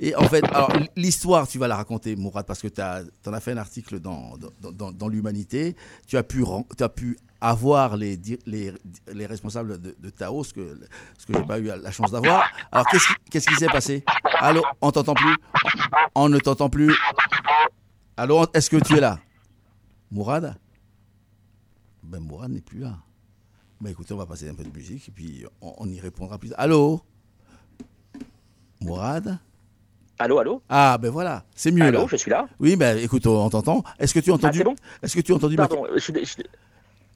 Et 0.00 0.16
en 0.16 0.26
fait, 0.26 0.42
alors 0.44 0.72
l'histoire, 0.96 1.46
tu 1.46 1.58
vas 1.58 1.68
la 1.68 1.76
raconter, 1.76 2.16
Mourad, 2.16 2.46
parce 2.46 2.62
que 2.62 2.68
tu 2.68 2.80
en 2.80 3.32
as 3.32 3.40
fait 3.40 3.52
un 3.52 3.58
article 3.58 4.00
dans, 4.00 4.32
dans, 4.60 4.72
dans, 4.72 4.92
dans 4.92 5.08
l'Humanité, 5.08 5.76
tu 6.06 6.16
as 6.16 6.22
pu, 6.22 6.42
as 6.80 6.88
pu 6.88 7.18
avoir 7.40 7.98
les, 7.98 8.18
les, 8.46 8.72
les 9.12 9.26
responsables 9.26 9.78
de, 9.78 9.94
de 9.98 10.08
Tao, 10.08 10.42
ce 10.42 10.54
que, 10.54 10.80
ce 11.18 11.26
que 11.26 11.34
j'ai 11.34 11.44
pas 11.44 11.58
eu 11.58 11.64
la 11.66 11.90
chance 11.90 12.10
d'avoir. 12.10 12.50
Alors 12.72 12.86
qu'est-ce 12.86 13.06
qui, 13.06 13.14
qu'est-ce 13.30 13.46
qui 13.46 13.56
s'est 13.56 13.66
passé? 13.66 14.02
Allô, 14.40 14.62
on 14.80 14.90
t'entend 14.90 15.12
plus? 15.12 15.36
On 16.14 16.30
ne 16.30 16.38
t'entend 16.38 16.70
plus? 16.70 16.94
Allô, 18.16 18.46
est-ce 18.54 18.70
que 18.70 18.78
tu 18.78 18.96
es 18.96 19.00
là? 19.00 19.20
Mourad? 20.10 20.56
Ben 22.04 22.20
Mourad 22.20 22.50
n'est 22.50 22.60
plus 22.60 22.80
là. 22.80 22.96
Ben 23.80 23.90
écoutez, 23.90 24.14
on 24.14 24.16
va 24.18 24.26
passer 24.26 24.48
un 24.48 24.54
peu 24.54 24.64
de 24.64 24.70
musique 24.76 25.08
et 25.08 25.12
puis 25.12 25.44
on, 25.60 25.74
on 25.78 25.88
y 25.88 26.00
répondra 26.00 26.38
plus. 26.38 26.52
Allô? 26.56 27.00
Mourad? 28.80 29.38
Allô, 30.18 30.38
allô? 30.38 30.62
Ah 30.68 30.96
ben 31.00 31.10
voilà, 31.10 31.44
c'est 31.56 31.72
mieux 31.72 31.82
Allô, 31.82 32.00
là. 32.02 32.06
je 32.08 32.16
suis 32.16 32.30
là? 32.30 32.46
Oui, 32.60 32.76
ben 32.76 32.96
écoute, 32.98 33.26
on 33.26 33.50
t'entend. 33.50 33.82
Est-ce 33.98 34.14
que 34.14 34.20
tu 34.20 34.30
as 34.30 34.34
entendu 34.34 34.58
Ah, 34.58 34.58
c'est 34.58 34.64
bon? 34.64 34.76
Est-ce 35.02 35.16
que 35.16 35.20
tu 35.20 35.32
as 35.32 35.34
entendu 35.34 35.56
ma 35.56 35.66
Pardon, 35.66 35.86
je 35.92 35.98
suis- 35.98 36.14
je 36.14 36.24
suis- 36.24 36.42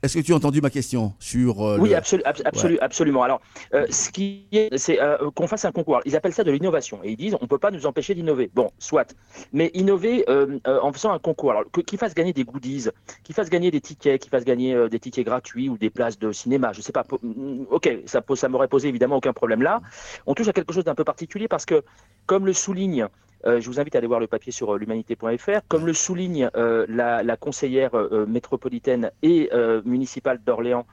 Est-ce 0.03 0.17
que 0.19 0.23
tu 0.23 0.33
as 0.33 0.37
entendu 0.37 0.61
ma 0.61 0.71
question 0.71 1.13
sur 1.19 1.61
euh, 1.67 1.77
Oui, 1.81 1.89
le- 1.91 1.97
absolu- 1.97 2.23
abs- 2.25 2.43
absolu- 2.45 2.75
Ouais. 2.75 2.81
absolument. 2.81 3.23
Alors, 3.25 3.41
euh, 3.75 3.85
ce 3.91 4.11
qui 4.11 4.47
est, 4.53 4.77
c'est 4.79 5.01
euh, 5.01 5.17
qu'on 5.35 5.49
fasse 5.49 5.65
un 5.65 5.73
concours. 5.73 6.01
Ils 6.05 6.15
appellent 6.15 6.33
ça 6.35 6.45
de 6.45 6.53
l'innovation 6.53 7.01
et 7.03 7.11
ils 7.11 7.17
disent 7.17 7.37
on 7.41 7.47
peut 7.49 7.59
pas 7.59 7.73
nous 7.73 7.85
empêcher 7.85 8.15
d'innover. 8.15 8.49
Bon, 8.55 8.71
soit. 8.79 9.15
Mais 9.53 9.71
innover 9.75 10.25
en 10.67 10.93
faisant 10.93 11.13
un 11.13 11.19
concours, 11.19 11.51
alors 11.51 11.65
qu'ils 11.87 11.99
fassent 11.99 12.15
gagner 12.15 12.33
des 12.33 12.45
goodies, 12.45 12.87
qu'ils 13.25 13.35
fassent 13.35 13.51
gagner 13.51 13.71
des 13.73 13.81
tickets, 13.81 14.23
qu'ils 14.23 14.31
fassent 14.31 14.45
gagner 14.45 14.89
des 14.89 14.99
tickets 15.01 15.27
gratuits 15.27 15.69
ou 15.69 15.77
des 15.77 15.91
places 15.91 16.19
de 16.19 16.31
cinéma. 16.31 16.73
Je 16.73 16.81
sais 16.81 16.93
pas. 16.93 17.05
mm, 17.23 17.65
Ok, 17.71 17.91
ça, 18.07 18.23
ça 18.37 18.49
m'aurait 18.49 18.69
posé 18.69 18.89
évidemment 18.89 19.17
aucun 19.17 19.33
problème 19.33 19.63
là. 19.63 19.81
On 20.27 20.35
touche 20.35 20.49
à 20.49 20.53
quelque 20.53 20.73
chose 20.73 20.85
d'un 20.85 20.95
peu 20.95 21.05
particulier 21.05 21.49
parce 21.49 21.65
que, 21.67 21.83
comme 22.27 22.47
le 22.47 22.53
souligne. 22.53 23.09
Euh, 23.47 23.61
je 23.61 23.67
vous 23.67 23.81
invite 23.81 23.95
à 23.95 23.99
aller 23.99 24.07
voir 24.07 24.21
le 24.21 24.27
papier 24.27 24.53
sur 24.53 24.75
euh, 24.75 24.79
l'humanité.fr. 24.79 25.61
Comme 25.69 25.87
le 25.87 25.93
souligne 25.93 26.51
euh, 26.57 26.87
la, 26.89 27.37
conseillère 27.37 27.93
métropolitaine 28.27 29.11
et 29.23 29.51
municipale 29.85 30.41
d'Orléans, 30.45 30.87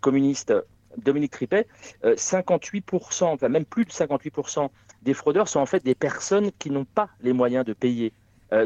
communiste 0.00 0.54
Dominique 0.96 1.32
Tripet, 1.32 1.66
euh, 2.04 2.14
58%, 2.14 3.24
enfin 3.24 3.48
même 3.48 3.64
plus 3.64 3.84
de 3.84 3.90
58% 3.90 4.68
des 5.02 5.14
fraudeurs 5.14 5.48
sont 5.48 5.60
en 5.60 5.66
fait 5.66 5.84
des 5.84 5.94
personnes 5.94 6.50
qui 6.58 6.70
n'ont 6.70 6.86
pas 6.86 7.10
les 7.20 7.32
moyens 7.32 7.64
de 7.64 7.72
payer. 7.72 8.12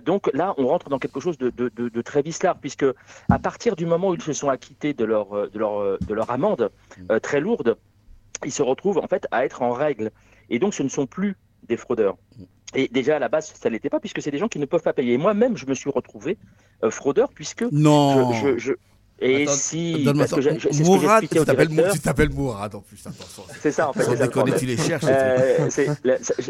Donc 0.05 0.31
là, 0.35 0.55
on 0.59 0.67
rentre 0.67 0.91
dans 0.91 0.99
quelque 0.99 1.21
chose 1.21 1.39
de, 1.39 2.03
très 2.03 2.21
vicelard, 2.21 2.59
puisque 2.59 2.85
à 3.31 3.39
partir 3.39 3.77
du 3.77 3.87
moment 3.87 4.11
où 4.11 4.15
ils 4.15 4.23
se 4.23 4.35
sont 4.35 4.51
acquittés 4.51 4.93
de 4.93 5.05
leur, 5.05 5.49
de 5.51 5.59
leur, 5.59 5.99
de 5.99 6.15
leur 6.15 6.31
amende 6.31 6.71
très 7.23 7.41
lourde, 7.41 7.77
ils 8.45 8.53
se 8.53 8.63
retrouvent 8.63 8.99
en 8.99 9.09
fait 9.09 9.27
à 9.31 9.45
être 9.45 9.63
en 9.63 9.73
règle. 9.73 10.13
Et 10.51 10.59
donc 10.59 10.75
ce 10.75 10.83
ne 10.83 10.89
sont 10.89 11.07
plus 11.07 11.37
des 11.67 11.79
fraudeurs. 11.79 12.17
Et 12.75 12.89
déjà 12.89 13.17
à 13.17 13.19
la 13.19 13.29
base, 13.29 13.53
ça 13.61 13.69
l'était 13.69 13.91
pas, 13.91 13.99
puisque 14.01 14.23
c'est 14.23 14.31
des 14.31 14.39
gens 14.39 14.49
qui 14.49 14.59
ne 14.59 14.67
peuvent 14.67 14.83
pas 14.83 14.93
payer. 14.93 15.15
Et 15.15 15.19
Moi-même, 15.19 15.57
je 15.57 15.67
me 15.67 15.75
suis 15.75 15.91
retrouvé 15.91 16.39
euh, 16.85 16.91
fraudeur, 16.91 17.31
puisque 17.35 17.65
Non. 17.73 18.33
je, 18.33 18.59
je, 18.59 18.59
je- 18.59 18.73
Et 19.23 19.43
Attends, 19.43 19.53
si, 19.53 20.05
donne-moi 20.05 20.27
parce 20.29 20.41
que 20.43 20.59
ce 20.59 20.79
que 20.79 20.85
Mourad, 20.85 21.23
tu 21.29 22.01
t'appelles 22.01 22.31
Mourad 22.31 22.75
en 22.75 22.81
plus, 22.81 22.99
attention. 23.07 23.43
C'est 23.61 23.71
ça 23.71 23.89
en 23.89 23.93
fait. 23.93 24.03
Sans 24.05 24.15
déconner, 24.15 24.53
tu 24.57 24.67
les 24.67 24.77
cherches, 24.77 25.05
Euh, 25.07 25.67
c'est 25.71 25.89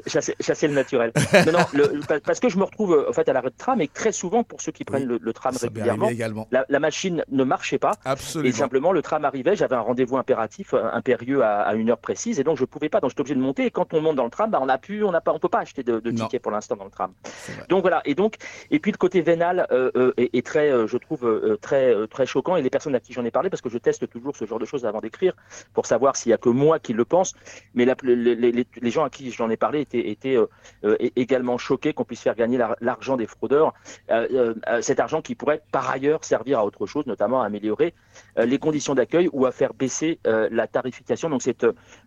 chasser, 0.07 0.35
chasser 0.41 0.69
le 0.69 0.75
naturel. 0.75 1.13
non, 1.47 1.53
non, 1.53 1.65
le- 1.73 2.01
parce 2.21 2.41
que 2.41 2.49
je 2.49 2.59
me 2.59 2.65
retrouve 2.65 2.93
euh, 2.95 3.09
en 3.09 3.13
fait 3.13 3.29
à 3.29 3.33
l'arrêt 3.33 3.51
de 3.51 3.55
tram 3.57 3.81
et 3.81 3.89
très 3.89 4.13
souvent 4.13 4.43
pour 4.45 4.61
ceux 4.61 4.73
qui 4.73 4.85
prennent 4.85 5.05
le, 5.07 5.19
le 5.21 5.33
tram 5.33 5.55
régulièrement. 5.61 6.07
La, 6.53 6.65
la 6.69 6.79
machine 6.81 7.25
ne 7.31 7.45
marchait 7.45 7.79
pas. 7.79 7.93
Absolument. 8.05 8.49
Et 8.49 8.53
simplement 8.53 8.93
le 8.93 9.03
tram 9.03 9.25
arrivait, 9.25 9.57
j'avais 9.57 9.77
un 9.77 9.81
rendez-vous 9.81 10.17
impératif, 10.17 10.75
euh, 10.75 10.85
impérieux 10.93 11.43
à, 11.43 11.61
à 11.63 11.75
une 11.75 11.91
heure 11.91 11.99
précise 11.99 12.39
et 12.41 12.45
donc 12.45 12.57
je 12.57 12.65
pouvais 12.65 12.89
pas, 12.89 13.01
donc 13.01 13.11
j'étais 13.11 13.21
obligé 13.23 13.35
de 13.35 13.41
monter. 13.41 13.67
Et 13.67 13.71
quand 13.71 13.93
on 13.95 14.01
monte 14.01 14.17
dans 14.17 14.25
le 14.25 14.31
tram, 14.31 14.51
bah, 14.51 14.61
on 14.63 14.69
a 14.69 14.79
pu, 14.79 15.03
on 15.05 15.11
n'a 15.11 15.21
pas, 15.21 15.33
on 15.33 15.39
peut 15.39 15.49
pas 15.49 15.61
acheter 15.61 15.83
de, 15.83 15.99
de 16.01 16.11
tickets 16.25 16.43
pour 16.43 16.53
l'instant 16.53 16.77
dans 16.77 16.85
le 16.85 16.91
tram. 16.91 17.11
Donc 17.69 17.83
voilà. 17.83 18.01
Et 18.05 18.15
donc, 18.15 18.37
et 18.71 18.79
puis 18.79 18.93
le 18.93 18.97
côté 18.97 19.23
vénal 19.23 19.67
euh, 19.73 19.91
euh, 19.97 20.13
est, 20.17 20.31
est 20.35 20.47
très, 20.47 20.71
je 20.87 20.97
trouve 20.97 21.59
très 21.61 21.95
très 22.09 22.27
choquant. 22.27 22.57
Les 22.61 22.71
personnes 22.71 22.95
à 22.95 23.01
qui 23.01 23.13
j'en 23.13 23.25
ai 23.25 23.31
parlé, 23.31 23.51
parce 23.51 23.63
que 23.63 23.69
je 23.69 23.79
teste 23.79 24.09
toujours 24.09 24.37
ce 24.37 24.45
genre 24.45 24.59
de 24.59 24.65
choses 24.65 24.85
avant 24.87 25.01
d'écrire 25.01 25.35
pour 25.73 25.87
savoir 25.87 26.17
s'il 26.17 26.31
y 26.31 26.33
a 26.33 26.39
que 26.39 26.49
moi 26.49 26.79
qui 26.79 26.93
le 26.93 27.05
pense. 27.05 27.35
Mais 27.75 27.87
les, 28.03 28.91
gens 28.91 29.05
à 29.05 29.11
qui 29.11 29.31
j'en 29.31 29.51
ai 29.51 29.57
parlé 29.57 29.87
étaient, 29.93 30.37
euh, 30.37 30.47
euh, 30.85 30.97
également 31.17 31.59
choqués 31.59 31.93
qu'on 31.93 32.05
puisse 32.05 32.21
faire 32.23 32.35
gagner 32.35 32.59
la- 32.59 32.77
l'argent 32.81 33.17
des 33.17 33.27
fraudeurs. 33.27 33.73
Euh, 34.11 34.55
cet 34.81 35.01
argent 35.01 35.23
qui 35.23 35.35
pourrait 35.35 35.63
par 35.73 35.91
ailleurs 35.91 36.25
servir 36.25 36.59
à 36.59 36.65
autre 36.65 36.87
chose, 36.87 37.07
notamment 37.07 37.43
à 37.43 37.47
améliorer 37.47 37.95
les 38.37 38.59
conditions 38.59 38.95
d'accueil 38.95 39.29
ou 39.33 39.47
à 39.47 39.53
faire 39.53 39.75
baisser 39.75 40.19
la 40.25 40.67
tarification. 40.67 41.31
Donc 41.31 41.43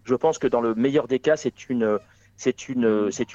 je 0.04 0.16
pense 0.16 0.38
que 0.38 0.48
dans 0.48 0.62
le 0.62 0.76
meilleur 0.76 1.08
des 1.08 1.20
cas, 1.20 1.36
c'est 1.38 1.70
une 1.70 2.00
c'est 2.38 2.68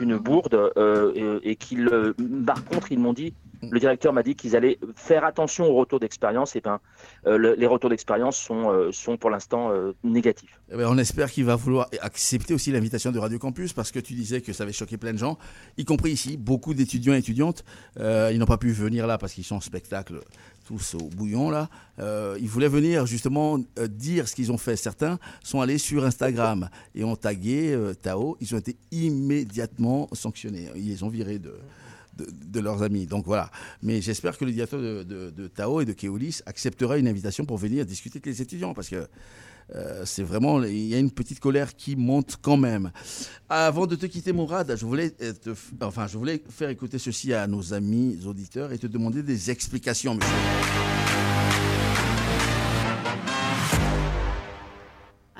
une 0.00 0.16
bourde 0.18 0.72
euh, 0.76 1.40
et, 1.42 1.56
euh, 1.76 2.12
par 2.46 2.64
contre 2.64 2.92
ils 2.92 2.98
m'ont 2.98 3.12
dit 3.12 3.32
le 3.72 3.80
directeur 3.80 4.12
m'a 4.12 4.22
dit 4.22 4.36
qu'ils 4.36 4.54
allaient 4.54 4.78
faire 4.94 5.24
attention 5.24 5.64
aux 5.66 5.74
retours 5.74 5.98
d'expérience 5.98 6.54
et 6.54 6.60
ben 6.60 6.78
euh, 7.26 7.36
le- 7.36 7.54
les 7.54 7.66
retours 7.66 7.90
d'expérience 7.90 8.36
sont 8.36 9.16
pour 9.18 9.30
l'instant 9.30 9.72
négatifs. 10.04 10.60
Eh 10.72 10.76
ben, 10.76 10.86
on 10.88 10.96
espère 10.96 11.28
qu'il 11.30 11.44
va 11.44 11.56
vouloir 11.56 11.88
accepter 12.00 12.54
aussi 12.54 12.70
l'invitation 12.70 13.10
de 13.10 13.18
Radio 13.18 13.38
Campus 13.40 13.72
parce 13.72 13.90
que 13.90 13.98
tu 13.98 14.14
disais 14.14 14.42
que 14.42 14.52
ça 14.52 14.62
avait 14.62 14.72
choqué 14.72 14.96
plein 14.96 15.12
de 15.12 15.18
gens, 15.18 15.38
y 15.76 15.84
compris 15.84 16.12
ici, 16.12 16.36
beaucoup 16.36 16.72
d'étudiants 16.72 17.14
et 17.14 17.18
étudiantes. 17.18 17.64
Ils 17.98 18.38
n'ont 18.38 18.46
pas 18.46 18.58
pu 18.58 18.70
venir 18.70 19.06
là 19.08 19.18
parce 19.18 19.32
qu'ils 19.32 19.44
sont 19.44 19.56
en 19.56 19.60
spectacle 19.60 20.20
tous 20.68 20.94
au 20.96 21.08
bouillon 21.08 21.48
là. 21.48 21.70
Euh, 21.98 22.36
ils 22.38 22.48
voulaient 22.48 22.68
venir 22.68 23.06
justement 23.06 23.58
euh, 23.78 23.86
dire 23.88 24.28
ce 24.28 24.34
qu'ils 24.34 24.52
ont 24.52 24.58
fait. 24.58 24.76
Certains 24.76 25.18
sont 25.42 25.62
allés 25.62 25.78
sur 25.78 26.04
Instagram 26.04 26.68
et 26.94 27.04
ont 27.04 27.16
tagué 27.16 27.72
euh, 27.72 27.94
Tao. 27.94 28.36
Ils 28.42 28.54
ont 28.54 28.58
été 28.58 28.76
immédiatement 28.92 30.08
sanctionnés. 30.12 30.68
Ils 30.76 30.88
les 30.88 31.02
ont 31.02 31.08
virés 31.08 31.38
de, 31.38 31.54
de, 32.18 32.26
de 32.54 32.60
leurs 32.60 32.82
amis. 32.82 33.06
Donc 33.06 33.24
voilà. 33.24 33.50
Mais 33.82 34.02
j'espère 34.02 34.36
que 34.36 34.44
le 34.44 34.52
directeur 34.52 34.78
de, 34.80 35.02
de- 35.30 35.48
Tao 35.48 35.80
et 35.80 35.86
de 35.86 35.94
Keolis 35.94 36.42
acceptera 36.44 36.98
une 36.98 37.08
invitation 37.08 37.46
pour 37.46 37.56
venir 37.56 37.86
discuter 37.86 38.18
avec 38.18 38.26
les 38.26 38.42
étudiants 38.42 38.74
parce 38.74 38.90
que 38.90 39.08
euh, 39.74 40.02
c'est 40.04 40.22
vraiment, 40.22 40.62
il 40.62 40.86
y 40.86 40.94
a 40.94 40.98
une 40.98 41.10
petite 41.10 41.40
colère 41.40 41.74
qui 41.74 41.96
monte 41.96 42.38
quand 42.40 42.56
même. 42.56 42.90
Avant 43.48 43.86
de 43.86 43.96
te 43.96 44.06
quitter, 44.06 44.32
Mourad, 44.32 44.74
je 44.76 44.86
voulais, 44.86 45.12
euh, 45.22 45.32
enfin, 45.82 46.06
je 46.06 46.16
voulais 46.16 46.42
faire 46.48 46.70
écouter 46.70 46.98
ceci 46.98 47.32
à 47.34 47.46
nos 47.46 47.74
amis 47.74 48.18
auditeurs 48.26 48.72
et 48.72 48.78
te 48.78 48.86
demander 48.86 49.22
des 49.22 49.50
explications, 49.50 50.14
monsieur. 50.14 51.67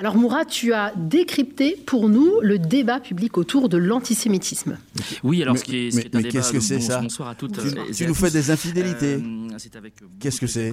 Alors 0.00 0.14
Mourad, 0.14 0.46
tu 0.46 0.72
as 0.72 0.92
décrypté 0.94 1.76
pour 1.84 2.08
nous 2.08 2.38
le 2.40 2.60
débat 2.60 3.00
public 3.00 3.36
autour 3.36 3.68
de 3.68 3.76
l'antisémitisme. 3.78 4.78
Oui, 5.24 5.42
alors 5.42 5.54
Mais- 5.54 5.58
ce 5.58 5.64
qui 5.64 5.76
est, 5.88 5.94
mais- 5.96 6.02
c'est 6.02 6.14
un 6.14 6.18
mais 6.18 6.22
débat- 6.22 6.30
qu'est-ce 6.30 6.52
que 6.52 6.60
c'est, 6.60 6.76
bon- 6.76 6.80
ça 6.82 7.00
Bonsoir 7.00 7.28
à 7.30 7.34
toutes. 7.34 7.58
Tu- 7.60 7.76
euh, 7.76 7.82
tu 7.92 8.06
nous 8.06 8.14
fais 8.14 8.30
des 8.30 8.52
infidélités. 8.52 9.14
Euh, 9.14 9.48
c'est 9.58 9.74
avec 9.74 9.94
Qu'est-ce 10.20 10.40
que 10.40 10.46
c'est 10.46 10.72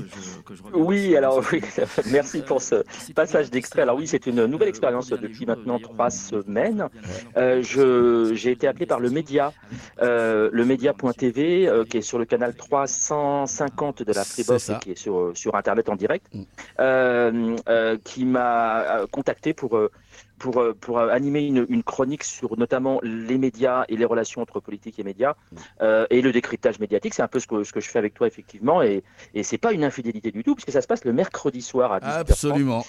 Oui, 0.75 1.15
alors 1.17 1.41
oui, 1.51 1.59
merci 2.11 2.41
pour 2.41 2.61
ce 2.61 2.83
passage 3.15 3.49
d'extrait. 3.49 3.81
Alors 3.81 3.97
oui, 3.97 4.05
c'est 4.05 4.27
une 4.27 4.45
nouvelle 4.45 4.67
expérience 4.69 5.09
depuis 5.09 5.47
maintenant 5.47 5.79
trois 5.79 6.11
semaines. 6.11 6.87
Euh, 7.35 7.63
je, 7.63 8.31
j'ai 8.35 8.51
été 8.51 8.67
appelé 8.67 8.85
par 8.85 8.99
le 8.99 9.09
média, 9.09 9.53
euh, 10.03 10.51
le 10.53 10.65
média.tv, 10.65 11.67
euh, 11.67 11.83
qui 11.83 11.97
est 11.97 12.01
sur 12.01 12.19
le 12.19 12.25
canal 12.25 12.53
350 12.53 14.03
de 14.03 14.13
la 14.13 14.23
Freebox 14.23 14.69
et 14.69 14.73
qui 14.83 14.91
est 14.91 14.97
sur, 14.99 15.31
sur 15.33 15.55
Internet 15.55 15.89
en 15.89 15.95
direct, 15.95 16.27
euh, 16.79 17.55
euh, 17.69 17.97
qui 18.03 18.23
m'a 18.25 18.81
euh, 18.99 19.07
contacté 19.15 19.53
pour, 19.53 19.77
euh, 19.77 19.89
pour, 20.39 20.57
euh, 20.57 20.73
pour 20.73 20.99
animer 20.99 21.45
une, 21.45 21.65
une, 21.69 21.83
chronique 21.83 22.25
sur 22.25 22.57
notamment 22.57 22.99
les 23.01 23.37
médias 23.37 23.85
et 23.87 23.95
les 23.95 24.03
relations 24.03 24.41
entre 24.41 24.59
politique 24.59 24.99
et 24.99 25.03
médias 25.03 25.35
euh, 25.81 26.05
et 26.09 26.21
le 26.21 26.33
décryptage 26.33 26.79
médiatique. 26.79 27.13
C'est 27.13 27.21
un 27.21 27.29
peu 27.29 27.39
ce 27.39 27.47
que, 27.47 27.63
ce 27.63 27.71
que 27.71 27.79
je 27.79 27.89
fais 27.89 27.99
avec 27.99 28.13
toi, 28.13 28.27
effectivement. 28.27 28.81
Et, 28.81 29.03
et 29.33 29.43
c'est 29.43 29.57
pas 29.57 29.71
une 29.71 29.85
infidélité 29.85 30.31
du 30.31 30.43
tout, 30.43 30.53
puisque 30.53 30.73
ça 30.73 30.81
se 30.81 30.87
passe 30.87 31.05
le 31.05 31.13
mercredi 31.13 31.61
soir 31.61 31.93
à 31.93 31.99
18h30. 31.99 32.19
Absolument. 32.19 32.85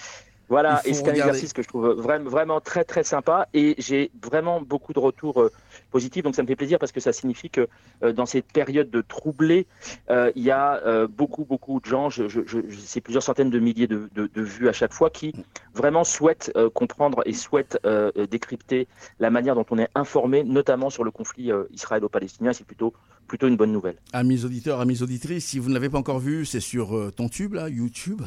Voilà, 0.48 0.80
et 0.84 0.94
c'est 0.94 1.08
un 1.08 1.14
exercice 1.14 1.52
que 1.52 1.62
je 1.62 1.68
trouve 1.68 1.88
vraiment, 1.90 2.30
vraiment 2.30 2.60
très 2.60 2.84
très 2.84 3.02
sympa 3.02 3.48
et 3.52 3.74
j'ai 3.78 4.12
vraiment 4.22 4.60
beaucoup 4.60 4.92
de 4.92 5.00
retours 5.00 5.50
positifs, 5.90 6.22
donc 6.22 6.34
ça 6.34 6.42
me 6.42 6.46
fait 6.46 6.56
plaisir 6.56 6.78
parce 6.78 6.92
que 6.92 7.00
ça 7.00 7.12
signifie 7.12 7.50
que 7.50 7.68
euh, 8.02 8.12
dans 8.12 8.26
cette 8.26 8.52
période 8.52 8.90
de 8.90 9.00
troublé, 9.00 9.66
euh, 10.10 10.32
il 10.34 10.42
y 10.42 10.50
a 10.50 10.82
euh, 10.84 11.06
beaucoup 11.06 11.44
beaucoup 11.44 11.80
de 11.80 11.86
gens, 11.86 12.10
je, 12.10 12.28
je, 12.28 12.40
je, 12.46 12.58
c'est 12.78 13.00
plusieurs 13.00 13.22
centaines 13.22 13.50
de 13.50 13.58
milliers 13.58 13.86
de, 13.86 14.08
de, 14.14 14.26
de, 14.26 14.42
vues 14.42 14.68
à 14.68 14.72
chaque 14.72 14.92
fois, 14.92 15.10
qui 15.10 15.34
vraiment 15.74 16.04
souhaitent 16.04 16.52
comprendre 16.74 17.22
et 17.26 17.32
souhaitent 17.32 17.78
décrypter 18.30 18.88
la 19.18 19.30
manière 19.30 19.54
dont 19.54 19.66
on 19.70 19.78
est 19.78 19.88
informé, 19.94 20.44
notamment 20.44 20.90
sur 20.90 21.04
le 21.04 21.10
conflit 21.10 21.50
israélo-palestinien. 21.70 22.52
C'est 22.52 22.66
plutôt 22.66 22.94
plutôt 23.26 23.48
une 23.48 23.56
bonne 23.56 23.72
nouvelle. 23.72 23.96
Amis 24.12 24.44
auditeurs, 24.44 24.80
amis 24.80 25.02
auditrices, 25.02 25.44
si 25.46 25.58
vous 25.58 25.68
ne 25.68 25.74
l'avez 25.74 25.88
pas 25.88 25.98
encore 25.98 26.18
vu, 26.20 26.46
c'est 26.46 26.60
sur 26.60 27.12
ton 27.14 27.28
tube 27.28 27.54
là, 27.54 27.68
YouTube. 27.68 28.22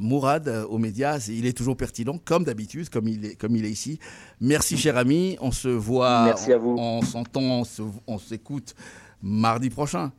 Mourad 0.00 0.48
aux 0.68 0.78
médias, 0.78 1.28
il 1.28 1.46
est 1.46 1.56
toujours 1.56 1.76
pertinent, 1.76 2.18
comme 2.24 2.44
d'habitude, 2.44 2.88
comme 2.88 3.08
il 3.08 3.24
est, 3.24 3.34
comme 3.36 3.56
il 3.56 3.64
est 3.64 3.70
ici. 3.70 3.98
Merci, 4.40 4.76
cher 4.76 4.96
ami. 4.96 5.36
On 5.40 5.52
se 5.52 5.68
voit, 5.68 6.24
Merci 6.24 6.52
à 6.52 6.58
vous. 6.58 6.76
on 6.78 7.02
s'entend, 7.02 7.62
on 8.06 8.18
s'écoute 8.18 8.74
mardi 9.22 9.70
prochain. 9.70 10.12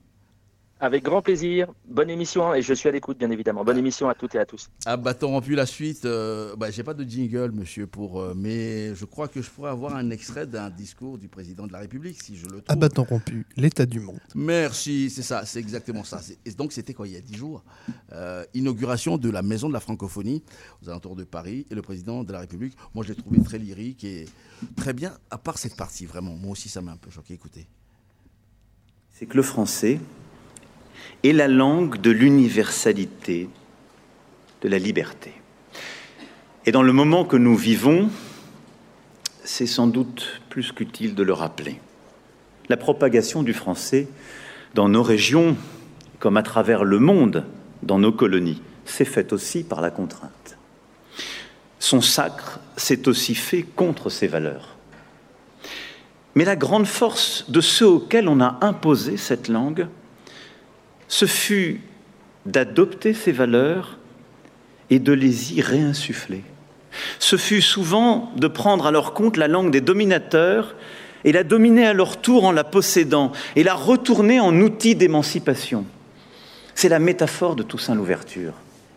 Avec 0.81 1.03
grand 1.03 1.21
plaisir. 1.21 1.67
Bonne 1.89 2.09
émission 2.09 2.53
et 2.53 2.61
je 2.61 2.73
suis 2.73 2.87
à 2.87 2.91
l'écoute, 2.93 3.17
bien 3.17 3.29
évidemment. 3.31 3.65
Bonne 3.65 3.77
émission 3.77 4.07
à 4.07 4.15
toutes 4.15 4.35
et 4.35 4.39
à 4.39 4.45
tous. 4.45 4.69
À 4.85 4.95
bâton 4.95 5.27
rompu 5.27 5.53
la 5.53 5.65
suite. 5.65 6.05
Euh, 6.05 6.55
bah, 6.55 6.71
J'ai 6.71 6.83
pas 6.83 6.93
de 6.93 7.03
jingle, 7.03 7.51
monsieur, 7.51 7.85
pour, 7.85 8.21
euh, 8.21 8.33
mais 8.33 8.95
je 8.95 9.03
crois 9.03 9.27
que 9.27 9.41
je 9.41 9.49
pourrais 9.49 9.71
avoir 9.71 9.93
un 9.97 10.09
extrait 10.09 10.47
d'un 10.47 10.69
discours 10.69 11.17
du 11.17 11.27
président 11.27 11.67
de 11.67 11.73
la 11.73 11.79
République, 11.79 12.23
si 12.23 12.37
je 12.37 12.45
le 12.45 12.61
trouve. 12.61 12.63
À 12.69 12.75
bâton 12.77 13.03
rompu, 13.03 13.45
l'état 13.57 13.85
du 13.85 13.99
monde. 13.99 14.19
Merci, 14.35 15.09
c'est 15.09 15.21
ça, 15.21 15.45
c'est 15.45 15.59
exactement 15.59 16.05
ça. 16.05 16.21
Et 16.45 16.51
donc 16.51 16.71
c'était 16.71 16.93
quoi, 16.93 17.09
il 17.09 17.13
y 17.13 17.17
a 17.17 17.21
dix 17.21 17.35
jours 17.35 17.61
euh, 18.13 18.45
Inauguration 18.53 19.17
de 19.17 19.29
la 19.29 19.41
Maison 19.41 19.67
de 19.67 19.73
la 19.73 19.81
Francophonie 19.81 20.43
aux 20.81 20.89
alentours 20.89 21.17
de 21.17 21.25
Paris 21.25 21.65
et 21.69 21.75
le 21.75 21.81
président 21.81 22.23
de 22.23 22.31
la 22.31 22.39
République. 22.39 22.77
Moi, 22.95 23.03
je 23.03 23.09
l'ai 23.09 23.15
trouvé 23.15 23.41
très 23.43 23.57
lyrique 23.57 24.05
et 24.05 24.27
très 24.77 24.93
bien, 24.93 25.11
à 25.29 25.37
part 25.37 25.57
cette 25.57 25.75
partie, 25.75 26.05
vraiment. 26.05 26.35
Moi 26.35 26.51
aussi, 26.51 26.69
ça 26.69 26.79
m'a 26.79 26.93
un 26.93 26.97
peu 26.97 27.11
choqué. 27.11 27.33
Écoutez. 27.33 27.67
C'est 29.11 29.25
que 29.25 29.35
le 29.35 29.43
français 29.43 29.99
est 31.23 31.33
la 31.33 31.47
langue 31.47 31.99
de 31.99 32.11
l'universalité, 32.11 33.49
de 34.61 34.69
la 34.69 34.77
liberté. 34.77 35.33
Et 36.65 36.71
dans 36.71 36.83
le 36.83 36.93
moment 36.93 37.25
que 37.25 37.37
nous 37.37 37.55
vivons, 37.55 38.09
c'est 39.43 39.65
sans 39.65 39.87
doute 39.87 40.41
plus 40.49 40.71
qu'utile 40.71 41.15
de 41.15 41.23
le 41.23 41.33
rappeler. 41.33 41.79
La 42.67 42.77
propagation 42.77 43.43
du 43.43 43.53
français 43.53 44.07
dans 44.75 44.89
nos 44.89 45.03
régions, 45.03 45.57
comme 46.19 46.37
à 46.37 46.43
travers 46.43 46.83
le 46.83 46.99
monde, 46.99 47.45
dans 47.81 47.97
nos 47.97 48.11
colonies, 48.11 48.61
s'est 48.85 49.05
faite 49.05 49.33
aussi 49.33 49.63
par 49.63 49.81
la 49.81 49.89
contrainte. 49.89 50.57
Son 51.79 52.01
sacre 52.01 52.59
s'est 52.77 53.07
aussi 53.07 53.35
fait 53.35 53.63
contre 53.63 54.09
ses 54.09 54.27
valeurs. 54.27 54.75
Mais 56.35 56.45
la 56.45 56.55
grande 56.55 56.85
force 56.85 57.49
de 57.49 57.61
ceux 57.61 57.87
auxquels 57.87 58.27
on 58.27 58.41
a 58.41 58.59
imposé 58.61 59.17
cette 59.17 59.47
langue, 59.47 59.87
ce 61.09 61.25
fut 61.25 61.81
d'adopter 62.45 63.13
ces 63.13 63.33
valeurs 63.33 63.97
et 64.89 64.99
de 64.99 65.11
les 65.11 65.53
y 65.53 65.61
réinsuffler. 65.61 66.43
Ce 67.19 67.35
fut 67.35 67.61
souvent 67.61 68.31
de 68.37 68.47
prendre 68.47 68.87
à 68.87 68.91
leur 68.91 69.13
compte 69.13 69.35
la 69.35 69.47
langue 69.47 69.71
des 69.71 69.81
dominateurs 69.81 70.75
et 71.25 71.31
la 71.31 71.43
dominer 71.43 71.85
à 71.85 71.93
leur 71.93 72.21
tour 72.21 72.45
en 72.45 72.51
la 72.51 72.63
possédant 72.63 73.31
et 73.55 73.63
la 73.63 73.73
retourner 73.73 74.39
en 74.39 74.55
outil 74.61 74.95
d'émancipation. 74.95 75.85
C'est 76.75 76.89
la 76.89 76.99
métaphore 76.99 77.55
de 77.55 77.63
Toussaint 77.63 77.95
l'ouverture. 77.95 78.53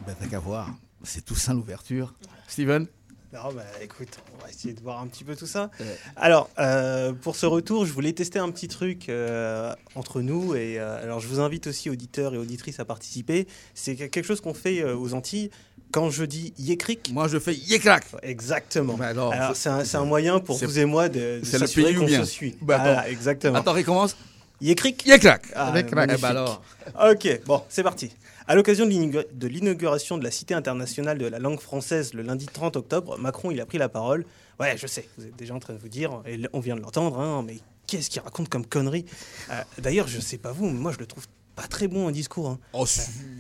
Ben, 0.07 0.15
T'as 0.19 0.27
qu'à 0.27 0.39
voir, 0.39 0.71
c'est 1.03 1.25
Toussaint 1.25 1.55
l'ouverture. 1.55 2.15
Steven? 2.47 2.87
Non, 3.33 3.51
bah, 3.55 3.63
écoute, 3.81 4.19
on 4.35 4.45
va 4.45 4.51
essayer 4.51 4.75
de 4.75 4.81
voir 4.81 5.01
un 5.01 5.07
petit 5.07 5.25
peu 5.25 5.35
tout 5.35 5.47
ça. 5.47 5.71
Ouais. 5.81 5.87
Alors, 6.17 6.51
euh, 6.59 7.15
pour 7.15 7.35
ce 7.35 7.47
retour, 7.47 7.87
je 7.87 7.93
voulais 7.93 8.13
tester 8.13 8.39
un 8.39 8.51
petit 8.51 8.69
truc 8.69 9.09
euh, 9.09 9.75
entre 9.95 10.21
nous. 10.21 10.55
Et 10.55 10.79
euh, 10.79 11.03
alors, 11.03 11.19
je 11.19 11.29
vous 11.29 11.41
invite 11.41 11.67
aussi, 11.67 11.89
auditeurs 11.89 12.35
et 12.35 12.37
auditrices, 12.37 12.79
à 12.79 12.85
participer. 12.85 13.47
C'est 13.73 13.97
quelque 13.97 14.23
chose 14.23 14.43
qu'on 14.43 14.53
fait 14.53 14.85
aux 14.85 15.15
Antilles. 15.15 15.51
Quand 15.93 16.11
je 16.11 16.25
dis 16.25 16.55
yécric. 16.59 17.11
Moi, 17.13 17.29
je 17.29 17.39
fais 17.39 17.55
yécrac. 17.55 18.05
Exactement. 18.23 18.95
Bah 18.95 19.09
alors, 19.09 19.33
alors 19.33 19.55
c'est 19.55 19.69
un, 19.69 19.83
un, 19.95 20.05
moyen 20.07 20.41
pour 20.41 20.57
vous 20.57 20.79
et 20.79 20.87
moi 20.87 21.11
de, 21.11 21.41
de 21.41 21.45
s'assurer 21.45 21.95
qu'on 21.95 22.09
se 22.09 22.25
suit. 22.25 22.57
Bah, 22.63 23.09
exactement. 23.09 23.59
Attends, 23.59 23.75
recommence. 23.75 24.17
Yécric. 24.63 25.05
Yécrac. 25.05 25.43
Ah, 25.55 25.73
eh 25.77 25.83
ben 25.83 26.09
alors. 26.23 26.63
Ok, 27.11 27.41
bon, 27.45 27.63
c'est 27.69 27.83
parti. 27.83 28.11
À 28.53 28.55
l'occasion 28.55 28.85
de 28.85 29.47
l'inauguration 29.47 30.19
de 30.19 30.25
la 30.25 30.31
Cité 30.31 30.53
internationale 30.53 31.17
de 31.17 31.25
la 31.25 31.39
langue 31.39 31.59
française 31.59 32.13
le 32.13 32.21
lundi 32.21 32.45
30 32.45 32.77
octobre, 32.77 33.17
Macron 33.17 33.51
il 33.51 33.59
a 33.63 33.65
pris 33.65 33.79
la 33.79 33.89
parole. 33.89 34.27
Ouais, 34.61 34.77
je 34.77 34.87
sais, 34.87 35.09
vous 35.17 35.25
êtes 35.25 35.37
déjà 35.37 35.55
en 35.55 35.59
train 35.59 35.73
de 35.73 35.79
vous 35.79 35.89
dire, 35.89 36.23
et 36.27 36.39
on 36.53 36.61
vient 36.61 36.77
de 36.77 36.83
l'entendre, 36.83 37.19
hein, 37.19 37.43
mais 37.47 37.61
qu'est-ce 37.87 38.11
qu'il 38.11 38.21
raconte 38.21 38.51
comme 38.51 38.67
connerie 38.67 39.07
euh, 39.51 39.63
D'ailleurs, 39.79 40.07
je 40.07 40.21
sais 40.21 40.37
pas 40.37 40.53
vous, 40.53 40.67
mais 40.67 40.79
moi 40.79 40.93
je 40.93 40.99
le 40.99 41.07
trouve 41.07 41.27
pas 41.55 41.67
très 41.67 41.89
bon 41.89 42.09
un 42.09 42.13
discours. 42.13 42.49
Hein. 42.49 42.59
Oh. 42.73 42.87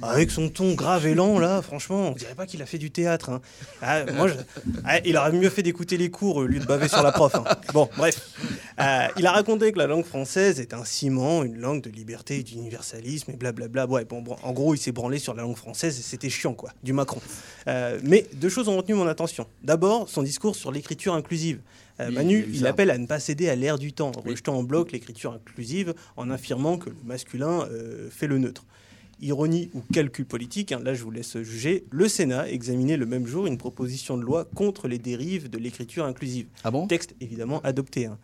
Avec 0.02 0.30
son 0.30 0.48
ton 0.48 0.74
grave 0.74 1.06
et 1.06 1.14
lent, 1.14 1.38
là, 1.38 1.62
franchement, 1.62 2.08
on 2.08 2.12
dirait 2.12 2.34
pas 2.34 2.46
qu'il 2.46 2.60
a 2.62 2.66
fait 2.66 2.78
du 2.78 2.90
théâtre. 2.90 3.30
Hein. 3.30 3.40
Ah, 3.80 4.04
moi, 4.12 4.28
je... 4.28 4.34
ah, 4.84 4.98
il 5.04 5.16
aurait 5.16 5.32
mieux 5.32 5.48
fait 5.48 5.62
d'écouter 5.62 5.96
les 5.96 6.10
cours 6.10 6.36
au 6.36 6.44
lieu 6.44 6.58
de 6.58 6.66
baver 6.66 6.88
sur 6.88 7.02
la 7.02 7.12
prof. 7.12 7.34
Hein. 7.34 7.44
Bon, 7.72 7.88
bref. 7.96 8.20
Euh, 8.80 9.06
il 9.16 9.26
a 9.26 9.32
raconté 9.32 9.72
que 9.72 9.78
la 9.78 9.86
langue 9.86 10.04
française 10.04 10.60
est 10.60 10.74
un 10.74 10.84
ciment, 10.84 11.42
une 11.42 11.58
langue 11.58 11.82
de 11.82 11.90
liberté 11.90 12.38
et 12.38 12.42
d'universalisme 12.42 13.30
et 13.30 13.36
blablabla. 13.36 13.86
Ouais, 13.86 14.04
bon, 14.04 14.22
en 14.42 14.52
gros, 14.52 14.74
il 14.74 14.78
s'est 14.78 14.92
branlé 14.92 15.18
sur 15.18 15.34
la 15.34 15.42
langue 15.42 15.56
française 15.56 15.98
et 15.98 16.02
c'était 16.02 16.30
chiant, 16.30 16.54
quoi, 16.54 16.72
du 16.82 16.92
Macron. 16.92 17.20
Euh, 17.68 17.98
mais 18.02 18.26
deux 18.34 18.48
choses 18.48 18.68
ont 18.68 18.76
retenu 18.76 18.94
mon 18.94 19.06
attention. 19.06 19.46
D'abord, 19.62 20.08
son 20.08 20.22
discours 20.22 20.56
sur 20.56 20.72
l'écriture 20.72 21.14
inclusive. 21.14 21.60
Euh, 22.00 22.08
oui, 22.08 22.14
Manu, 22.14 22.46
il 22.52 22.66
appelle 22.66 22.90
à 22.90 22.98
ne 22.98 23.06
pas 23.06 23.20
céder 23.20 23.48
à 23.48 23.56
l'ère 23.56 23.78
du 23.78 23.92
temps, 23.92 24.12
oui. 24.24 24.30
rejetant 24.30 24.56
en 24.56 24.62
bloc 24.62 24.92
l'écriture 24.92 25.32
inclusive 25.32 25.94
en 26.16 26.30
affirmant 26.30 26.78
que 26.78 26.90
le 26.90 26.96
masculin 27.04 27.66
euh, 27.70 28.08
fait 28.10 28.26
le 28.26 28.38
neutre. 28.38 28.64
Ironie 29.20 29.70
ou 29.72 29.82
calcul 29.92 30.24
politique, 30.26 30.72
hein, 30.72 30.80
là 30.82 30.94
je 30.94 31.04
vous 31.04 31.12
laisse 31.12 31.40
juger, 31.42 31.84
le 31.90 32.08
Sénat 32.08 32.50
examinait 32.50 32.96
le 32.96 33.06
même 33.06 33.26
jour 33.26 33.46
une 33.46 33.56
proposition 33.56 34.16
de 34.16 34.22
loi 34.22 34.46
contre 34.54 34.88
les 34.88 34.98
dérives 34.98 35.48
de 35.48 35.58
l'écriture 35.58 36.04
inclusive. 36.04 36.46
Ah 36.64 36.72
bon? 36.72 36.88
Texte 36.88 37.14
évidemment 37.20 37.60
adopté. 37.62 38.06
Hein. 38.06 38.18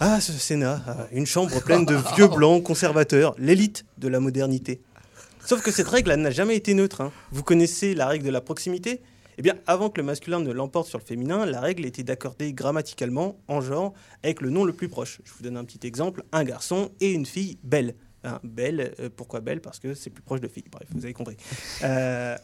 Ah, 0.00 0.20
ce 0.20 0.32
Sénat, 0.32 1.08
une 1.12 1.26
chambre 1.26 1.62
pleine 1.62 1.84
de 1.84 1.94
vieux 2.16 2.26
blancs 2.34 2.62
conservateurs, 2.64 3.36
l'élite 3.38 3.84
de 3.98 4.08
la 4.08 4.18
modernité. 4.18 4.80
Sauf 5.44 5.62
que 5.62 5.70
cette 5.70 5.88
règle 5.88 6.12
n'a 6.14 6.30
jamais 6.30 6.56
été 6.56 6.72
neutre. 6.74 7.00
Hein. 7.00 7.12
Vous 7.32 7.42
connaissez 7.42 7.94
la 7.94 8.06
règle 8.06 8.24
de 8.24 8.30
la 8.30 8.40
proximité? 8.40 9.00
Eh 9.42 9.50
bien, 9.50 9.58
avant 9.66 9.90
que 9.90 10.00
le 10.00 10.06
masculin 10.06 10.38
ne 10.38 10.52
l'emporte 10.52 10.86
sur 10.86 11.00
le 11.00 11.04
féminin, 11.04 11.46
la 11.46 11.60
règle 11.60 11.84
était 11.84 12.04
d'accorder 12.04 12.52
grammaticalement, 12.52 13.40
en 13.48 13.60
genre, 13.60 13.92
avec 14.22 14.40
le 14.40 14.50
nom 14.50 14.64
le 14.64 14.72
plus 14.72 14.88
proche. 14.88 15.20
Je 15.24 15.32
vous 15.32 15.42
donne 15.42 15.56
un 15.56 15.64
petit 15.64 15.84
exemple 15.84 16.22
un 16.30 16.44
garçon 16.44 16.92
et 17.00 17.10
une 17.10 17.26
fille 17.26 17.58
belle. 17.64 17.96
Hein, 18.22 18.38
belle, 18.44 18.94
euh, 19.00 19.10
pourquoi 19.14 19.40
belle? 19.40 19.60
Parce 19.60 19.80
que 19.80 19.94
c'est 19.94 20.10
plus 20.10 20.22
proche 20.22 20.40
de 20.40 20.46
fille. 20.46 20.62
Bref, 20.70 20.86
vous 20.94 21.04
avez 21.04 21.14
compris. 21.14 21.36
Euh, 21.82 22.36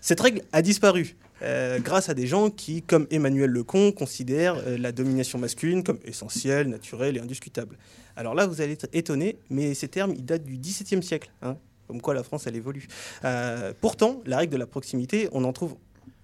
cette 0.00 0.20
règle 0.20 0.42
a 0.52 0.60
disparu 0.60 1.16
euh, 1.42 1.78
grâce 1.80 2.10
à 2.10 2.14
des 2.14 2.26
gens 2.26 2.50
qui, 2.50 2.82
comme 2.82 3.06
Emmanuel 3.10 3.48
Lecon, 3.48 3.90
considèrent 3.90 4.56
euh, 4.66 4.76
la 4.76 4.92
domination 4.92 5.38
masculine 5.38 5.82
comme 5.82 5.98
essentielle, 6.04 6.68
naturelle 6.68 7.16
et 7.16 7.20
indiscutable. 7.20 7.78
Alors 8.14 8.34
là, 8.34 8.46
vous 8.46 8.60
allez 8.60 8.74
être 8.74 8.86
étonné, 8.92 9.38
mais 9.48 9.72
ces 9.72 9.88
termes, 9.88 10.12
ils 10.14 10.24
datent 10.24 10.44
du 10.44 10.58
XVIIe 10.58 11.02
siècle. 11.02 11.30
Hein, 11.42 11.56
comme 11.86 12.00
quoi 12.00 12.12
la 12.12 12.22
France, 12.22 12.46
elle 12.46 12.56
évolue. 12.56 12.86
Euh, 13.24 13.72
pourtant, 13.80 14.20
la 14.26 14.36
règle 14.36 14.52
de 14.52 14.58
la 14.58 14.66
proximité, 14.66 15.28
on 15.32 15.42
en 15.44 15.52
trouve 15.52 15.74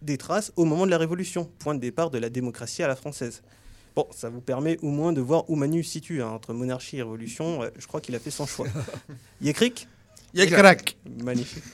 des 0.02 0.18
traces 0.18 0.52
au 0.56 0.64
moment 0.64 0.86
de 0.86 0.90
la 0.90 0.98
Révolution, 0.98 1.50
point 1.58 1.74
de 1.74 1.80
départ 1.80 2.10
de 2.10 2.18
la 2.18 2.30
démocratie 2.30 2.82
à 2.82 2.88
la 2.88 2.96
française. 2.96 3.42
Bon, 3.96 4.06
ça 4.12 4.28
vous 4.28 4.40
permet 4.40 4.78
au 4.82 4.88
moins 4.88 5.12
de 5.12 5.20
voir 5.20 5.48
où 5.50 5.56
Manu 5.56 5.82
se 5.82 5.90
situe, 5.90 6.22
hein, 6.22 6.28
entre 6.28 6.52
monarchie 6.52 6.98
et 6.98 7.02
révolution. 7.02 7.60
Je 7.76 7.86
crois 7.86 8.00
qu'il 8.00 8.14
a 8.14 8.18
fait 8.18 8.30
son 8.30 8.46
choix. 8.46 8.66
Yécric 9.40 9.88
Yécrac 10.32 10.96
Magnifique. 11.24 11.64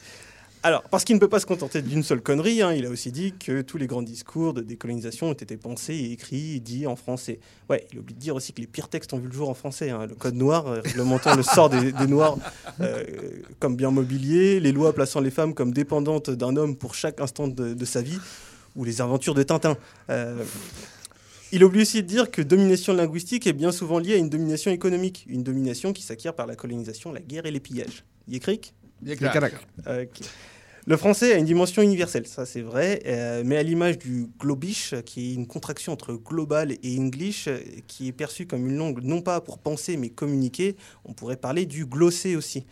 Alors, 0.66 0.82
parce 0.82 1.04
qu'il 1.04 1.14
ne 1.14 1.20
peut 1.20 1.28
pas 1.28 1.38
se 1.38 1.46
contenter 1.46 1.80
d'une 1.80 2.02
seule 2.02 2.20
connerie, 2.20 2.60
hein, 2.60 2.72
il 2.72 2.86
a 2.86 2.90
aussi 2.90 3.12
dit 3.12 3.32
que 3.38 3.62
tous 3.62 3.78
les 3.78 3.86
grands 3.86 4.02
discours 4.02 4.52
de 4.52 4.62
décolonisation 4.62 5.28
ont 5.28 5.32
été 5.32 5.56
pensés 5.56 5.94
et 5.94 6.10
écrits 6.10 6.56
et 6.56 6.58
dits 6.58 6.88
en 6.88 6.96
français. 6.96 7.38
Ouais, 7.70 7.86
il 7.92 8.00
oublie 8.00 8.14
de 8.14 8.18
dire 8.18 8.34
aussi 8.34 8.52
que 8.52 8.60
les 8.60 8.66
pires 8.66 8.88
textes 8.88 9.12
ont 9.12 9.18
vu 9.18 9.28
le 9.28 9.32
jour 9.32 9.48
en 9.48 9.54
français. 9.54 9.90
Hein. 9.90 10.06
Le 10.08 10.16
code 10.16 10.34
noir 10.34 10.66
euh, 10.66 10.80
réglementant 10.84 11.36
le 11.36 11.44
sort 11.44 11.70
des, 11.70 11.92
des 11.92 12.06
Noirs 12.08 12.36
euh, 12.80 13.04
comme 13.60 13.76
bien 13.76 13.92
mobilier, 13.92 14.58
les 14.58 14.72
lois 14.72 14.92
plaçant 14.92 15.20
les 15.20 15.30
femmes 15.30 15.54
comme 15.54 15.72
dépendantes 15.72 16.30
d'un 16.30 16.56
homme 16.56 16.74
pour 16.74 16.96
chaque 16.96 17.20
instant 17.20 17.46
de, 17.46 17.72
de, 17.72 17.84
sa 17.84 18.02
vie, 18.02 18.18
ou 18.74 18.82
les 18.82 19.00
aventures 19.00 19.34
de 19.34 19.44
Tintin. 19.44 19.76
Euh, 20.10 20.42
il 21.52 21.62
oublie 21.62 21.82
aussi 21.82 22.02
de 22.02 22.08
dire 22.08 22.28
que 22.28 22.42
domination 22.42 22.92
linguistique 22.92 23.46
est 23.46 23.52
bien 23.52 23.70
souvent 23.70 24.00
liée 24.00 24.14
à 24.14 24.16
une 24.16 24.30
domination 24.30 24.72
économique, 24.72 25.26
une 25.28 25.44
domination 25.44 25.92
qui 25.92 26.02
s'acquiert 26.02 26.34
par 26.34 26.48
la 26.48 26.56
colonisation, 26.56 27.12
la 27.12 27.20
guerre 27.20 27.46
et 27.46 27.52
les 27.52 27.60
pillages. 27.60 28.02
Yécric 28.26 28.74
Yécrac. 29.04 29.54
Le 30.88 30.96
français 30.96 31.32
a 31.32 31.38
une 31.38 31.44
dimension 31.44 31.82
universelle, 31.82 32.28
ça 32.28 32.46
c'est 32.46 32.60
vrai, 32.60 33.02
euh, 33.06 33.42
mais 33.44 33.56
à 33.56 33.64
l'image 33.64 33.98
du 33.98 34.28
globish, 34.38 34.94
qui 35.04 35.32
est 35.32 35.34
une 35.34 35.48
contraction 35.48 35.92
entre 35.92 36.12
global 36.12 36.76
et 36.80 36.98
english, 37.00 37.48
euh, 37.48 37.58
qui 37.88 38.06
est 38.06 38.12
perçue 38.12 38.46
comme 38.46 38.68
une 38.68 38.76
langue 38.76 39.02
non 39.02 39.20
pas 39.20 39.40
pour 39.40 39.58
penser 39.58 39.96
mais 39.96 40.10
communiquer, 40.10 40.76
on 41.04 41.12
pourrait 41.12 41.38
parler 41.38 41.66
du 41.66 41.86
glossé 41.86 42.36
aussi. 42.36 42.66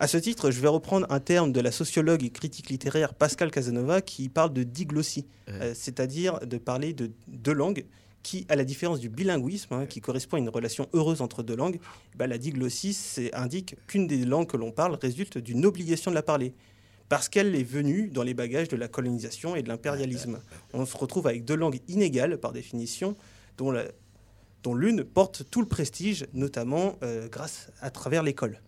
À 0.00 0.08
ce 0.08 0.16
titre, 0.16 0.50
je 0.50 0.60
vais 0.60 0.66
reprendre 0.66 1.06
un 1.08 1.20
terme 1.20 1.52
de 1.52 1.60
la 1.60 1.70
sociologue 1.70 2.24
et 2.24 2.30
critique 2.30 2.68
littéraire 2.68 3.14
Pascal 3.14 3.52
Casanova 3.52 4.00
qui 4.00 4.28
parle 4.28 4.52
de 4.52 4.64
diglossie, 4.64 5.28
euh, 5.48 5.72
c'est-à-dire 5.72 6.40
de 6.40 6.58
parler 6.58 6.94
de 6.94 7.12
deux 7.28 7.54
langues 7.54 7.84
qui, 8.24 8.44
à 8.48 8.56
la 8.56 8.64
différence 8.64 8.98
du 8.98 9.08
bilinguisme, 9.08 9.72
hein, 9.74 9.86
qui 9.86 10.00
correspond 10.00 10.36
à 10.36 10.40
une 10.40 10.48
relation 10.48 10.88
heureuse 10.94 11.22
entre 11.22 11.44
deux 11.44 11.54
langues, 11.54 11.78
bah, 12.16 12.26
la 12.26 12.38
diglossie 12.38 13.30
indique 13.32 13.76
qu'une 13.86 14.08
des 14.08 14.24
langues 14.24 14.48
que 14.48 14.56
l'on 14.56 14.72
parle 14.72 14.98
résulte 15.00 15.38
d'une 15.38 15.64
obligation 15.64 16.10
de 16.10 16.16
la 16.16 16.24
parler 16.24 16.54
parce 17.08 17.28
qu'elle 17.28 17.54
est 17.54 17.62
venue 17.62 18.08
dans 18.08 18.22
les 18.22 18.34
bagages 18.34 18.68
de 18.68 18.76
la 18.76 18.88
colonisation 18.88 19.54
et 19.54 19.62
de 19.62 19.68
l'impérialisme. 19.68 20.40
On 20.72 20.86
se 20.86 20.96
retrouve 20.96 21.26
avec 21.26 21.44
deux 21.44 21.56
langues 21.56 21.80
inégales 21.88 22.38
par 22.38 22.52
définition, 22.52 23.16
dont 23.58 24.74
l'une 24.74 25.04
porte 25.04 25.44
tout 25.50 25.60
le 25.60 25.68
prestige, 25.68 26.26
notamment 26.32 26.98
euh, 27.02 27.28
grâce 27.28 27.70
à 27.80 27.90
travers 27.90 28.22
l'école. 28.22 28.60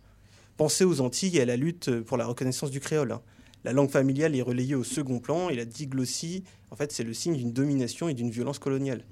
Pensez 0.57 0.85
aux 0.85 1.01
Antilles 1.01 1.38
et 1.38 1.42
à 1.42 1.47
la 1.47 1.57
lutte 1.57 2.01
pour 2.03 2.16
la 2.16 2.27
reconnaissance 2.27 2.70
du 2.70 2.81
créole. 2.81 3.12
Hein. 3.12 3.23
La 3.64 3.73
langue 3.73 3.90
familiale 3.90 4.37
est 4.37 4.42
relayée 4.42 4.75
au 4.75 4.85
second 4.85 5.20
plan 5.20 5.49
et 5.49 5.57
la 5.57 5.64
diglossie, 5.64 6.44
en 6.70 6.77
fait, 6.77 6.92
c'est 6.92 7.03
le 7.03 7.14
signe 7.14 7.37
d'une 7.37 7.53
domination 7.53 8.09
et 8.09 8.14
d'une 8.14 8.31
violence 8.31 8.59
coloniale. 8.59 9.05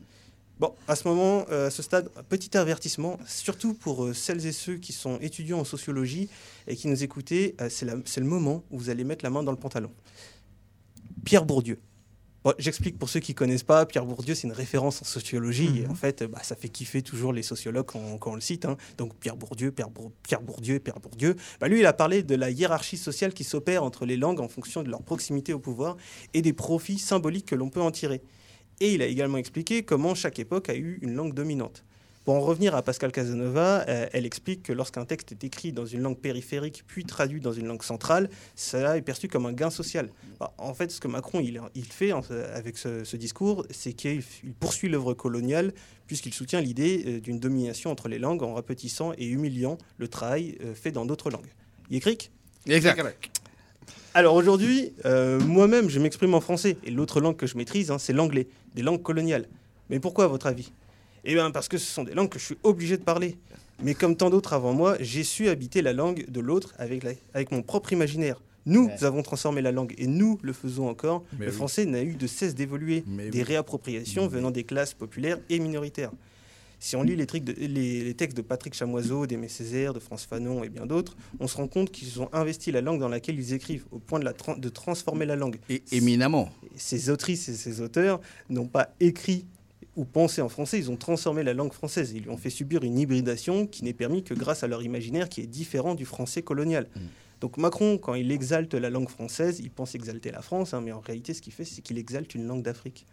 Bon, 0.63 0.77
à 0.87 0.95
ce 0.95 1.09
moment, 1.09 1.45
euh, 1.51 1.67
à 1.67 1.71
ce 1.71 1.83
stade, 1.83 2.09
petit 2.29 2.57
avertissement, 2.57 3.19
surtout 3.27 3.75
pour 3.75 4.05
euh, 4.05 4.15
celles 4.15 4.47
et 4.47 4.53
ceux 4.53 4.77
qui 4.77 4.93
sont 4.93 5.19
étudiants 5.21 5.59
en 5.59 5.65
sociologie 5.65 6.29
et 6.69 6.77
qui 6.77 6.87
nous 6.87 7.03
écoutez, 7.03 7.57
euh, 7.61 7.69
c'est 7.69 8.21
le 8.21 8.27
moment 8.27 8.63
où 8.71 8.79
vous 8.79 8.89
allez 8.89 9.03
mettre 9.03 9.25
la 9.25 9.31
main 9.31 9.43
dans 9.43 9.51
le 9.51 9.59
pantalon. 9.59 9.91
Pierre 11.25 11.45
Bourdieu. 11.47 11.81
J'explique 12.59 12.97
pour 12.97 13.09
ceux 13.09 13.19
qui 13.19 13.33
ne 13.33 13.37
connaissent 13.37 13.65
pas, 13.65 13.87
Pierre 13.87 14.07
Bourdieu, 14.07 14.37
c'est 14.37 14.47
une 14.47 14.53
référence 14.53 15.03
en 15.03 15.05
sociologie. 15.05 15.81
Et 15.81 15.85
mhm. 15.87 15.91
en 15.91 15.95
fait, 15.97 16.23
bah, 16.23 16.39
ça 16.45 16.55
fait 16.55 16.69
kiffer 16.69 17.03
toujours 17.03 17.33
les 17.33 17.43
sociologues 17.43 17.87
quand, 17.87 18.21
on 18.25 18.35
le 18.37 18.41
cite. 18.41 18.65
Hein. 18.65 18.77
Donc 18.99 19.17
Pierre 19.17 19.35
Bourdieu, 19.35 19.73
Pierre, 19.73 19.91
Bourdieu, 19.91 20.79
Pierre 20.79 21.01
Bourdieu. 21.01 21.35
Bah, 21.59 21.67
lui, 21.67 21.81
il 21.81 21.87
a 21.87 21.93
parlé 21.93 22.23
de 22.23 22.37
la 22.37 22.51
hiérarchie 22.51 22.99
sociale 22.99 23.35
qui 23.35 23.43
s'opère 23.43 23.83
entre 23.83 24.07
les 24.07 24.17
langues 24.17 24.39
en 24.39 24.49
fonction 24.49 24.85
de 24.85 24.91
leur 24.91 25.03
proximité 25.03 25.53
au 25.53 25.59
pouvoir 25.59 25.97
et 26.35 26.41
des 26.41 26.53
profits 26.53 27.01
symboliques 27.01 27.47
que 27.47 27.57
l'on 27.57 27.69
peut 27.69 27.83
en 27.83 27.91
tirer. 27.91 28.23
Et 28.83 28.95
il 28.95 29.03
a 29.03 29.07
également 29.07 29.39
expliqué 29.39 29.85
comment 29.85 30.17
chaque 30.17 30.41
époque 30.41 30.69
a 30.69 30.75
eu 30.75 30.99
une 31.03 31.15
langue 31.15 31.35
dominante. 31.35 31.85
Pour 32.25 32.35
en 32.35 32.41
revenir 32.41 32.75
à 32.75 32.83
Pascal 32.83 33.13
Casanova, 33.13 33.85
euh, 33.89 34.09
elle 34.13 34.27
explique 34.27 34.65
que 34.65 34.73
lorsqu'un 34.73 35.05
texte 35.05 35.31
est 35.31 35.45
écrit 35.45 35.71
dans 35.71 35.87
une 35.87 36.01
langue 36.01 36.19
périphérique 36.19 36.83
puis 36.89 37.05
traduit 37.05 37.41
dans 37.41 37.53
une 37.53 37.69
langue 37.69 37.85
centrale, 37.85 38.29
cela 38.57 38.97
est 38.97 39.03
perçu 39.03 39.29
comme 39.29 39.47
un 39.47 39.53
gain 39.53 39.71
social. 39.71 40.11
Bah, 40.41 40.53
en 40.59 40.75
fait, 40.75 40.91
ce 40.91 40.99
que 40.99 41.07
Macron 41.07 41.39
il, 41.39 41.61
il 41.77 41.85
fait 41.85 42.11
avec 42.11 42.77
ce, 42.77 43.17
discours, 43.17 43.65
c'est 43.71 43.93
qu'il 43.93 44.25
poursuit 44.59 44.89
l'œuvre 44.89 45.15
coloniale 45.15 45.73
puisqu'il 46.09 46.35
soutient 46.35 46.61
l'idée 46.61 47.05
euh, 47.07 47.21
d'une 47.21 47.39
domination 47.39 47.93
entre 47.93 48.09
les 48.09 48.19
langues 48.19 48.43
en 48.43 48.55
rapetissant 48.55 49.13
et 49.17 49.29
humiliant 49.29 49.79
le 49.97 50.09
travail 50.09 50.59
euh, 50.65 50.75
fait 50.75 50.91
dans 50.91 51.07
d'autres 51.07 51.31
langues. 51.31 51.53
Y 51.89 51.99
écrit? 51.99 52.31
Exact. 52.67 53.01
Alors 54.15 54.35
aujourd'hui, 54.35 54.93
moi-même, 55.05 55.89
je 55.89 55.99
m'exprime 55.99 56.35
en 56.35 56.41
français 56.41 56.77
et 56.85 56.91
l'autre 56.91 57.21
langue 57.21 57.37
que 57.37 57.47
je 57.47 57.57
maîtrise, 57.57 57.91
hein, 57.91 57.99
c'est 57.99 58.13
l'anglais, 58.13 58.47
des 58.75 58.83
langues 58.83 59.03
coloniales. 59.03 59.47
Mais 59.91 60.01
pourquoi, 60.01 60.25
à 60.25 60.29
votre 60.29 60.47
avis? 60.47 60.73
Eh 61.25 61.35
bien, 61.35 61.51
parce 61.51 61.69
que 61.69 61.79
ce 61.79 61.87
sont 61.91 62.05
des 62.05 62.15
langues 62.15 62.29
que 62.29 62.39
je 62.39 62.45
suis 62.45 62.59
obligé 62.63 62.97
de 62.97 63.03
parler. 63.03 63.37
Mais 63.83 63.95
comme 63.95 64.17
tant 64.17 64.31
d'autres 64.31 64.53
avant 64.53 64.73
moi, 64.73 64.97
j'ai 65.01 65.25
su 65.25 65.49
habiter 65.49 65.83
la 65.83 65.93
langue 65.93 66.25
de 66.29 66.41
l'autre 66.41 66.75
avec, 66.79 67.05
avec 67.35 67.51
mon 67.51 67.63
propre 67.63 67.93
imaginaire. 67.93 68.41
Nous 68.65 68.89
avons 69.01 69.23
transformé 69.23 69.61
la 69.61 69.73
langue 69.73 69.93
et 69.99 70.07
nous 70.07 70.39
le 70.43 70.53
faisons 70.53 70.89
encore. 70.89 71.25
le 71.39 71.51
français 71.51 71.85
n'a 71.85 72.03
eu 72.03 72.15
de 72.15 72.27
cesse 72.27 72.55
d'évoluer, 72.55 73.03
des 73.31 73.43
réappropriations 73.43 74.29
venant 74.29 74.51
des 74.51 74.65
classes 74.65 74.95
populaires 74.95 75.39
et 75.51 75.59
minoritaires. 75.59 76.13
Si 76.83 76.97
on 76.97 77.05
lit 77.05 77.15
les, 77.15 77.27
les, 77.69 78.15
textes 78.15 78.37
de 78.37 78.43
Patrick 78.43 78.75
Chamoiseau, 78.75 79.25
d'Aimé 79.29 79.47
Césaire, 79.47 79.95
de 79.95 80.01
France 80.01 80.27
Fanon 80.29 80.65
et 80.65 80.69
bien 80.69 80.85
d'autres, 80.85 81.17
on 81.39 81.47
se 81.47 81.57
rend 81.57 81.69
compte 81.69 81.93
qu'ils 81.93 82.21
ont 82.21 82.29
investi 82.33 82.73
la 82.73 82.81
langue 82.81 82.99
dans 82.99 83.09
laquelle 83.09 83.39
ils 83.39 83.53
écrivent, 83.53 83.85
au 83.93 84.01
point 84.01 84.19
de, 84.19 84.25
la 84.25 84.33
de 84.33 84.69
transformer 84.69 85.25
la 85.25 85.37
langue. 85.37 85.59
Et 85.69 85.81
éminemment. 85.93 86.51
Ces 86.75 87.09
autrices 87.09 87.49
et 87.49 87.55
ces 87.55 87.81
auteurs 87.81 88.21
n'ont 88.51 88.67
pas 88.67 88.89
écrit 88.99 89.45
ou 89.95 90.05
penser 90.05 90.43
en 90.43 90.49
français, 90.49 90.77
ils 90.77 90.91
ont 90.91 90.97
transformé 90.97 91.45
la 91.45 91.55
langue 91.55 91.73
française. 91.73 92.15
Ils 92.17 92.25
lui 92.25 92.31
ont 92.31 92.37
fait 92.37 92.51
subir 92.51 92.83
une 92.83 92.99
hybridation 92.99 93.69
qui 93.69 93.85
n'est 93.85 93.93
permis 93.93 94.25
que 94.25 94.35
grâce 94.35 94.65
à 94.65 94.67
leur 94.67 94.83
imaginaire 94.83 95.29
qui 95.29 95.41
est 95.41 95.47
différent 95.47 95.95
du 95.95 96.05
français 96.05 96.43
colonial. 96.43 96.89
Mm. 96.97 97.01
Donc 97.43 97.59
Macron, 97.59 97.97
quand 97.97 98.15
il 98.15 98.33
exalte 98.33 98.75
la 98.75 98.91
langue 98.91 99.09
française, 99.09 99.61
il 99.61 99.71
pense 99.71 99.95
exalter 99.95 100.33
la 100.33 100.43
France, 100.43 100.75
hein, 100.75 100.81
mais 100.81 100.91
en 100.91 101.01
réalité, 101.01 101.33
ce 101.33 101.43
qu'il 101.43 101.53
fait, 101.53 101.65
c'est 101.65 101.81
qu'il 101.81 101.99
exalte 101.99 102.35
une 102.35 102.49
langue 102.49 102.63
d'Afrique. 102.63 103.07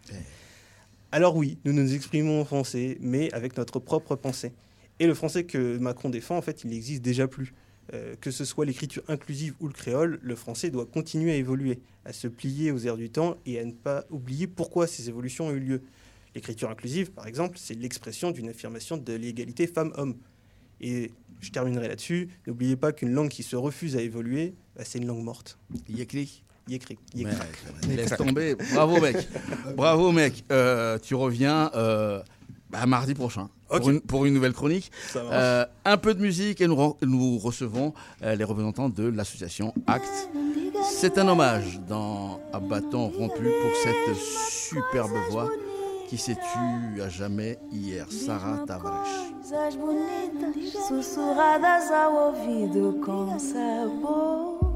Alors 1.12 1.36
oui, 1.36 1.58
nous 1.65 1.74
nous 1.74 1.95
exprimons 1.95 2.41
en 2.41 2.45
français, 2.45 2.98
mais 3.02 3.34
avec 3.34 3.58
notre 3.58 3.80
propre 3.80 4.15
pensée. 4.15 4.54
Et 5.00 5.08
le 5.08 5.15
français 5.15 5.43
que 5.43 5.78
Macron 5.78 6.10
défend, 6.10 6.38
en 6.38 6.41
fait, 6.41 6.63
il 6.63 6.69
n'existe 6.69 7.02
déjà 7.02 7.28
plus. 7.28 7.54
Euh, 7.95 8.15
que 8.22 8.30
ce 8.30 8.45
soit 8.45 8.65
l'écriture 8.65 9.02
inclusive 9.08 9.56
ou 9.60 9.67
le 9.67 9.74
créole, 9.74 10.19
le 10.22 10.36
français 10.36 10.69
doit 10.69 10.86
continuer 10.86 11.32
à 11.32 11.36
évoluer, 11.36 11.80
à 12.06 12.13
se 12.13 12.28
plier 12.28 12.72
aux 12.72 12.78
airs 12.78 12.98
du 12.98 13.10
temps 13.10 13.38
et 13.48 13.60
à 13.60 13.65
ne 13.65 13.72
pas 13.72 14.06
oublier 14.12 14.45
pourquoi 14.45 14.86
ces 14.86 15.10
évolutions 15.10 15.48
ont 15.48 15.52
eu 15.52 15.60
lieu. 15.60 15.82
L'écriture 16.36 16.69
inclusive, 16.69 17.12
par 17.12 17.26
exemple, 17.26 17.58
c'est 17.58 17.74
l'expression 17.74 18.30
d'une 18.30 18.50
affirmation 18.50 18.98
de 18.98 19.13
l'égalité 19.13 19.65
femmes-hommes. 19.65 20.15
Et 20.80 21.12
je 21.39 21.50
terminerai 21.50 21.88
là-dessus. 21.88 22.30
N'oubliez 22.45 22.76
pas 22.76 22.91
qu'une 22.91 23.12
langue 23.12 23.30
qui 23.30 23.41
se 23.41 23.56
refuse 23.56 23.95
à 23.95 24.02
évoluer, 24.02 24.54
bah, 24.76 24.84
c'est 24.86 25.00
une 25.00 25.08
langue 25.08 25.24
morte. 25.24 25.58
Yécli 26.69 26.97
Yécri. 27.15 27.36
Laisse 27.89 28.15
tomber. 28.15 28.55
Bravo, 28.73 28.99
mec. 29.01 29.27
Bravo, 29.75 30.12
mec. 30.12 30.45
Euh, 30.51 30.97
tu 30.99 31.15
reviens 31.15 31.71
euh, 31.75 32.21
bah, 32.69 32.86
mardi 32.86 33.13
prochain. 33.13 33.49
Pour, 34.08 34.25
une, 34.25 34.34
nouvelle 34.34 34.53
chronique. 34.53 34.91
Euh, 35.15 35.63
un 35.86 35.97
peu 35.97 36.15
de 36.15 36.21
musique 36.21 36.60
et 36.60 36.67
nous, 36.67 36.97
nous 37.03 37.38
recevons 37.38 37.93
les 38.21 38.43
représentants 38.43 38.89
de 38.89 39.08
l'association 39.08 39.75
ACT. 39.86 40.29
C'est 40.91 41.19
un 41.19 41.27
hommage 41.27 41.79
dans 41.88 42.39
Un 42.51 42.62
bâton 42.62 43.10
rompu 43.10 43.43
pour 43.43 43.71
cette 43.84 44.15
superbe 44.15 45.12
voix 45.29 45.49
qui 46.08 46.17
s'est 46.17 46.36
tue 46.36 47.01
à 47.03 47.10
jamais 47.10 47.60
hier, 47.71 48.08
Sarah 48.10 48.63
Tavares. 48.65 49.05
Coisas 49.49 49.75
bonitas 49.75 50.88
sussurradas 50.88 51.91
ao 51.91 52.29
ouvido 52.29 52.99
com 53.03 53.39
sabor. 53.39 54.68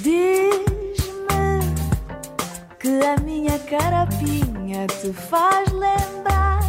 Diz-me 0.00 1.60
que 2.78 3.00
a 3.04 3.16
minha 3.22 3.58
carapinha 3.58 4.86
te 4.86 5.12
faz 5.12 5.70
lembrar 5.72 6.60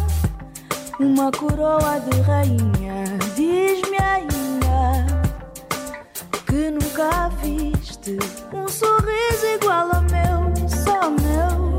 uma 0.98 1.30
coroa 1.30 2.00
de 2.00 2.20
rainha. 2.22 3.04
Diz-me 3.36 3.98
ainda 3.98 5.06
que 6.46 6.70
nunca 6.70 7.28
viste 7.42 8.18
um 8.52 8.68
sorriso 8.68 9.46
igual 9.54 9.90
ao 9.92 10.02
meu 10.02 10.20
meu. 11.10 11.78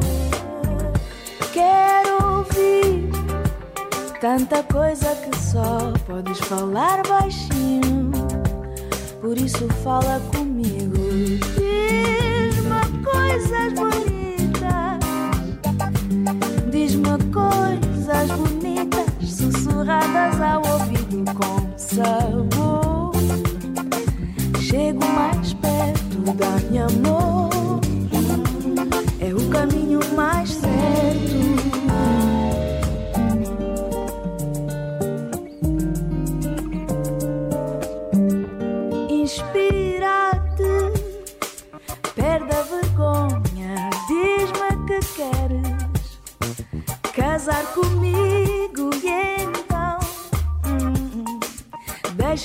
Quero 1.51 2.37
ouvir 2.37 3.09
tanta 4.19 4.63
coisa 4.63 5.15
que 5.15 5.37
só 5.37 5.93
podes 6.05 6.39
falar 6.39 7.01
baixinho. 7.07 8.11
Por 9.21 9.37
isso 9.37 9.67
fala 9.83 10.19
comigo. 10.35 11.00
Coisas 13.21 13.73
bonitas. 13.73 14.99
Diz-me 16.71 17.17
coisas 17.31 18.31
bonitas, 18.31 19.29
sussurradas 19.29 20.41
ao 20.41 20.61
ouvido 20.73 21.23
com 21.35 21.77
sabor. 21.77 23.11
Chego 24.59 25.05
mais 25.13 25.53
perto 25.53 26.33
da 26.33 26.69
minha 26.69 26.85
amor 26.87 27.51
é 29.19 29.33
o 29.33 29.49
caminho 29.49 29.99
mais 30.15 30.49
certo. 30.49 31.80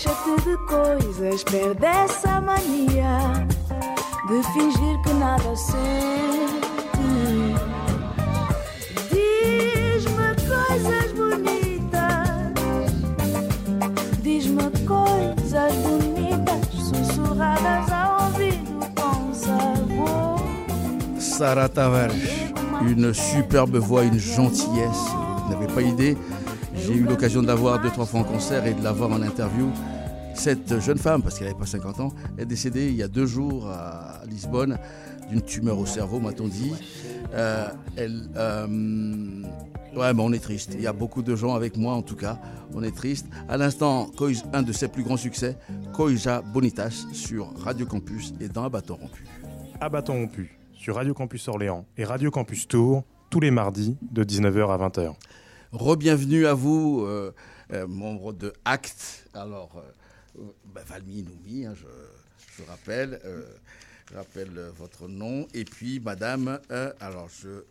encher-te 0.06 0.48
de 0.48 0.56
coisas, 0.66 1.44
perde 1.44 1.86
essa 1.86 2.40
mania 2.40 3.46
de 4.28 4.42
fingir 4.52 5.00
que 5.02 5.14
nada 5.14 5.56
sente. 5.56 6.66
Diz-me 9.10 10.34
coisas 10.48 11.12
bonitas, 11.12 12.52
diz-me 14.22 14.70
coisas 14.86 15.74
bonitas, 15.74 16.68
sussurradas 16.72 17.92
ao 17.92 18.26
ouvido 18.26 18.80
com 18.94 19.34
sabor. 19.34 20.40
Sarah 21.18 21.68
Tavares, 21.68 22.52
une 22.82 23.12
superbe 23.12 23.78
voix, 23.78 24.04
une 24.04 24.18
gentillesse, 24.18 25.06
vous 25.44 25.50
n'avez 25.52 25.66
pas 25.66 25.82
idée. 25.82 26.16
J'ai 26.74 26.94
eu 26.94 27.02
l'occasion 27.02 27.42
de 27.42 27.48
l'avoir 27.48 27.80
deux, 27.80 27.90
trois 27.90 28.06
fois 28.06 28.20
en 28.20 28.24
concert 28.24 28.64
et 28.64 28.74
de 28.74 28.84
l'avoir 28.84 29.10
en 29.10 29.20
interview. 29.22 29.70
Cette 30.36 30.80
jeune 30.80 30.98
femme, 30.98 31.22
parce 31.22 31.38
qu'elle 31.38 31.48
n'avait 31.48 31.58
pas 31.58 31.66
50 31.66 32.00
ans, 32.00 32.12
est 32.38 32.44
décédée 32.44 32.88
il 32.88 32.94
y 32.94 33.02
a 33.02 33.08
deux 33.08 33.26
jours 33.26 33.68
à 33.68 34.20
Lisbonne 34.28 34.78
d'une 35.28 35.42
tumeur 35.42 35.78
au 35.78 35.86
cerveau, 35.86 36.20
m'a-t-on 36.20 36.46
dit. 36.46 36.72
Euh, 37.34 37.68
elle, 37.96 38.28
euh, 38.36 38.66
ouais, 39.96 40.14
mais 40.14 40.22
on 40.22 40.32
est 40.32 40.42
triste. 40.42 40.72
Il 40.74 40.82
y 40.82 40.86
a 40.86 40.92
beaucoup 40.92 41.22
de 41.22 41.34
gens 41.34 41.54
avec 41.54 41.76
moi, 41.76 41.94
en 41.94 42.02
tout 42.02 42.16
cas. 42.16 42.38
On 42.74 42.82
est 42.82 42.94
triste. 42.94 43.26
À 43.48 43.56
l'instant, 43.56 44.10
un 44.52 44.62
de 44.62 44.72
ses 44.72 44.88
plus 44.88 45.02
grands 45.02 45.16
succès, 45.16 45.56
Koija 45.94 46.42
Bonitas, 46.42 47.06
sur 47.12 47.52
Radio 47.58 47.86
Campus 47.86 48.32
et 48.40 48.48
dans 48.48 48.64
Abaton 48.64 48.96
Rompu. 48.96 49.26
Abaton 49.80 50.14
Rompu, 50.14 50.58
sur 50.74 50.96
Radio 50.96 51.14
Campus 51.14 51.48
Orléans 51.48 51.86
et 51.96 52.04
Radio 52.04 52.30
Campus 52.30 52.68
Tours, 52.68 53.02
tous 53.30 53.40
les 53.40 53.50
mardis 53.50 53.96
de 54.12 54.22
19h 54.22 54.70
à 54.70 54.88
20h. 54.88 55.14
Rebienvenue 55.72 56.46
à 56.46 56.54
vous, 56.54 57.04
euh, 57.04 57.32
membre 57.88 58.32
de 58.32 58.52
ACT. 58.64 59.28
Alors, 59.34 59.82
bah, 60.74 60.82
Valmy 60.86 61.22
Noumi, 61.22 61.66
hein, 61.66 61.74
je, 61.74 62.62
je, 62.62 62.68
rappelle. 62.68 63.20
Je 64.10 64.16
rappelle 64.16 64.70
votre 64.78 65.08
nom. 65.08 65.48
Et 65.52 65.64
puis, 65.64 65.98
madame, 65.98 66.60
euh, 66.70 66.92
alors 67.00 67.28
je. 67.28 67.64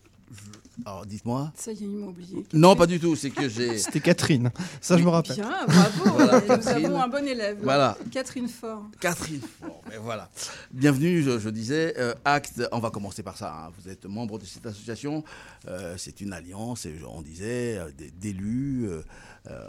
alors, 0.86 1.06
dites-moi. 1.06 1.54
Ça 1.56 1.72
y 1.72 1.76
est, 1.76 1.88
il 1.88 1.90
m'a 1.90 2.08
oublié. 2.08 2.46
Non, 2.52 2.76
pas 2.76 2.88
du 2.88 3.00
tout. 3.00 3.16
C'est 3.16 3.30
que 3.30 3.48
j'ai. 3.48 3.78
C'était 3.78 4.02
Catherine. 4.02 4.52
Ça, 4.82 4.98
je 4.98 5.04
me 5.04 5.10
rappelle. 5.10 5.38
Bien, 5.38 5.66
bravo. 5.66 6.58
Nous 6.58 6.68
avons 6.68 7.02
un 7.02 7.08
bon 7.08 7.26
élève. 7.26 7.60
Voilà. 7.64 7.98
Catherine 8.12 8.50
Fort. 8.50 8.84
Catherine 9.00 9.40
Fort. 9.40 9.82
Mais 9.90 9.98
voilà. 9.98 10.30
Bienvenue, 10.72 11.24
je, 11.24 11.50
disais. 11.50 11.94
Euh, 11.98 12.14
Acte, 12.26 12.62
on 12.74 12.80
va 12.80 12.90
commencer 12.90 13.24
par 13.24 13.38
ça. 13.38 13.54
Hein. 13.54 13.72
Vous 13.80 13.90
êtes 13.90 14.06
membre 14.06 14.38
de 14.38 14.46
cette 14.46 14.66
association. 14.66 15.24
Euh, 15.70 15.96
c'est 15.98 16.20
une 16.20 16.34
alliance, 16.34 16.86
on 17.08 17.22
disait, 17.22 17.80
d'élus 18.20 18.90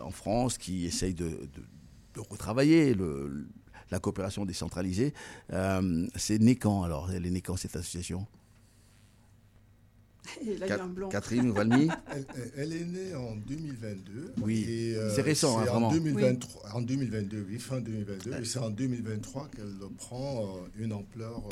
en 0.03 0.11
France 0.11 0.59
qui 0.59 0.87
essayent 0.87 1.15
de, 1.15 1.29
de, 1.29 1.63
de 2.17 2.21
retravailler 2.21 2.95
le 2.95 3.47
la 3.91 4.01
coopération 4.01 4.45
décentralisée. 4.45 5.15
Euh, 5.53 6.07
c'est 6.17 6.41
né 6.41 6.57
quand 6.57 6.83
alors 6.83 7.11
Elle 7.13 7.25
est 7.27 7.31
née 7.31 7.41
quand 7.41 7.57
cette 7.57 7.77
association 7.77 8.27
Catherine 11.09 11.53
Valmy 11.53 11.89
elle, 12.57 12.73
est 12.73 12.85
née 12.85 13.15
en 13.15 13.37
2022. 13.37 14.35
Oui, 14.43 14.65
euh, 14.97 15.15
c'est 15.15 15.23
récent, 15.23 15.61
hein, 15.61 15.65
vraiment. 15.65 15.87
En 15.87 15.93
2023, 15.93 16.75
en 16.75 16.81
2022, 16.83 17.47
oui, 17.49 17.59
fin 17.61 17.81
2022. 17.81 18.33
Et 18.41 18.45
c'est 18.45 18.59
en 18.59 18.71
2023 18.71 19.49
qu'elle 19.55 19.73
prend 19.97 20.43
euh, 20.43 20.83
une 20.83 20.93
ampleur 20.93 21.45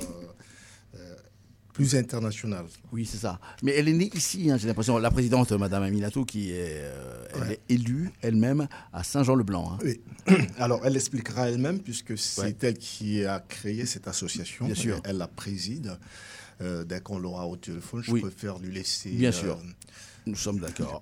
plus 1.74 1.94
internationale. 1.94 2.64
Oui, 2.92 3.04
c'est 3.04 3.18
ça. 3.18 3.38
Mais 3.62 3.72
elle 3.72 3.88
est 3.88 3.92
née 3.92 4.10
ici, 4.14 4.50
hein, 4.50 4.56
j'ai 4.56 4.66
l'impression. 4.66 4.96
La 4.96 5.10
présidente, 5.10 5.52
Madame 5.52 5.82
Aminatou, 5.82 6.24
qui 6.24 6.52
est, 6.52 6.82
elle 7.34 7.52
est 7.52 7.60
élue 7.68 8.10
elle-même 8.22 8.66
à 8.92 9.04
Saint-Jean-le-Blanc. 9.04 9.72
Hein. 9.74 9.78
Oui. 9.84 10.00
Alors, 10.58 10.80
elle 10.84 10.96
expliquera 10.96 11.50
elle-même, 11.50 11.80
puisque 11.80 12.16
c'est 12.16 12.64
elle 12.64 12.78
qui 12.78 13.24
a 13.26 13.40
créé 13.40 13.84
cette 13.84 14.08
association. 14.08 14.64
Bien 14.64 14.74
sûr. 14.74 15.00
Elle, 15.04 15.18
la 15.18 15.28
préside. 15.28 15.98
Euh, 16.60 16.84
dès 16.84 17.00
qu'on 17.00 17.18
l'aura 17.18 17.46
au 17.46 17.56
téléphone, 17.56 18.02
je 18.02 18.12
préfère 18.12 18.58
lui 18.58 18.72
laisser. 18.72 19.10
Bien 19.10 19.32
sûr. 19.32 19.56
Euh, 19.56 19.88
nous 20.26 20.36
sommes 20.36 20.60
d'accord. 20.60 21.00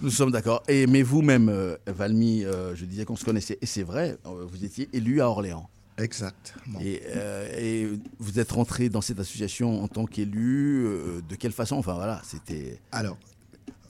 Nous 0.00 0.10
sommes 0.10 0.32
d'accord. 0.32 0.62
Et 0.68 0.86
mais 0.86 1.02
vous-même, 1.02 1.48
euh, 1.48 1.76
Valmy, 1.86 2.44
je 2.74 2.84
disais 2.84 3.04
qu'on 3.04 3.16
se 3.16 3.24
connaissait, 3.24 3.58
et 3.60 3.66
c'est 3.66 3.82
vrai, 3.82 4.16
vous 4.24 4.64
étiez 4.64 4.88
élu 4.92 5.20
à 5.20 5.28
Orléans. 5.28 5.68
Exactement. 5.96 6.80
Et, 6.80 7.02
et, 7.56 7.88
vous 8.18 8.40
êtes 8.40 8.50
rentré 8.50 8.88
dans 8.88 9.00
cette 9.00 9.20
association 9.20 9.82
en 9.82 9.88
tant 9.88 10.06
qu'élu. 10.06 10.88
de 11.28 11.34
quelle 11.36 11.52
façon? 11.52 11.76
Enfin 11.76 11.94
voilà, 11.94 12.20
c'était. 12.24 12.80
Alors, 12.90 13.16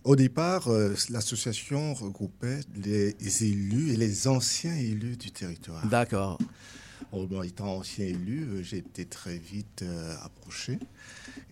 au 0.05 0.17
départ, 0.17 0.69
euh, 0.69 0.95
l'association 1.09 1.95
regroupait 1.95 2.61
les 2.77 3.17
élus 3.43 3.93
et 3.93 3.97
les 3.97 4.29
anciens 4.29 4.77
élus 4.77 5.17
du 5.17 5.31
territoire. 5.31 5.87
D'accord. 5.87 6.39
En 7.11 7.43
étant 7.43 7.79
ancien 7.79 8.05
élu, 8.07 8.43
euh, 8.43 8.63
j'ai 8.63 8.79
été 8.79 9.07
très 9.07 9.39
vite 9.39 9.83
euh, 9.83 10.15
approché. 10.23 10.79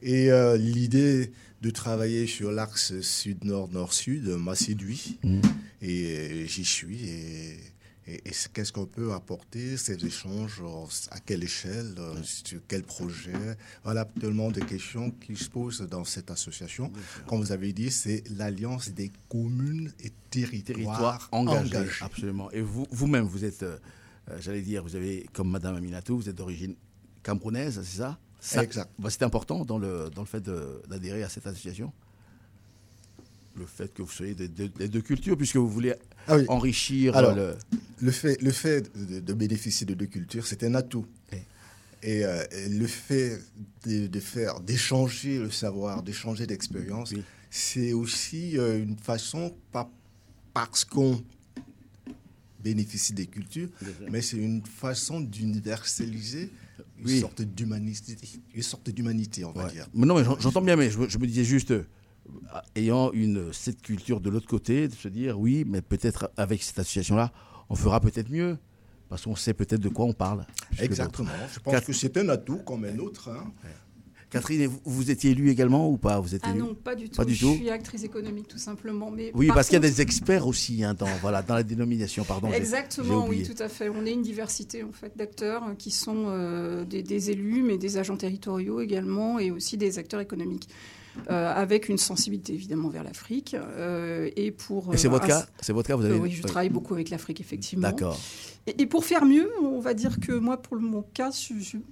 Et 0.02 0.30
l'idée 0.58 1.32
de 1.62 1.70
travailler 1.70 2.26
sur 2.26 2.50
l'axe 2.50 3.00
sud-nord-nord-sud 3.00 4.28
m'a 4.28 4.54
séduit. 4.54 5.18
Mmh. 5.22 5.40
Et 5.80 6.44
j'y 6.46 6.64
suis. 6.64 7.08
Et 7.08 7.58
et, 8.06 8.20
qu'est-ce 8.52 8.72
qu'on 8.72 8.86
peut 8.86 9.12
apporter, 9.12 9.76
ces 9.76 10.04
échanges, 10.04 10.62
à 11.10 11.20
quelle 11.20 11.44
échelle, 11.44 11.94
euh, 11.98 12.14
sur 12.22 12.60
quel 12.66 12.82
projet? 12.82 13.56
Voilà 13.84 14.04
tellement 14.04 14.50
de 14.50 14.60
questions 14.60 15.10
qui 15.10 15.36
se 15.36 15.48
posent 15.48 15.82
dans 15.82 16.04
cette 16.04 16.30
association. 16.30 16.92
Comme 17.28 17.40
vous 17.40 17.52
avez 17.52 17.72
dit, 17.72 17.90
c'est 17.90 18.24
l'alliance 18.36 18.90
des 18.90 19.12
communes 19.28 19.92
et 20.00 20.12
territoires, 20.30 21.28
engagés. 21.30 21.78
Absolument. 22.00 22.50
Et 22.50 22.60
vous, 22.60 22.86
vous-même, 22.90 23.24
vous 23.24 23.44
êtes, 23.44 23.62
euh, 23.62 23.78
euh, 24.30 24.36
j'allais 24.40 24.62
dire, 24.62 24.82
vous 24.82 24.96
avez, 24.96 25.26
comme 25.32 25.50
Madame 25.50 25.76
Aminatou, 25.76 26.16
vous 26.16 26.28
êtes 26.28 26.36
d'origine 26.36 26.74
camerounaise, 27.22 27.80
c'est 27.84 27.98
ça, 27.98 28.18
Exact. 28.60 28.90
Bah, 28.98 29.10
c'est 29.10 29.22
important 29.22 29.64
dans 29.64 29.78
le, 29.78 30.10
dans 30.10 30.22
le 30.22 30.26
fait 30.26 30.42
d'adhérer 30.88 31.22
à 31.22 31.28
cette 31.28 31.46
association? 31.46 31.92
Le 33.54 33.66
fait 33.66 33.92
que 33.92 34.02
vous 34.02 34.10
soyez 34.10 34.34
des, 34.34 34.48
deux 34.48 35.02
cultures, 35.02 35.36
puisque 35.36 35.56
vous 35.56 35.68
voulez 35.68 35.94
ah 36.28 36.36
enrichir 36.48 37.20
le... 37.34 37.56
Le 38.02 38.10
fait, 38.10 38.42
le 38.42 38.50
fait 38.50 38.90
de, 38.96 39.32
bénéficier 39.32 39.86
de 39.86 39.94
deux 39.94 40.06
cultures, 40.06 40.44
c'est 40.44 40.64
un 40.64 40.74
atout. 40.74 41.06
Et 42.02 42.24
euh, 42.24 42.42
le 42.68 42.86
fait 42.88 43.40
de, 43.86 44.18
faire, 44.18 44.58
d'échanger 44.58 45.38
le 45.38 45.52
savoir, 45.52 46.02
d'échanger 46.02 46.48
d'expérience, 46.48 47.14
c'est 47.48 47.92
aussi 47.92 48.58
euh, 48.58 48.82
une 48.82 48.96
façon, 48.96 49.54
pas 49.70 49.88
parce 50.52 50.84
qu'on 50.84 51.22
bénéficie 52.62 53.12
des 53.12 53.26
cultures, 53.26 53.68
mais 54.10 54.20
c'est 54.20 54.36
une 54.36 54.64
façon 54.66 55.20
d'universaliser 55.20 56.50
une, 56.98 57.20
sorte 57.20 57.42
d'humanité, 57.42 58.16
une 58.52 58.62
sorte 58.62 58.90
d'humanité, 58.90 59.44
on 59.44 59.52
va 59.52 59.70
dire. 59.70 59.86
non, 59.94 60.16
mais 60.18 60.24
j'entends 60.40 60.60
bien, 60.60 60.74
mais 60.74 60.90
je, 60.90 61.08
je, 61.08 61.18
me 61.18 61.26
disais 61.26 61.44
juste, 61.44 61.72
ayant 62.76 63.12
une, 63.12 63.52
cette 63.52 63.82
culture 63.82 64.20
de 64.20 64.30
l'autre 64.30 64.48
côté, 64.48 64.88
de 64.88 64.94
se 64.94 65.08
dire 65.08 65.38
oui, 65.38 65.64
mais 65.66 65.82
peut-être 65.82 66.30
avec 66.36 66.62
cette 66.62 66.78
association-là, 66.78 67.32
on 67.68 67.74
fera 67.74 68.00
peut-être 68.00 68.30
mieux. 68.30 68.58
Parce 69.08 69.24
qu'on 69.24 69.36
sait 69.36 69.52
peut-être 69.52 69.80
de 69.80 69.90
quoi 69.90 70.06
on 70.06 70.14
parle. 70.14 70.46
Exactement. 70.78 71.28
Je 71.52 71.60
pense 71.60 71.80
que 71.82 71.92
c'est 71.92 72.16
un 72.16 72.30
atout 72.30 72.60
comme 72.64 72.84
un 72.86 72.98
autre. 72.98 73.28
Hein. 73.28 73.52
Catherine, 74.32 74.70
vous, 74.84 75.10
étiez 75.10 75.32
élue 75.32 75.50
également 75.50 75.90
ou 75.90 75.98
pas? 75.98 76.18
Vous 76.18 76.34
êtes 76.34 76.40
Ah 76.44 76.54
non, 76.54 76.74
pas 76.74 76.94
du 76.94 77.10
tout. 77.10 77.22
je 77.28 77.34
suis 77.34 77.68
actrice 77.68 78.04
économique 78.04 78.48
tout 78.48 78.56
simplement. 78.56 79.10
Mais 79.10 79.30
oui, 79.34 79.48
parce 79.48 79.68
qu'il 79.68 79.74
y 79.74 79.76
a 79.76 79.80
des 79.80 80.00
experts 80.00 80.46
aussi 80.46 80.82
hein, 80.82 80.94
dans, 80.94 81.08
voilà, 81.20 81.42
dans 81.42 81.54
la 81.54 81.62
dénomination. 81.62 82.24
Pardon, 82.24 82.50
Exactement, 82.50 83.26
oui, 83.28 83.42
tout 83.42 83.62
à 83.62 83.68
fait. 83.68 83.90
On 83.90 84.06
est 84.06 84.12
une 84.12 84.22
diversité 84.22 84.82
en 84.82 84.92
fait 84.92 85.14
d'acteurs 85.14 85.62
qui 85.76 85.90
sont 85.90 86.24
euh, 86.28 86.86
des, 86.86 87.02
des, 87.02 87.30
élus, 87.30 87.62
mais 87.62 87.76
des 87.76 87.98
agents 87.98 88.16
territoriaux 88.16 88.80
également, 88.80 89.38
et 89.38 89.50
aussi 89.50 89.76
des 89.76 89.98
acteurs 89.98 90.20
économiques. 90.20 90.70
Euh, 91.30 91.52
avec 91.54 91.88
une 91.88 91.98
sensibilité 91.98 92.54
évidemment 92.54 92.88
vers 92.88 93.04
l'Afrique. 93.04 93.54
Euh, 93.54 94.30
et 94.36 94.50
pour. 94.50 94.92
c'est 94.96 95.08
votre 95.08 95.26
cas? 95.26 95.46
C'est 95.60 95.72
votre 95.72 95.88
cas 95.88 95.96
Vous 95.96 96.04
avez. 96.04 96.18
oui, 96.18 96.30
je 96.30 96.42
travaille 96.42 96.70
beaucoup 96.70 96.94
avec 96.94 97.10
l'Afrique 97.10 97.40
effectivement. 97.40 97.88
D'accord. 97.88 98.18
Et, 98.66 98.86
pour 98.86 99.04
faire 99.04 99.24
mieux, 99.24 99.50
on 99.60 99.80
va 99.80 99.92
dire 99.92 100.20
que 100.20 100.32
moi, 100.32 100.56
pour 100.56 100.76
mon 100.76 101.02
cas, 101.02 101.30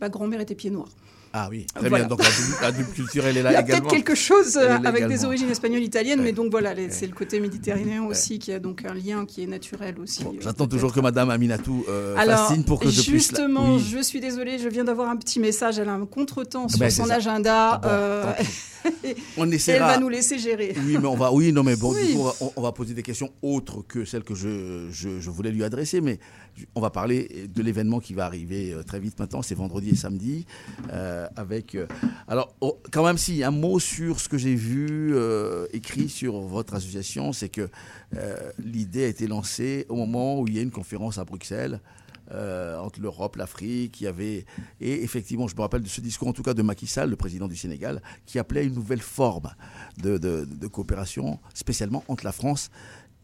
ma 0.00 0.08
grand-mère 0.08 0.40
était 0.40 0.54
pied 0.54 0.70
noir. 0.70 0.88
Ah 1.32 1.48
oui, 1.48 1.66
très 1.72 1.88
bien. 1.88 2.06
Donc 2.06 2.20
la 2.60 2.72
double, 2.72 2.88
culture, 2.92 3.24
elle 3.24 3.36
est 3.36 3.42
là 3.42 3.50
également. 3.50 3.68
Il 3.68 3.70
y 3.70 3.74
a 3.74 3.80
peut-être 3.80 3.90
quelque 3.90 4.14
chose 4.14 4.56
euh, 4.56 4.78
avec 4.84 5.06
des 5.06 5.24
origines 5.24 5.50
espagnoles, 5.50 5.82
italiennes, 5.82 6.22
mais 6.22 6.32
donc 6.32 6.50
voilà, 6.50 6.74
c'est 6.90 7.06
le 7.06 7.12
côté 7.12 7.38
méditerranéen 7.40 8.04
aussi 8.04 8.38
qui 8.38 8.52
a 8.52 8.58
donc 8.58 8.84
un 8.84 8.94
lien 8.94 9.24
qui 9.26 9.42
est 9.44 9.46
naturel 9.46 9.94
aussi. 10.00 10.24
Euh, 10.24 10.30
j'attends 10.40 10.66
toujours 10.66 10.92
que 10.92 11.00
Madame 11.00 11.30
Aminatou 11.30 11.84
euh, 11.88 12.16
fascine 12.16 12.64
pour 12.64 12.80
que 12.80 12.88
je 12.88 13.00
puisse. 13.02 13.28
Justement, 13.28 13.78
je 13.78 13.98
suis 14.02 14.20
désolée, 14.20 14.58
je 14.58 14.68
viens 14.68 14.84
d'avoir 14.84 15.08
un 15.08 15.16
petit 15.16 15.38
message. 15.38 15.78
Elle 15.78 15.88
a 15.88 15.94
un 15.94 16.06
contretemps 16.06 16.68
sur 16.68 16.78
ben, 16.78 16.90
son 16.90 17.08
agenda. 17.10 17.80
Ah 17.82 18.36
on 19.36 19.50
essaiera. 19.50 19.88
elle 19.88 19.94
va 19.94 20.00
nous 20.00 20.08
laisser 20.08 20.38
gérer. 20.38 20.74
Oui, 20.86 20.96
mais 21.00 21.06
on 21.06 21.16
va. 21.16 21.32
Oui, 21.32 21.52
non, 21.52 21.62
mais 21.62 21.76
bon, 21.76 21.92
du 21.92 22.14
coup, 22.14 22.28
on, 22.56 22.62
va 22.62 22.72
poser 22.72 22.94
des 22.94 23.02
questions 23.02 23.30
autres 23.42 23.84
que 23.86 24.04
celles 24.04 24.24
que 24.24 24.34
je, 24.34 24.88
je, 24.90 25.20
je 25.20 25.30
voulais 25.30 25.50
lui 25.50 25.62
adresser, 25.64 26.00
mais 26.00 26.18
on 26.74 26.80
va 26.80 26.90
parler 26.90 27.48
de 27.52 27.62
l'événement 27.62 28.00
qui 28.00 28.14
va 28.14 28.26
arriver 28.26 28.72
euh, 28.72 28.82
très 28.82 29.00
vite 29.00 29.18
maintenant, 29.18 29.42
c'est 29.42 29.54
vendredi 29.54 29.90
et 29.90 29.96
samedi, 29.96 30.46
euh, 30.92 31.26
avec... 31.36 31.74
Euh, 31.74 31.86
alors, 32.28 32.54
oh, 32.60 32.80
quand 32.90 33.04
même, 33.04 33.18
si, 33.18 33.42
un 33.42 33.50
mot 33.50 33.78
sur 33.78 34.20
ce 34.20 34.28
que 34.28 34.38
j'ai 34.38 34.54
vu 34.54 35.14
écrit 35.72 36.08
sur 36.08 36.40
votre 36.40 36.74
association, 36.74 37.32
c'est 37.32 37.48
que 37.48 37.68
l'idée 38.58 39.04
a 39.04 39.08
été 39.08 39.26
lancée 39.26 39.86
au 39.88 39.96
moment 39.96 40.40
où 40.40 40.48
il 40.48 40.56
y 40.56 40.58
a 40.58 40.62
une 40.62 40.70
conférence 40.70 41.18
à 41.18 41.24
Bruxelles, 41.24 41.80
entre 42.30 43.00
l'Europe, 43.00 43.36
l'Afrique, 43.36 44.04
avait 44.04 44.44
et 44.80 45.02
effectivement, 45.02 45.48
je 45.48 45.56
me 45.56 45.60
rappelle 45.62 45.82
de 45.82 45.88
ce 45.88 46.00
discours 46.00 46.28
en 46.28 46.32
tout 46.32 46.44
cas 46.44 46.54
de 46.54 46.62
Macky 46.62 46.86
Sall, 46.86 47.10
le 47.10 47.16
président 47.16 47.48
du 47.48 47.56
Sénégal, 47.56 48.00
qui 48.24 48.38
appelait 48.38 48.64
une 48.64 48.74
nouvelle 48.74 49.00
forme 49.00 49.50
de, 50.00 50.16
de 50.18 50.66
coopération, 50.68 51.40
spécialement 51.54 52.04
entre 52.08 52.24
la 52.24 52.32
France 52.32 52.70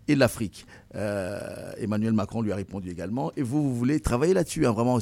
et 0.09 0.15
l'Afrique. 0.15 0.67
Euh, 0.95 1.73
Emmanuel 1.79 2.13
Macron 2.13 2.43
lui 2.43 2.53
a 2.53 2.57
répondu 2.57 2.91
également. 2.91 3.33
Et 3.37 3.43
vous, 3.43 3.63
vous 3.63 3.75
voulez 3.75 4.01
travailler 4.01 4.35
là-dessus, 4.35 4.67
hein, 4.67 4.73
vraiment. 4.73 4.99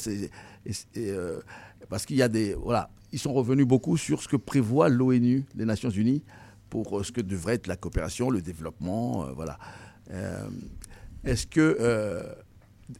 Euh, 0.96 1.40
parce 1.88 2.06
qu'il 2.06 2.16
y 2.16 2.22
a 2.22 2.28
des. 2.28 2.54
Voilà. 2.54 2.90
ils 3.12 3.18
sont 3.18 3.32
revenus 3.32 3.66
beaucoup 3.66 3.96
sur 3.96 4.22
ce 4.22 4.28
que 4.28 4.36
prévoit 4.36 4.88
l'ONU, 4.88 5.44
les 5.54 5.64
Nations 5.64 5.90
Unies, 5.90 6.22
pour 6.70 6.98
euh, 6.98 7.04
ce 7.04 7.12
que 7.12 7.20
devrait 7.20 7.54
être 7.54 7.66
la 7.66 7.76
coopération, 7.76 8.30
le 8.30 8.42
développement, 8.42 9.26
euh, 9.26 9.32
voilà. 9.32 9.58
Est-ce 11.24 11.46
que 11.46 12.36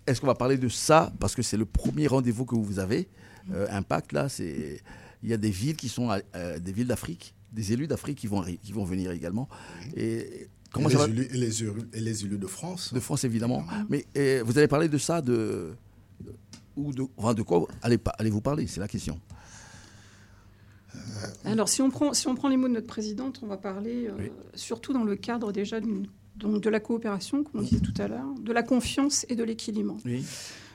est-ce 0.06 0.18
qu'on 0.18 0.26
va 0.26 0.34
parler 0.34 0.56
de 0.56 0.70
ça 0.70 1.12
parce 1.20 1.34
que 1.34 1.42
c'est 1.42 1.58
le 1.58 1.66
premier 1.66 2.06
rendez-vous 2.06 2.46
que 2.46 2.54
vous 2.54 2.78
avez 2.78 3.08
Impact 3.52 4.12
là, 4.12 4.30
c'est 4.30 4.80
il 5.22 5.28
y 5.28 5.34
a 5.34 5.36
des 5.36 5.50
villes 5.50 5.76
qui 5.76 5.90
sont 5.90 6.08
des 6.34 6.72
villes 6.72 6.86
d'Afrique, 6.86 7.34
des 7.52 7.74
élus 7.74 7.86
d'Afrique 7.86 8.16
qui 8.16 8.26
vont 8.26 8.42
qui 8.42 8.72
vont 8.72 8.84
venir 8.84 9.10
également. 9.10 9.50
Et 9.94 10.48
comment 10.74 10.90
ça 10.90 10.98
va 10.98 11.06
élus, 11.06 11.28
et, 11.32 11.36
les 11.36 11.62
élus, 11.62 11.72
et 11.94 12.00
les 12.00 12.24
élus 12.24 12.38
de 12.38 12.46
France. 12.46 12.92
De 12.92 13.00
France 13.00 13.24
évidemment. 13.24 13.64
Mais 13.88 14.06
vous 14.42 14.58
allez 14.58 14.68
parler 14.68 14.88
de 14.88 14.98
ça 14.98 15.22
de 15.22 15.74
ou 16.76 16.92
de, 16.92 17.04
enfin, 17.16 17.34
de 17.34 17.42
quoi 17.42 17.66
allez, 17.82 17.98
allez-vous 18.18 18.40
parler? 18.40 18.66
C'est 18.66 18.80
la 18.80 18.88
question. 18.88 19.20
Euh, 20.94 20.98
Alors, 21.44 21.68
si 21.68 21.82
on, 21.82 21.90
prend, 21.90 22.12
si 22.12 22.26
on 22.28 22.34
prend 22.34 22.48
les 22.48 22.56
mots 22.56 22.68
de 22.68 22.74
notre 22.74 22.86
présidente, 22.86 23.40
on 23.42 23.46
va 23.46 23.56
parler 23.56 24.08
euh, 24.08 24.28
surtout 24.54 24.92
dans 24.92 25.04
le 25.04 25.16
cadre 25.16 25.52
déjà 25.52 25.78
donc 26.36 26.60
de 26.60 26.70
la 26.70 26.80
coopération, 26.80 27.44
comme 27.44 27.60
on 27.60 27.64
disait 27.64 27.80
tout 27.80 27.94
à 27.98 28.08
l'heure, 28.08 28.26
de 28.40 28.52
la 28.52 28.62
confiance 28.62 29.24
et 29.28 29.36
de 29.36 29.44
l'équilibre. 29.44 29.96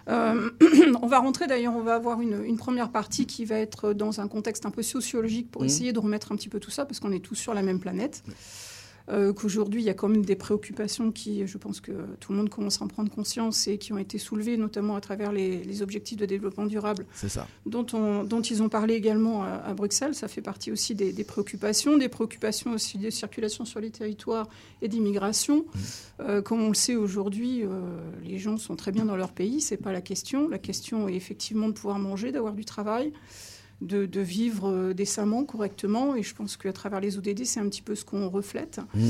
Euh, 0.07 0.49
on 1.01 1.07
va 1.07 1.19
rentrer 1.19 1.47
d'ailleurs, 1.47 1.75
on 1.75 1.83
va 1.83 1.95
avoir 1.95 2.21
une, 2.21 2.57
première 2.57 2.89
partie 2.91 3.25
qui 3.25 3.45
va 3.45 3.55
être 3.55 3.93
dans 3.93 4.21
un 4.21 4.27
contexte 4.27 4.65
un 4.65 4.71
peu 4.71 4.83
sociologique 4.83 5.51
pour 5.51 5.63
mmh. 5.63 5.65
essayer 5.65 5.93
de 5.93 5.99
remettre 5.99 6.31
un 6.31 6.35
petit 6.35 6.49
peu 6.49 6.59
tout 6.59 6.71
ça, 6.71 6.85
parce 6.85 6.99
qu'on 6.99 7.11
est 7.11 7.19
tous 7.19 7.35
sur 7.35 7.53
la 7.53 7.61
même 7.61 7.79
planète. 7.79 8.23
Euh, 9.09 9.33
qu'aujourd'hui, 9.33 9.81
il 9.81 9.85
y 9.85 9.89
a 9.89 9.93
quand 9.93 10.07
même 10.07 10.25
des 10.25 10.35
préoccupations 10.35 11.11
qui, 11.11 11.47
je 11.47 11.57
pense 11.57 11.81
que 11.81 11.91
tout 12.19 12.31
le 12.31 12.37
monde 12.37 12.49
commence 12.49 12.81
à 12.81 12.85
en 12.85 12.87
prendre 12.87 13.09
conscience 13.09 13.67
et 13.67 13.77
qui 13.77 13.91
ont 13.91 13.97
été 13.97 14.17
soulevées, 14.17 14.57
notamment 14.57 14.95
à 14.95 15.01
travers 15.01 15.31
les, 15.31 15.81
objectifs 15.81 16.17
de 16.17 16.25
développement 16.25 16.65
durable 16.65 17.05
ça. 17.13 17.47
Dont, 17.65 17.85
on, 17.93 18.23
dont, 18.23 18.41
ils 18.41 18.61
ont 18.61 18.67
parlé 18.69 18.95
également 18.95 19.43
à, 19.43 19.73
Bruxelles. 19.73 20.13
Ça 20.13 20.27
fait 20.27 20.41
partie 20.41 20.71
aussi 20.71 20.93
des, 20.93 21.23
préoccupations, 21.23 21.97
des 21.97 22.09
préoccupations 22.09 22.73
aussi 22.73 22.97
de 22.97 23.09
circulation 23.09 23.65
sur 23.65 23.79
les 23.79 23.91
territoires 23.91 24.47
et 24.81 24.87
d'immigration. 24.87 25.59
Mmh. 25.59 25.79
Euh, 26.21 26.41
comme 26.41 26.61
on 26.61 26.69
le 26.69 26.75
sait 26.75 26.95
aujourd'hui, 26.95 27.63
euh, 27.63 27.67
les 28.23 28.37
gens 28.37 28.57
sont 28.57 28.75
très 28.75 28.91
bien 28.91 29.05
dans 29.05 29.15
leur 29.15 29.31
pays, 29.31 29.61
c'est 29.61 29.77
pas 29.77 29.93
la 29.93 30.01
question. 30.01 30.49
La 30.49 30.59
question 30.59 31.07
est 31.07 31.15
effectivement 31.15 31.67
de 31.67 31.73
pouvoir 31.73 31.97
manger, 31.97 32.31
d'avoir 32.31 32.53
du 32.53 32.65
travail 32.65 33.13
de, 33.81 34.21
vivre 34.21 34.69
euh, 34.69 34.93
décemment, 34.93 35.43
correctement. 35.43 36.15
Et 36.15 36.23
je 36.23 36.35
pense 36.35 36.57
qu'à 36.57 36.73
travers 36.73 36.99
les 36.99 37.17
ODD, 37.17 37.45
c'est 37.45 37.59
un 37.59 37.69
petit 37.69 37.81
peu 37.81 37.95
ce 37.95 38.05
qu'on 38.05 38.29
reflète. 38.29 38.81
Mmh. 38.93 39.01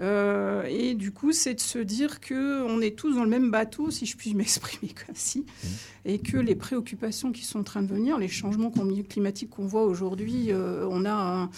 Euh, 0.00 0.62
et 0.64 0.94
du 0.94 1.12
coup, 1.12 1.32
c'est 1.32 1.54
de 1.54 1.60
se 1.60 1.78
dire 1.78 2.20
qu'on 2.20 2.80
est 2.80 2.96
tous 2.96 3.14
dans 3.14 3.24
le 3.24 3.30
même 3.30 3.50
bateau, 3.50 3.90
si 3.90 4.06
je 4.06 4.16
puis 4.16 4.34
m'exprimer 4.34 4.94
ainsi, 5.10 5.40
mmh. 5.40 5.66
et 6.06 6.18
que 6.18 6.36
les 6.36 6.54
préoccupations 6.54 7.32
qui 7.32 7.44
sont 7.44 7.60
en 7.60 7.64
train 7.64 7.82
de 7.82 7.88
venir, 7.88 8.18
les 8.18 8.28
changements 8.28 8.72
climatiques 9.08 9.50
qu'on 9.50 9.66
voit 9.66 9.84
aujourd'hui, 9.84 10.52
euh, 10.52 10.86
on 10.90 11.04
a 11.04 11.12
un 11.12 11.50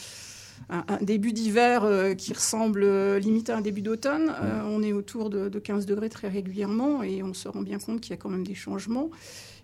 un, 0.69 0.99
début 1.01 1.33
d'hiver 1.33 1.89
qui 2.17 2.33
ressemble 2.33 3.17
limite 3.17 3.51
à 3.51 3.57
un 3.57 3.61
début 3.61 3.83
d'automne. 3.83 4.27
Mmh. 4.27 4.67
on 4.67 4.83
est 4.83 4.93
autour 4.93 5.31
de, 5.31 5.49
de, 5.49 5.59
15 5.59 5.87
degrés 5.87 6.09
très 6.09 6.29
régulièrement 6.29 7.03
et 7.03 7.23
on 7.23 7.35
se 7.35 7.49
rend 7.49 7.63
bien 7.63 7.79
compte 7.79 8.01
qu'il 8.01 8.11
y 8.11 8.15
a 8.15 8.17
quand 8.17 8.29
même 8.29 8.47
des 8.47 8.55
changements 8.55 9.11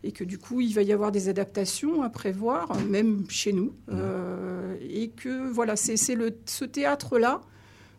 et 0.06 0.12
que 0.12 0.24
du 0.24 0.38
coup, 0.38 0.60
il 0.60 0.72
va 0.74 0.82
y 0.82 0.92
avoir 0.92 1.12
des 1.12 1.28
adaptations 1.28 2.02
à 2.02 2.08
prévoir, 2.08 2.74
même 2.88 3.24
chez 3.28 3.52
nous. 3.52 3.74
Euh, 3.90 4.76
et 4.80 5.10
que 5.10 5.48
voilà, 5.50 5.76
c'est 5.76 5.96
ce 5.96 6.64
théâtre-là 6.64 7.40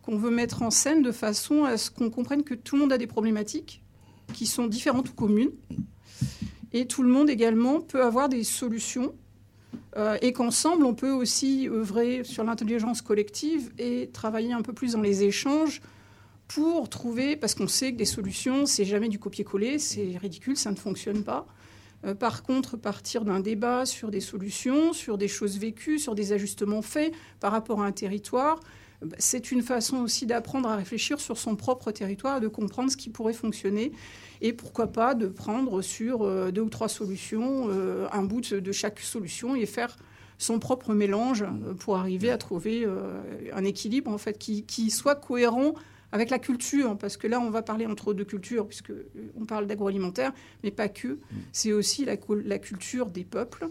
qu'on 0.03 0.17
veut 0.17 0.31
mettre 0.31 0.61
en 0.61 0.71
scène 0.71 1.01
de 1.01 1.11
façon 1.11 1.65
à 1.65 1.77
ce 1.77 1.91
qu'on 1.91 2.09
comprenne 2.09 2.43
que 2.43 2.53
tout 2.53 2.75
le 2.75 2.81
monde 2.81 2.93
a 2.93 2.97
des 2.97 3.07
problématiques 3.07 3.83
qui 4.33 4.45
sont 4.45 4.67
différentes 4.67 5.09
ou 5.09 5.13
communes. 5.13 5.51
Et 6.71 6.85
tout 6.85 7.03
le 7.03 7.09
monde 7.09 7.29
également 7.29 7.81
peut 7.81 8.03
avoir 8.03 8.29
des 8.29 8.43
solutions 8.43 9.13
euh, 9.97 10.17
et 10.21 10.31
qu'ensemble, 10.31 10.85
on 10.85 10.93
peut 10.93 11.11
aussi 11.11 11.67
œuvrer 11.67 12.23
sur 12.23 12.43
l'intelligence 12.43 13.01
collective 13.01 13.71
et 13.79 14.09
travailler 14.13 14.53
un 14.53 14.61
peu 14.61 14.73
plus 14.73 14.93
dans 14.93 15.01
les 15.01 15.23
échanges 15.23 15.81
pour 16.47 16.87
trouver, 16.87 17.35
parce 17.35 17.55
qu'on 17.55 17.67
sait 17.67 17.91
que 17.91 17.97
des 17.97 18.05
solutions, 18.05 18.65
c'est 18.65 18.85
jamais 18.85 19.09
du 19.09 19.19
copier-coller, 19.19 19.79
c'est 19.79 20.17
ridicule, 20.17 20.55
ça 20.55 20.71
ne 20.71 20.75
fonctionne 20.75 21.23
pas. 21.23 21.45
Euh, 22.05 22.13
par 22.13 22.43
contre, 22.43 22.77
partir 22.77 23.25
d'un 23.25 23.39
débat 23.39 23.85
sur 23.85 24.11
des 24.11 24.21
solutions, 24.21 24.93
sur 24.93 25.17
des 25.17 25.27
choses 25.27 25.57
vécues, 25.57 25.99
sur 25.99 26.15
des 26.15 26.31
ajustements 26.31 26.83
faits 26.83 27.13
par 27.39 27.51
rapport 27.51 27.81
à 27.81 27.85
un 27.87 27.91
territoire, 27.91 28.59
c'est 29.19 29.51
une 29.51 29.61
façon 29.61 29.97
aussi 29.97 30.25
d'apprendre 30.25 30.69
à 30.69 30.75
réfléchir 30.75 31.19
sur 31.19 31.37
son 31.37 31.55
propre 31.55 31.91
territoire, 31.91 32.41
de 32.41 32.47
comprendre 32.47 32.91
ce 32.91 32.97
qui 32.97 33.09
pourrait 33.09 33.33
fonctionner 33.33 33.91
et 34.41 34.53
pourquoi 34.53 34.87
pas 34.87 35.15
de 35.15 35.27
prendre 35.27 35.81
sur 35.81 36.23
euh, 36.23 36.51
deux 36.51 36.61
ou 36.61 36.69
trois 36.69 36.89
solutions 36.89 37.67
euh, 37.69 38.07
un 38.11 38.23
bout 38.23 38.41
de 38.41 38.71
chaque 38.71 38.99
solution 38.99 39.55
et 39.55 39.65
faire 39.65 39.97
son 40.39 40.59
propre 40.59 40.93
mélange 40.93 41.45
pour 41.79 41.97
arriver 41.97 42.29
à 42.29 42.37
trouver 42.37 42.85
un 43.53 43.63
équilibre 43.63 44.11
en 44.11 44.19
fait 44.19 44.37
qui 44.37 44.91
soit 44.91 45.15
cohérent 45.15 45.73
avec 46.11 46.29
la 46.29 46.39
culture, 46.39 46.97
parce 46.97 47.17
que 47.17 47.27
là, 47.27 47.39
on 47.39 47.49
va 47.49 47.61
parler 47.61 47.85
entre 47.85 48.09
autres 48.09 48.19
de 48.19 48.23
culture, 48.23 48.67
puisqu'on 48.67 48.93
euh, 48.93 49.45
parle 49.47 49.67
d'agroalimentaire, 49.67 50.31
mais 50.63 50.71
pas 50.71 50.89
que. 50.89 51.07
Mm. 51.07 51.19
C'est 51.51 51.73
aussi 51.73 52.05
la, 52.05 52.15
la, 52.45 52.59
culture 52.59 53.07
des 53.07 53.23
peuples. 53.23 53.67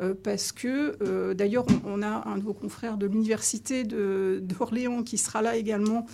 Euh, 0.00 0.14
parce 0.22 0.52
que, 0.52 0.96
euh, 1.02 1.34
d'ailleurs, 1.34 1.66
on, 1.84 2.02
a 2.02 2.28
un 2.28 2.38
de 2.38 2.42
vos 2.42 2.54
confrères 2.54 2.96
de 2.96 3.06
l'université 3.06 3.84
d'Orléans 4.40 5.02
qui 5.02 5.18
sera 5.18 5.42
là 5.42 5.56
également, 5.56 6.06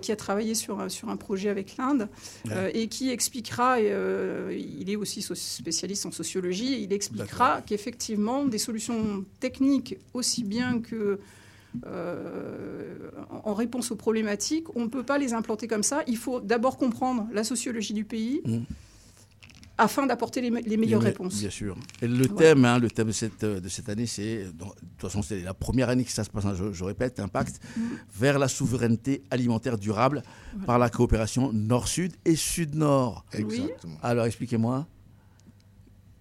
qui 0.00 0.12
a 0.12 0.16
travaillé 0.16 0.54
sur, 0.54 0.88
sur 0.88 1.08
un 1.08 1.16
projet 1.16 1.48
avec 1.48 1.76
l'Inde, 1.76 2.08
et 2.72 2.86
qui 2.86 3.10
expliquera, 3.10 3.80
il 3.80 4.88
est 4.88 4.94
aussi 4.94 5.22
spécialiste 5.22 6.06
en 6.06 6.12
sociologie, 6.12 6.80
il 6.80 6.92
expliquera 6.92 7.60
qu'effectivement, 7.60 8.44
des 8.44 8.58
solutions 8.58 9.24
techniques 9.40 9.96
aussi 10.14 10.44
bien 10.44 10.80
que 10.80 11.18
euh, 11.86 13.10
en 13.44 13.54
réponse 13.54 13.90
aux 13.90 13.96
problématiques, 13.96 14.74
on 14.76 14.82
ne 14.82 14.88
peut 14.88 15.02
pas 15.04 15.18
les 15.18 15.34
implanter 15.34 15.68
comme 15.68 15.82
ça. 15.82 16.02
Il 16.06 16.16
faut 16.16 16.40
d'abord 16.40 16.76
comprendre 16.76 17.28
la 17.32 17.44
sociologie 17.44 17.94
du 17.94 18.04
pays. 18.04 18.40
Mmh. 18.44 18.58
Afin 19.80 20.06
d'apporter 20.06 20.42
les, 20.42 20.76
meilleures 20.76 21.00
réponses. 21.00 21.40
Bien 21.40 21.50
sûr. 21.50 21.76
Et 22.02 22.06
le 22.06 22.28
thème, 22.28 22.66
hein, 22.66 22.78
le 22.78 22.90
thème 22.90 23.08
de 23.08 23.12
cette, 23.12 23.44
de 23.44 23.68
cette 23.68 23.88
année, 23.88 24.06
c'est, 24.06 24.44
de 24.44 24.50
toute 24.52 25.00
façon, 25.00 25.22
c'est 25.22 25.40
la 25.40 25.54
première 25.54 25.88
année 25.88 26.04
que 26.04 26.12
ça 26.12 26.22
se 26.22 26.30
passe, 26.30 26.44
hein, 26.44 26.54
je, 26.54 26.84
répète, 26.84 27.18
Impact, 27.18 27.60
mmh. 27.64 27.80
vers 28.18 28.38
la 28.38 28.48
souveraineté 28.48 29.22
alimentaire 29.30 29.78
durable 29.78 30.22
par 30.66 30.78
la 30.78 30.90
coopération 30.90 31.50
Nord-Sud 31.52 32.12
et 32.26 32.36
Sud-Nord. 32.36 33.24
Exactement. 33.32 33.96
Alors, 34.02 34.26
expliquez-moi. 34.26 34.86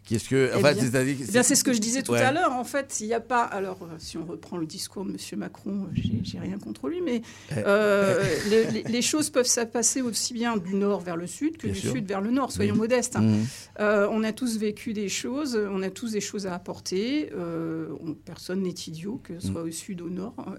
Qu'est-ce 0.09 0.27
que, 0.27 0.49
eh 0.57 1.31
bien, 1.31 1.43
c'est 1.43 1.53
ce 1.53 1.63
que 1.63 1.71
je 1.71 1.77
disais 1.77 2.01
tout 2.01 2.15
à 2.15 2.31
l'heure. 2.31 2.53
En 2.53 2.63
fait, 2.63 2.97
il 2.99 3.05
n'y 3.05 3.13
a 3.13 3.19
pas. 3.19 3.43
Alors, 3.43 3.77
euh, 3.83 3.95
si 3.99 4.17
on 4.17 4.25
reprend 4.25 4.57
le 4.57 4.65
discours 4.65 5.05
de 5.05 5.11
M. 5.11 5.17
Macron, 5.37 5.83
euh, 5.83 6.01
j'ai 6.23 6.39
rien 6.39 6.57
contre 6.57 6.89
lui, 6.89 6.99
mais 6.99 7.21
eh, 7.51 7.53
euh, 7.57 8.23
eh. 8.51 8.89
les, 8.89 9.01
choses 9.03 9.29
peuvent 9.29 9.45
se 9.45 9.61
passer 9.61 10.01
aussi 10.01 10.33
bien 10.33 10.57
du 10.57 10.73
nord 10.73 11.01
vers 11.01 11.15
le 11.15 11.27
sud 11.27 11.57
que 11.57 11.67
du 11.67 11.79
sud 11.79 12.07
vers 12.07 12.21
le 12.21 12.31
nord. 12.31 12.51
Soyons 12.51 12.75
modestes. 12.75 13.17
Hein. 13.17 13.21
Mmh. 13.21 13.83
on 14.09 14.23
a 14.23 14.31
tous 14.31 14.57
vécu 14.57 14.93
des 14.93 15.09
choses, 15.09 15.55
on 15.55 15.83
a 15.83 15.91
tous 15.91 16.13
des 16.13 16.21
choses 16.21 16.47
à 16.47 16.55
apporter. 16.55 17.29
personne 18.25 18.63
n'est 18.63 18.69
idiot, 18.69 19.21
que 19.23 19.39
ce 19.39 19.49
soit 19.49 19.63
mmh. 19.63 19.67
au 19.67 19.71
sud 19.71 20.01
ou 20.01 20.07
au 20.07 20.09
nord, 20.09 20.55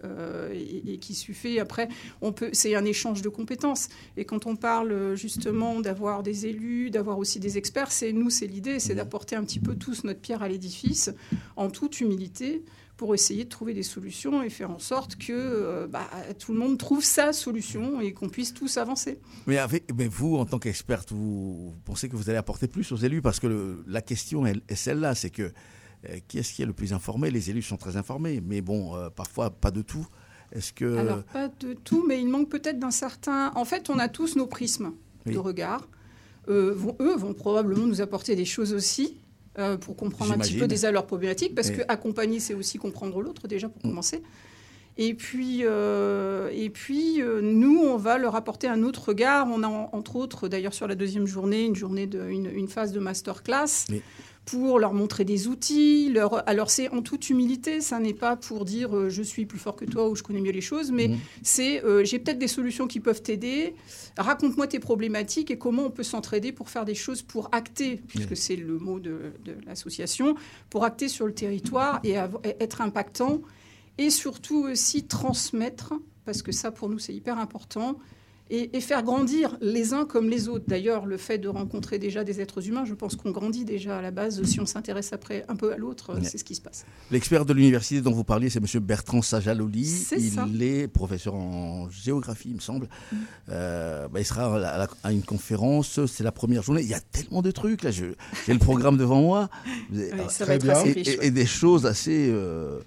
et, 0.53 0.93
et, 0.93 0.99
qui 0.99 1.15
suffit. 1.15 1.59
Après, 1.59 1.89
on 2.21 2.31
peut. 2.31 2.51
C'est 2.53 2.77
un 2.77 2.85
échange 2.85 3.21
de 3.21 3.29
compétences. 3.29 3.89
Et 4.17 4.25
quand 4.25 4.47
on 4.47 4.55
parle 4.55 5.17
justement 5.17 5.81
d'avoir 5.81 6.23
des 6.23 6.47
élus, 6.47 6.91
d'avoir 6.91 7.19
aussi 7.19 7.41
des 7.41 7.59
experts, 7.59 7.91
c'est 7.91 8.13
nous, 8.13 8.31
c'est 8.31 8.47
l'idée, 8.47 8.79
c'est 8.79 8.93
mmh. 8.93 8.97
d'apporter 8.99 9.40
un 9.41 9.45
petit 9.45 9.61
peu 9.61 9.75
tous 9.75 10.05
notre 10.05 10.21
pierre 10.21 10.43
à 10.43 10.49
l'édifice 10.49 11.11
en 11.57 11.71
toute 11.71 12.01
humilité 12.01 12.63
pour 13.01 13.15
essayer 13.15 13.45
de 13.45 13.49
trouver 13.49 13.73
des 13.73 13.83
solutions 13.83 14.43
et 14.43 14.51
faire 14.51 14.71
en 14.71 14.79
sorte 14.79 15.17
que 15.17 15.33
euh, 15.33 15.87
bah, 15.87 16.07
tout 16.39 16.53
le 16.53 16.59
monde 16.59 16.77
trouve 16.77 17.03
sa 17.03 17.33
solution 17.33 17.99
et 18.03 18.13
qu'on 18.13 18.29
puisse 18.29 18.53
tous 18.53 18.77
avancer. 18.77 19.19
Mais, 19.47 19.57
avec, 19.57 19.91
mais 19.97 20.07
vous, 20.07 20.37
en 20.37 20.45
tant 20.45 20.59
qu'experte, 20.59 21.11
vous, 21.11 21.73
pensez 21.87 22.11
que 22.11 22.17
vous 22.17 22.29
allez 22.29 22.37
apporter 22.37 22.69
plus 22.69 22.93
aux 22.93 22.97
élus? 22.97 23.23
Parce 23.23 23.41
que 23.41 23.83
la 23.87 24.03
question 24.03 24.45
est, 24.45 24.61
celle-là, 24.75 25.15
c'est 25.15 25.31
que 25.31 25.45
euh, 25.45 26.19
qui 26.29 26.41
est-ce 26.41 26.53
qui 26.53 26.61
est 26.61 26.67
le 26.67 26.75
plus 26.75 26.93
informé? 26.93 27.31
Les 27.31 27.49
élus 27.49 27.63
sont 27.63 27.79
très 27.79 27.97
informés, 27.97 28.43
mais 28.45 28.61
bon, 28.61 28.95
euh, 28.95 29.09
parfois 29.09 29.49
pas 29.49 29.71
de 29.71 29.81
tout. 29.81 30.07
Est-ce 30.53 30.75
que... 30.75 30.99
Alors 30.99 31.23
pas 31.23 31.49
de 31.49 31.73
tout, 31.73 32.05
mais 32.07 32.21
il 32.21 32.29
manque 32.29 32.51
peut-être 32.51 32.79
d'un 32.79 32.91
certain... 32.91 33.51
En 33.55 33.65
fait, 33.65 33.89
on 33.89 33.99
a 33.99 34.09
tous 34.09 34.37
nos 34.37 34.47
prismes 34.47 34.93
de 35.25 35.39
regard. 35.39 35.89
eux 36.49 36.75
vont 36.75 37.33
probablement 37.33 37.87
nous 37.87 38.03
apporter 38.03 38.37
des 38.37 38.45
choses 38.45 38.75
aussi. 38.75 39.23
Euh, 39.59 39.77
pour 39.77 39.97
comprendre 39.97 40.33
un 40.33 40.39
petit 40.39 40.57
peu 40.57 40.69
déjà 40.69 40.93
leurs 40.93 41.07
problématiques, 41.07 41.57
parce 41.57 41.71
que 41.71 41.83
accompagner, 41.89 42.39
c'est 42.39 42.55
aussi 42.55 42.79
comprendre 42.79 43.21
l'autre, 43.21 43.49
déjà, 43.49 43.69
pour 43.69 43.85
mm. 43.85 43.89
commencer. 43.91 44.23
Et 44.97 45.15
puis, 45.15 45.61
euh, 45.65 46.51
et 46.53 46.69
puis 46.71 47.23
euh, 47.23 47.41
nous, 47.43 47.79
on 47.79 47.97
va 47.97 48.19
leur 48.19 48.37
apporter 48.37 48.69
un 48.69 48.83
autre 48.83 49.09
regard. 49.09 49.49
On 49.51 49.63
a 49.63 49.67
en- 49.67 49.89
entre 49.93 50.17
autres, 50.17 50.47
d'ailleurs, 50.47 50.75
sur 50.75 50.87
la 50.87 50.95
deuxième 50.95 51.27
journée, 51.27 51.65
une 51.65 51.75
journée 51.75 52.07
de, 52.07 52.29
une, 52.29 52.47
une 52.47 52.69
phase 52.69 52.93
de 52.93 53.01
masterclass 53.01 53.87
pour 54.51 54.81
leur 54.81 54.95
montrer 54.95 55.25
des 55.25 55.47
outils. 55.47 56.11
Leur... 56.11 56.49
Alors 56.49 56.71
c'est 56.71 56.89
en 56.89 57.03
toute 57.03 57.31
humilité, 57.31 57.81
ça 57.81 58.01
n'est 58.01 58.15
pas 58.15 58.37
pour 58.37 58.65
dire 58.65 58.97
euh, 58.97 59.09
je 59.09 59.23
suis 59.23 59.47
plus 59.47 59.59
fort 59.59 59.77
que 59.77 59.85
toi 59.85 60.09
ou 60.09 60.17
je 60.17 60.23
connais 60.23 60.41
mieux 60.41 60.51
les 60.51 60.61
choses, 60.61 60.91
mais 60.91 61.13
c'est 61.43 61.85
euh, 61.85 62.05
j'ai 62.05 62.19
peut-être 62.19 62.39
des 62.39 62.49
solutions 62.49 62.89
qui 62.89 62.99
peuvent 62.99 63.23
t'aider. 63.23 63.75
Raconte-moi 64.17 64.67
tes 64.67 64.81
problématiques 64.81 65.51
et 65.51 65.59
comment 65.59 65.85
on 65.85 65.91
peut 65.91 66.03
s'entraider 66.03 66.51
pour 66.51 66.69
faire 66.69 66.85
des 66.85 66.97
choses 66.97 67.23
pour 67.23 67.49
acter, 67.53 68.01
puisque 68.09 68.37
c'est 68.37 68.57
le 68.57 68.79
mot 68.79 68.99
de, 68.99 69.33
de 69.45 69.57
l'association, 69.67 70.35
pour 70.69 70.85
acter 70.85 71.09
sur 71.09 71.27
le 71.27 71.35
territoire 71.35 72.01
et 72.03 72.15
être 72.59 72.81
impactant 72.81 73.41
et 73.99 74.11
surtout 74.11 74.65
aussi 74.65 75.05
transmettre, 75.05 75.95
parce 76.25 76.43
que 76.43 76.51
ça 76.51 76.73
pour 76.73 76.89
nous 76.89 76.99
c'est 76.99 77.15
hyper 77.15 77.39
important, 77.39 77.99
et, 78.51 78.77
et 78.77 78.81
faire 78.81 79.03
grandir 79.03 79.57
les 79.61 79.95
uns 79.95 80.05
comme 80.05 80.29
les 80.29 80.49
autres. 80.49 80.65
D'ailleurs, 80.69 81.07
le 81.07 81.17
fait 81.17 81.39
de 81.39 81.49
rencontrer 81.49 81.99
déjà 81.99 82.25
des 82.25 82.41
êtres 82.41 82.67
humains, 82.69 82.85
je 82.85 82.95
pense 82.95 83.17
qu'on 83.17 83.31
grandit 83.31 83.65
déjà 83.65 83.99
à 83.99 84.03
la 84.03 84.11
base. 84.11 84.43
Si 84.45 84.61
on 84.61 84.67
s'intéresse 84.67 85.13
après 85.13 85.45
un 85.49 85.57
peu 85.57 85.73
à 85.73 85.77
l'autre, 85.77 86.15
Ouais. 86.15 86.21
c'est 86.25 86.39
ce 86.39 86.45
qui 86.45 86.55
se 86.55 86.61
passe. 86.61 86.85
L'expert 87.11 87.45
de 87.45 87.53
l'université 87.53 88.01
dont 88.01 88.13
vous 88.13 88.25
parliez, 88.25 88.51
c'est 88.51 88.59
M. 88.59 88.81
Bertrand 88.83 89.23
Sajaloli. 89.23 89.87
C'est 89.87 90.17
il 90.21 90.33
ça. 90.33 90.47
est 90.61 90.89
professeur 90.89 91.35
en 91.35 91.89
géographie, 91.91 92.49
il 92.51 92.57
me 92.57 92.61
semble. 92.61 92.89
Mm. 93.13 93.17
Euh, 93.51 94.09
bah, 94.09 94.21
il 94.21 94.25
sera 94.27 94.57
à, 94.57 94.59
la- 94.59 94.89
à 95.05 95.13
une 95.13 95.23
conférence, 95.23 96.05
c'est 96.07 96.25
la 96.25 96.33
première 96.33 96.63
journée. 96.63 96.83
Il 96.83 96.89
y 96.89 96.95
a 96.95 97.01
tellement 97.01 97.43
de 97.43 97.51
trucs, 97.51 97.83
là. 97.83 97.91
J'ai 97.91 98.15
le 98.49 98.59
programme 98.59 98.97
devant 98.97 99.21
moi. 99.21 99.49
Oui, 99.93 100.09
ça 100.29 100.45
Très 100.45 100.47
va 100.47 100.55
être 100.55 100.63
bien. 100.65 100.73
assez 100.75 100.89
et, 100.91 100.93
riche, 100.93 101.09
et- 101.09 101.19
ouais. 101.19 101.27
et 101.27 101.31
des 101.31 101.47
choses 101.47 101.87
assez 101.87 102.29
euh, 102.31 102.79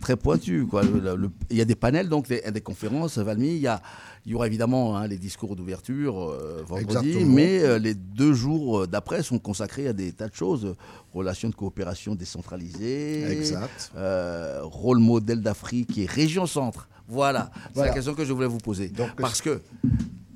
très 0.00 0.16
pointues. 0.16 0.66
Quoi. 0.66 0.82
Le- 0.82 0.98
le- 1.00 1.16
le- 1.16 1.30
il 1.50 1.56
y 1.56 1.60
a 1.60 1.64
des 1.64 1.74
panels, 1.74 2.08
donc 2.08 2.28
des, 2.28 2.42
des 2.50 2.60
conférences, 2.60 3.18
Valmy. 3.18 3.48
Il 3.56 3.58
y, 3.60 3.66
a, 3.66 3.80
il 4.26 4.32
y 4.32 4.34
aura 4.34 4.46
évidemment 4.46 4.96
hein, 4.96 5.06
les 5.06 5.18
discours 5.18 5.56
d'ouverture 5.56 6.18
euh, 6.30 6.62
vendredi, 6.66 7.08
Exactement. 7.10 7.34
mais 7.34 7.60
euh, 7.62 7.78
les 7.78 7.94
deux 7.94 8.32
jours 8.32 8.80
euh, 8.80 8.86
d'après 8.86 9.22
sont 9.22 9.38
consacrés 9.38 9.88
à 9.88 9.92
des 9.92 10.12
tas 10.12 10.28
de 10.28 10.34
choses. 10.34 10.74
Relations 11.12 11.48
de 11.50 11.54
coopération 11.54 12.14
décentralisées. 12.14 13.30
Exact. 13.30 13.92
euh, 13.96 14.60
rôle 14.62 14.98
modèle 14.98 15.40
d'Afrique 15.40 15.96
et 15.98 16.06
région 16.06 16.46
centre. 16.46 16.88
Voilà, 17.10 17.50
c'est 17.68 17.70
Voilà. 17.74 17.88
la 17.90 17.94
question 17.94 18.14
que 18.14 18.24
je 18.24 18.32
voulais 18.32 18.46
vous 18.46 18.58
poser. 18.58 18.92
Parce 19.16 19.40
que 19.40 19.62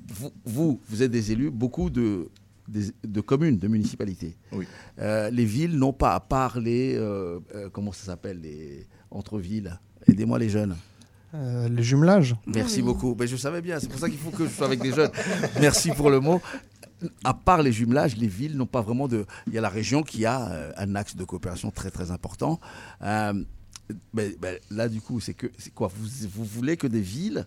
vous, 0.07 0.31
vous, 0.45 0.79
vous 0.89 1.03
êtes 1.03 1.11
des 1.11 1.31
élus, 1.31 1.51
beaucoup 1.51 1.91
de, 1.91 2.29
des- 2.67 2.91
de 3.03 3.21
communes, 3.21 3.59
de 3.59 3.67
municipalités. 3.67 4.35
Oui. 4.51 4.65
Euh, 4.99 5.29
les 5.29 5.45
villes 5.45 5.77
n'ont 5.77 5.93
pas, 5.93 6.15
à 6.15 6.19
part 6.19 6.59
les. 6.59 6.95
euh, 6.95 7.39
euh, 7.53 7.69
comment 7.71 7.91
ça 7.91 8.05
s'appelle 8.07 8.39
Les 8.41 8.87
entre-villes. 9.13 9.79
Aidez-moi 10.07 10.39
les 10.39 10.49
jeunes. 10.49 10.75
Euh, 11.33 11.67
les 11.69 11.83
jumelages. 11.83 12.35
Merci 12.45 12.81
beaucoup. 12.81 13.15
Ben, 13.15 13.27
je 13.27 13.35
savais 13.35 13.61
bien, 13.61 13.79
c'est 13.79 13.87
pour 13.87 13.99
ça 13.99 14.09
qu'il 14.09 14.19
faut 14.19 14.29
que 14.29 14.45
je 14.45 14.51
sois 14.51 14.67
avec 14.67 14.81
des 14.81 14.91
jeunes. 14.91 15.11
Merci 15.59 15.91
pour 15.91 16.09
le 16.09 16.19
mot. 16.19 16.41
À 17.23 17.33
part 17.33 17.63
les 17.63 17.71
jumelages, 17.71 18.15
les 18.15 18.27
villes 18.27 18.55
n'ont 18.55 18.67
pas 18.67 18.81
vraiment 18.81 19.07
de. 19.07 19.25
Il 19.47 19.53
y 19.53 19.57
a 19.57 19.61
la 19.61 19.69
région 19.69 20.03
qui 20.03 20.25
a 20.25 20.51
euh, 20.51 20.71
un 20.77 20.95
axe 20.95 21.15
de 21.15 21.23
coopération 21.23 21.71
très 21.71 21.91
très 21.91 22.11
important. 22.11 22.59
Euh, 23.01 23.33
ben, 24.13 24.33
là, 24.69 24.87
du 24.87 25.01
coup, 25.01 25.19
c'est 25.19 25.33
que 25.33 25.47
c'est 25.57 25.73
quoi? 25.73 25.89
Vous, 25.93 26.07
vous 26.29 26.45
voulez 26.45 26.77
que 26.77 26.87
des 26.87 27.01
villes 27.01 27.45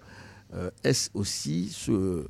euh, 0.55 0.71
aient 0.85 1.11
aussi 1.14 1.71
ce, 1.73 2.27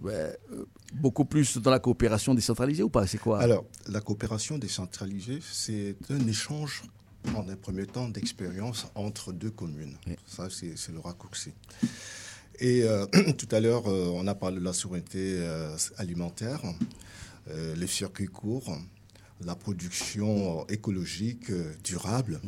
ben, 0.00 0.10
euh, 0.52 0.66
beaucoup 0.92 1.24
plus 1.24 1.56
dans 1.58 1.70
la 1.70 1.78
coopération 1.78 2.34
décentralisée 2.34 2.82
ou 2.82 2.90
pas? 2.90 3.06
C'est 3.06 3.18
quoi? 3.18 3.40
Alors, 3.40 3.64
la 3.88 4.00
coopération 4.00 4.58
décentralisée, 4.58 5.40
c'est 5.40 5.96
un 6.10 6.26
échange, 6.26 6.82
en 7.34 7.48
un 7.48 7.56
premier 7.56 7.86
temps, 7.86 8.08
d'expérience 8.08 8.86
entre 8.94 9.32
deux 9.32 9.50
communes. 9.50 9.96
Ça, 10.26 10.48
c'est 10.50 10.92
le 10.92 11.00
raccourci. 11.00 11.52
Et 12.58 12.82
euh, 12.84 13.06
tout 13.38 13.48
à 13.50 13.60
l'heure, 13.60 13.86
euh, 13.86 14.10
on 14.14 14.26
a 14.26 14.34
parlé 14.34 14.58
de 14.58 14.64
la 14.64 14.72
souveraineté 14.72 15.36
euh, 15.38 15.76
alimentaire, 15.98 16.60
les 17.76 17.86
circuits 17.86 18.26
courts, 18.26 18.76
la 19.44 19.54
production 19.54 20.66
écologique 20.66 21.52
durable. 21.84 22.40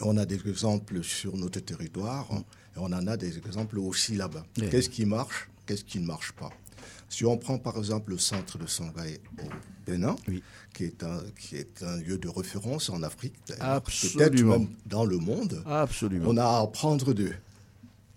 On 0.00 0.16
a 0.16 0.26
des 0.26 0.48
exemples 0.48 1.04
sur 1.04 1.36
notre 1.36 1.60
territoire 1.60 2.26
et 2.74 2.78
on 2.78 2.86
en 2.86 3.06
a 3.06 3.16
des 3.16 3.38
exemples 3.38 3.78
aussi 3.78 4.16
là-bas. 4.16 4.44
Oui. 4.58 4.68
Qu'est-ce 4.70 4.90
qui 4.90 5.06
marche 5.06 5.48
Qu'est-ce 5.66 5.84
qui 5.84 6.00
ne 6.00 6.06
marche 6.06 6.32
pas? 6.32 6.50
Si 7.16 7.24
on 7.24 7.38
prend 7.38 7.56
par 7.58 7.78
exemple 7.78 8.10
le 8.10 8.18
centre 8.18 8.58
de 8.58 8.66
Sanghaï 8.66 9.18
au 9.42 9.48
Bénin, 9.86 10.16
qui, 10.74 10.84
est 10.84 11.02
un, 11.02 11.22
qui 11.40 11.56
est 11.56 11.82
un 11.82 11.96
lieu 11.96 12.18
de 12.18 12.28
référence 12.28 12.90
en 12.90 13.02
Afrique, 13.02 13.32
peut-être 13.46 14.42
même 14.42 14.68
dans 14.84 15.06
le 15.06 15.16
monde, 15.16 15.62
Absolument. 15.64 16.28
on 16.28 16.36
a 16.36 16.44
à 16.44 16.60
apprendre 16.60 17.14
d'eux. 17.14 17.32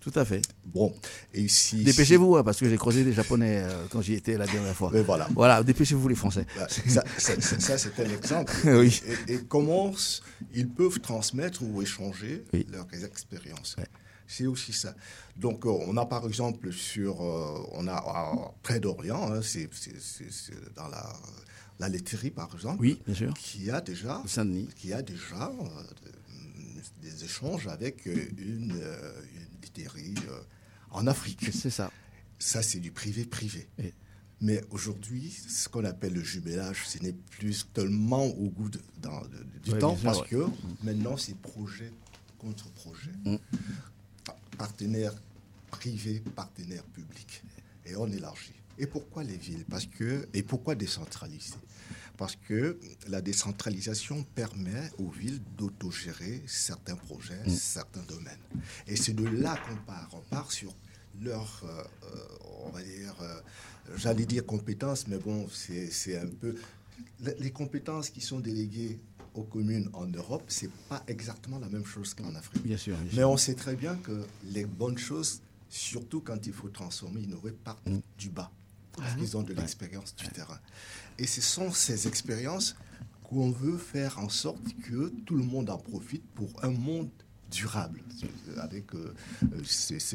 Tout 0.00 0.12
à 0.14 0.26
fait. 0.26 0.42
Bon, 0.66 0.94
et 1.32 1.48
si. 1.48 1.82
Dépêchez-vous, 1.82 2.36
hein, 2.36 2.44
parce 2.44 2.58
que 2.60 2.68
j'ai 2.68 2.76
croisé 2.76 3.02
des 3.02 3.14
Japonais 3.14 3.62
euh, 3.64 3.86
quand 3.90 4.02
j'y 4.02 4.12
étais 4.12 4.36
la 4.36 4.46
dernière 4.46 4.74
fois. 4.74 4.90
Mais 4.92 5.00
voilà. 5.02 5.26
Voilà, 5.34 5.62
dépêchez-vous 5.62 6.08
les 6.08 6.14
Français. 6.14 6.46
Bah, 6.54 6.66
Ça, 6.68 7.02
ça- 7.16 7.40
ça- 7.40 7.58
ça, 7.60 7.78
c'est 7.78 7.98
un 8.00 8.10
exemple. 8.10 8.52
Oui. 8.66 9.00
Et, 9.28 9.32
et 9.34 9.38
comment 9.48 9.92
ils 10.52 10.68
peuvent 10.68 11.00
transmettre 11.00 11.62
ou 11.62 11.80
échanger 11.80 12.44
leurs 12.70 12.86
expériences. 13.02 13.76
C'est 14.32 14.46
aussi 14.46 14.72
ça. 14.72 14.94
Donc, 15.36 15.66
euh, 15.66 15.70
on 15.88 15.96
a 15.96 16.06
par 16.06 16.24
exemple 16.24 16.72
sur, 16.72 17.20
euh, 17.20 17.66
on 17.72 17.88
a 17.88 17.94
à- 17.96 18.54
près 18.62 18.78
d'Orient, 18.78 19.32
hein, 19.32 19.40
c'est 19.42 19.68
dans 20.76 20.86
la, 20.86 21.12
la 21.80 21.88
laiterie 21.88 22.30
par 22.30 22.48
exemple, 22.54 22.80
Oui, 22.80 23.02
bien 23.04 23.14
sûr. 23.14 23.34
qui 23.34 23.70
a 23.72 23.80
déjà, 23.80 24.22
Saint-Denis. 24.26 24.68
qui 24.76 24.92
a 24.92 25.02
déjà 25.02 25.48
euh, 25.50 25.82
de- 26.04 27.08
des 27.08 27.24
échanges 27.24 27.66
avec 27.66 28.06
euh, 28.06 28.28
une, 28.38 28.78
euh, 28.80 29.20
une 29.34 29.60
laiterie 29.62 30.14
en 30.92 31.06
Afrique. 31.08 31.50
C'est 31.52 31.70
ça. 31.70 31.90
Ça, 32.38 32.62
c'est 32.62 32.78
du 32.80 32.90
privé-privé. 32.92 33.68
Mais 34.40 34.62
aujourd'hui, 34.70 35.28
ce 35.30 35.68
qu'on 35.68 35.84
appelle 35.84 36.14
le 36.14 36.22
jumelage, 36.22 36.86
ce 36.86 36.98
n'est 37.00 37.12
plus 37.12 37.66
tellement 37.74 38.24
au 38.24 38.48
goût 38.48 38.70
de- 38.70 38.80
dans- 39.02 39.20
de- 39.22 39.44
du 39.64 39.72
Ouais, 39.72 39.78
temps 39.78 39.94
sûr, 39.96 40.04
parce 40.04 40.20
ouais. 40.22 40.28
que 40.28 40.46
maintenant, 40.82 41.16
c'est 41.18 41.36
projet 41.36 41.92
contre 42.38 42.70
projet. 42.70 43.10
Mm. 43.26 43.36
Pa- 44.60 44.66
Partenaire 44.66 45.14
privé, 45.70 46.22
partenaire 46.36 46.84
public. 46.84 47.42
Et 47.86 47.96
on 47.96 48.06
élargit. 48.10 48.52
Et 48.78 48.86
pourquoi 48.86 49.24
les 49.24 49.36
villes? 49.36 49.64
Parce 49.68 49.86
que, 49.86 50.28
Et 50.34 50.42
pourquoi 50.42 50.74
décentraliser? 50.74 51.54
Parce 52.18 52.36
que 52.36 52.78
la 53.08 53.22
décentralisation 53.22 54.22
permet 54.34 54.90
aux 54.98 55.08
villes 55.08 55.40
d'autogérer 55.56 56.42
certains 56.46 56.96
projets, 56.96 57.42
Mm. 57.46 57.50
certains 57.50 58.02
domaines. 58.02 58.38
Et 58.86 58.96
c'est 58.96 59.14
de 59.14 59.24
là 59.24 59.56
qu'on 59.66 59.76
part. 59.76 60.10
On 60.12 60.20
part 60.28 60.52
sur 60.52 60.74
leur, 61.22 61.62
euh, 61.64 61.84
on 62.66 62.68
va 62.70 62.82
dire, 62.82 63.14
euh, 63.22 63.40
j'allais 63.96 64.26
dire 64.26 64.44
compétences, 64.44 65.06
mais 65.08 65.16
bon, 65.18 65.48
c'est 65.50 66.18
un 66.18 66.26
peu... 66.26 66.54
Les 67.38 67.50
compétences 67.50 68.10
qui 68.10 68.20
sont 68.20 68.40
déléguées 68.40 68.98
aux 69.34 69.42
communes 69.44 69.88
en 69.92 70.06
Europe, 70.06 70.44
c'est 70.48 70.70
pas 70.88 71.02
exactement 71.06 71.58
la 71.58 71.68
même 71.68 71.84
chose 71.84 72.14
qu'en 72.14 72.34
Afrique. 72.34 72.62
Bien 72.62 72.76
sûr, 72.76 72.96
bien 72.96 73.10
Mais 73.16 73.24
on 73.24 73.36
sait 73.36 73.54
très 73.54 73.76
bien 73.76 73.96
que 73.96 74.24
les 74.44 74.64
bonnes 74.64 74.98
choses, 74.98 75.40
surtout 75.68 76.20
quand 76.20 76.46
il 76.46 76.52
faut 76.52 76.68
transformer, 76.68 77.20
innover, 77.22 77.52
partent 77.52 77.86
Mm. 77.88 78.00
du 78.18 78.28
bas. 78.30 78.50
Parce 78.96 79.14
qu'ils 79.14 79.36
ont 79.36 79.42
de 79.42 79.54
l'expérience 79.54 80.14
du 80.16 80.28
terrain. 80.28 80.58
Et 81.18 81.26
ce 81.26 81.40
sont 81.40 81.70
ces 81.70 82.08
expériences 82.08 82.74
qu'on 83.22 83.50
veut 83.50 83.78
faire 83.78 84.18
en 84.18 84.28
sorte 84.28 84.60
que 84.82 85.08
tout 85.24 85.36
le 85.36 85.44
monde 85.44 85.70
en 85.70 85.78
profite 85.78 86.24
pour 86.34 86.50
un 86.64 86.70
monde 86.70 87.08
durable. 87.50 88.02
Avec 88.58 88.92
euh, 88.94 89.14
euh, 89.54 89.60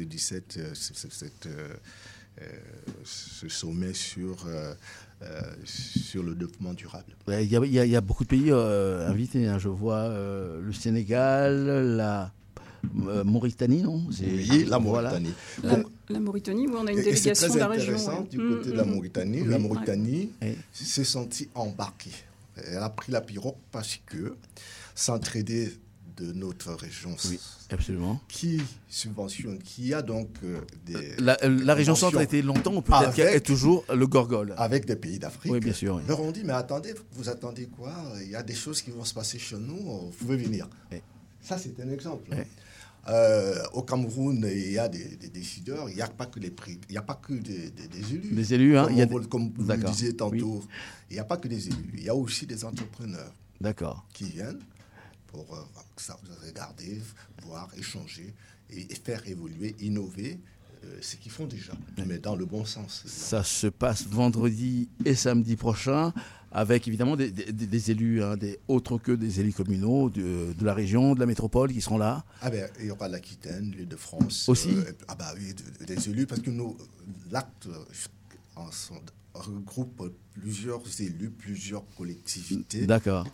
17, 0.04 0.74
ce- 0.74 0.94
ce- 0.94 1.08
cette, 1.10 1.46
euh, 1.46 1.74
euh, 2.42 2.60
ce 3.04 3.48
sommet 3.48 3.94
sur, 3.94 4.46
euh, 4.46 4.74
euh, 5.22 5.40
sur 5.64 6.22
le 6.22 6.34
développement 6.34 6.74
durable. 6.74 7.16
Ouais, 7.26 7.44
Il 7.44 7.50
y, 7.50 7.56
a- 7.56 7.64
il 7.64 7.72
y 7.72 7.78
a- 7.78 7.84
il 7.86 7.90
y 7.90 7.96
a 7.96 8.00
beaucoup 8.00 8.24
de 8.24 8.28
pays 8.28 8.50
euh, 8.50 9.08
invités. 9.08 9.46
hein. 9.46 9.58
Je 9.58 9.68
vois 9.68 9.96
euh, 9.96 10.60
le 10.60 10.72
Sénégal, 10.72 11.96
la 11.96 12.32
euh, 13.08 13.24
Mauritanie, 13.24 13.82
non? 13.82 14.02
Oui, 14.20 14.64
la 14.68 14.78
voilà. 14.78 15.10
Mauritanie. 15.10 15.34
La, 15.64 15.78
la 16.10 16.20
Mauritanie, 16.20 16.66
où 16.68 16.76
on 16.76 16.86
a 16.86 16.92
une 16.92 16.98
délégation 17.02 17.48
très 17.48 17.54
de 17.54 17.58
la 17.60 17.68
région. 17.68 17.94
intéressant 17.94 18.20
ouais. 18.22 18.28
du 18.28 18.38
Mm, 18.38 18.56
côté 18.56 18.70
de 18.70 18.74
la 18.76 18.84
mm, 18.84 18.88
mm. 18.88 18.94
Mauritanie. 18.94 19.42
Oui. 19.42 19.48
La. 19.48 19.58
Mauritanie 19.58 20.30
s'est 20.72 21.04
sentie 21.04 21.48
embarquée. 21.54 22.10
Elle 22.56 22.78
a 22.78 22.88
pris 22.90 23.10
la 23.12 23.20
pirogue 23.20 23.54
parce 23.72 23.98
que 24.06 24.34
s'entraider 24.94 25.72
de 26.16 26.32
notre 26.32 26.72
région 26.72 27.14
absolument. 27.70 28.20
qui 28.28 28.60
subventionne, 28.88 29.58
qui 29.58 29.92
a 29.92 30.00
donc 30.02 30.28
euh, 30.44 30.60
des... 30.86 31.14
La, 31.18 31.36
la 31.46 31.74
région 31.74 31.94
centre 31.94 32.16
a 32.18 32.22
été 32.22 32.40
longtemps, 32.42 32.80
peut-être 32.80 33.14
qu'elle 33.14 33.34
est 33.36 33.40
toujours 33.40 33.84
le 33.94 34.06
gorgole. 34.06 34.54
Avec 34.56 34.86
des 34.86 34.96
pays 34.96 35.18
d'Afrique. 35.18 35.52
Oui, 35.52 35.60
bien 35.60 35.72
sûr. 35.74 35.96
oui. 35.96 36.02
Leur 36.08 36.20
ont 36.20 36.32
dit, 36.32 36.42
mais 36.44 36.54
attendez, 36.54 36.94
vous 37.12 37.28
attendez 37.28 37.66
quoi? 37.66 37.92
Il 38.22 38.30
y 38.30 38.34
a 38.36 38.42
des 38.42 38.54
choses 38.54 38.80
qui 38.82 38.90
vont 38.90 39.04
se 39.04 39.12
passer 39.14 39.38
chez 39.38 39.56
nous, 39.58 39.76
vous 39.76 40.14
pouvez 40.18 40.36
venir. 40.36 40.68
Ça, 41.42 41.58
c'est 41.58 41.78
un 41.80 41.90
exemple. 41.90 42.30
Euh, 43.08 43.62
au 43.72 43.82
Cameroun, 43.82 44.44
il 44.50 44.72
y 44.72 44.78
a 44.80 44.88
des, 44.88 45.04
des 45.16 45.28
décideurs, 45.28 45.88
il 45.88 45.94
n'y 45.94 46.02
a 46.02 46.08
pas 46.08 46.26
que 46.26 46.40
les 46.40 46.50
prix, 46.50 46.80
il 46.88 46.92
n'y 46.92 46.98
a 46.98 47.02
pas 47.02 47.14
que 47.14 47.34
des, 47.34 47.70
des- 47.70 47.86
des 47.86 48.14
élus. 48.14 48.32
Des 48.34 48.54
élus, 48.54 48.76
hein, 48.76 48.86
Comme, 48.86 48.92
il 48.94 48.98
y 48.98 49.02
a 49.02 49.06
on- 49.08 49.18
des- 49.20 49.26
comme 49.28 49.52
vous 49.56 49.64
le 49.70 49.76
disiez 49.76 50.16
tantôt, 50.16 50.64
il 51.08 51.14
n'y 51.14 51.20
a 51.20 51.24
pas 51.24 51.36
que 51.36 51.46
des 51.46 51.68
élus, 51.68 51.90
il 51.94 52.02
y 52.02 52.08
a 52.08 52.14
aussi 52.16 52.46
des 52.46 52.64
entrepreneurs 52.64 53.32
D'accord. 53.60 54.04
qui 54.12 54.24
viennent 54.24 54.58
pour 55.36 55.54
euh, 55.54 55.60
ça, 55.98 56.18
regarder, 56.46 57.00
voir, 57.42 57.68
échanger. 57.76 58.32
et, 58.70 58.80
et 58.90 58.94
faire 58.94 59.22
évoluer, 59.28 59.76
innover 59.80 60.40
euh, 60.84 60.98
ce 61.02 61.16
qu'ils 61.16 61.30
font 61.30 61.46
déjà, 61.46 61.72
mais 62.06 62.18
dans 62.18 62.34
le 62.36 62.46
bon 62.46 62.64
sens. 62.64 63.02
Ça 63.06 63.44
se 63.44 63.66
passe 63.66 64.06
vendredi 64.06 64.88
et 65.04 65.14
samedi 65.14 65.56
prochain 65.56 66.12
avec 66.52 66.88
évidemment 66.88 67.16
des, 67.16 67.30
des- 67.30 67.52
des 67.52 67.90
élus, 67.90 68.22
hein, 68.24 68.36
des, 68.38 68.58
autres 68.66 68.96
que 68.98 69.12
des 69.12 69.40
élus 69.40 69.52
communaux 69.52 70.08
de, 70.08 70.54
de 70.58 70.64
la 70.64 70.72
région, 70.72 71.14
de 71.14 71.20
la 71.20 71.26
métropole 71.26 71.70
qui 71.72 71.80
seront 71.82 71.98
là. 71.98 72.24
Ah 72.40 72.48
ben, 72.50 72.68
il 72.80 72.86
y 72.86 72.90
aura 72.90 73.08
l'Aquitaine, 73.08 73.72
l'île 73.76 73.88
de 73.88 73.96
France. 73.96 74.48
Aussi 74.48 74.70
euh, 74.74 74.90
Ah 75.06 75.14
bah 75.16 75.32
oui, 75.36 75.52
de- 75.54 75.84
des 75.84 76.08
élus, 76.08 76.26
parce 76.26 76.40
que 76.40 76.50
nous, 76.50 76.76
l'acte 77.30 77.68
regroupe 79.34 80.12
plusieurs 80.32 80.82
élus, 81.00 81.30
plusieurs 81.30 81.84
collectivités. 81.96 82.86
D'accord. 82.86 83.26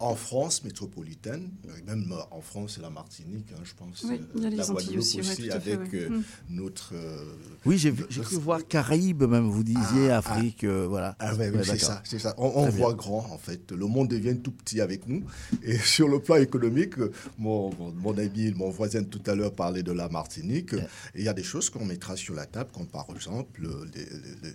En 0.00 0.14
France 0.16 0.64
métropolitaine, 0.64 1.50
même 1.86 2.10
euh, 2.12 2.22
en 2.30 2.40
France 2.40 2.78
et 2.78 2.80
la 2.80 2.88
Martinique, 2.88 3.48
hein, 3.52 3.60
je 3.62 3.74
pense. 3.74 4.02
Oui, 4.04 4.18
il 4.34 4.40
y 4.40 4.44
a 4.44 4.46
euh, 4.46 4.50
les 4.50 4.56
la 4.56 4.62
Antilles 4.64 4.74
Guadeloupe 4.74 4.98
aussi, 5.00 5.16
ouais, 5.18 5.22
fait, 5.24 5.50
avec 5.50 5.92
ouais. 5.92 5.98
euh, 6.00 6.08
Mm. 6.08 6.22
notre. 6.48 6.94
euh, 6.94 7.34
Oui, 7.66 7.76
j'ai 7.76 7.92
cru 7.92 8.36
voir 8.36 8.66
Caraïbes 8.66 9.24
même, 9.24 9.50
vous 9.50 9.62
disiez, 9.62 10.10
Ah, 10.10 10.18
Afrique, 10.18 10.64
euh, 10.64 10.86
voilà. 10.88 11.16
Ah 11.18 11.34
ouais, 11.34 11.52
c'est 11.64 11.78
ça, 11.78 12.00
c'est 12.04 12.18
ça. 12.18 12.34
On, 12.38 12.46
on 12.46 12.62
Très 12.62 12.70
bien. 12.72 12.78
voit 12.80 12.94
grand 12.94 13.26
en 13.30 13.36
fait. 13.36 13.72
Le 13.72 13.84
monde 13.86 14.08
devient 14.08 14.38
tout 14.38 14.52
petit 14.52 14.80
avec 14.80 15.06
nous. 15.06 15.22
Et 15.62 15.76
sur 15.94 16.08
le 16.08 16.18
plan 16.18 16.36
économique, 16.36 16.94
mon, 17.36 17.70
mon, 17.74 17.92
mon 17.92 18.16
ami, 18.16 18.52
mon 18.54 18.70
voisin 18.70 19.04
tout 19.04 19.20
à 19.26 19.34
l'heure 19.34 19.54
parlait 19.54 19.82
de 19.82 19.92
la 19.92 20.08
Martinique. 20.08 20.72
Et 20.72 21.18
il 21.20 21.24
y 21.24 21.28
a 21.28 21.34
des 21.34 21.42
choses 21.44 21.68
qu'on 21.68 21.84
mettra 21.84 22.16
sur 22.16 22.34
la 22.34 22.46
table, 22.46 22.70
comme 22.72 22.86
par 22.86 23.06
exemple 23.14 23.60
le, 23.60 23.84
les- 23.94 24.04
les- 24.06 24.48
les- 24.48 24.54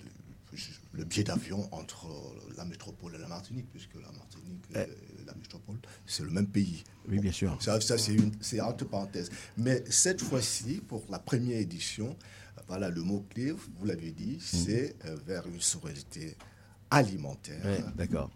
le 0.94 1.04
billet 1.04 1.26
d'avion 1.26 1.68
entre 1.74 2.08
la 2.58 2.64
métropole 2.64 3.14
et 3.16 3.18
la 3.18 3.28
Martinique, 3.28 3.68
puisque 3.72 3.96
la 3.96 4.10
Martinique 4.18 4.64
et 4.74 4.78
la 5.26 5.34
métropole, 5.36 5.78
c'est 6.06 6.24
le 6.24 6.30
même 6.32 6.48
pays. 6.48 6.84
Oui, 7.10 7.20
bien 7.20 7.32
sûr. 7.32 7.58
Ça, 7.62 7.80
ça, 7.82 7.98
c'est 7.98 8.14
une- 8.14 8.32
c'est 8.42 8.60
entre 8.62 8.86
parenthèses. 8.86 9.30
Mais 9.58 9.84
cette 9.90 10.22
fois-ci, 10.22 10.82
pour 10.88 11.04
la 11.10 11.20
première 11.20 11.60
édition, 11.60 12.16
voilà, 12.68 12.90
le 12.90 13.02
mot-clé, 13.02 13.52
vous 13.52 13.86
l'avez 13.86 14.12
dit, 14.12 14.38
c'est 14.42 14.96
euh, 15.06 15.16
vers 15.28 15.46
une 15.48 15.62
souveraineté 15.62 16.36
alimentaire 16.90 17.60
Ouais, 17.66 17.84
d'accord. 17.98 18.30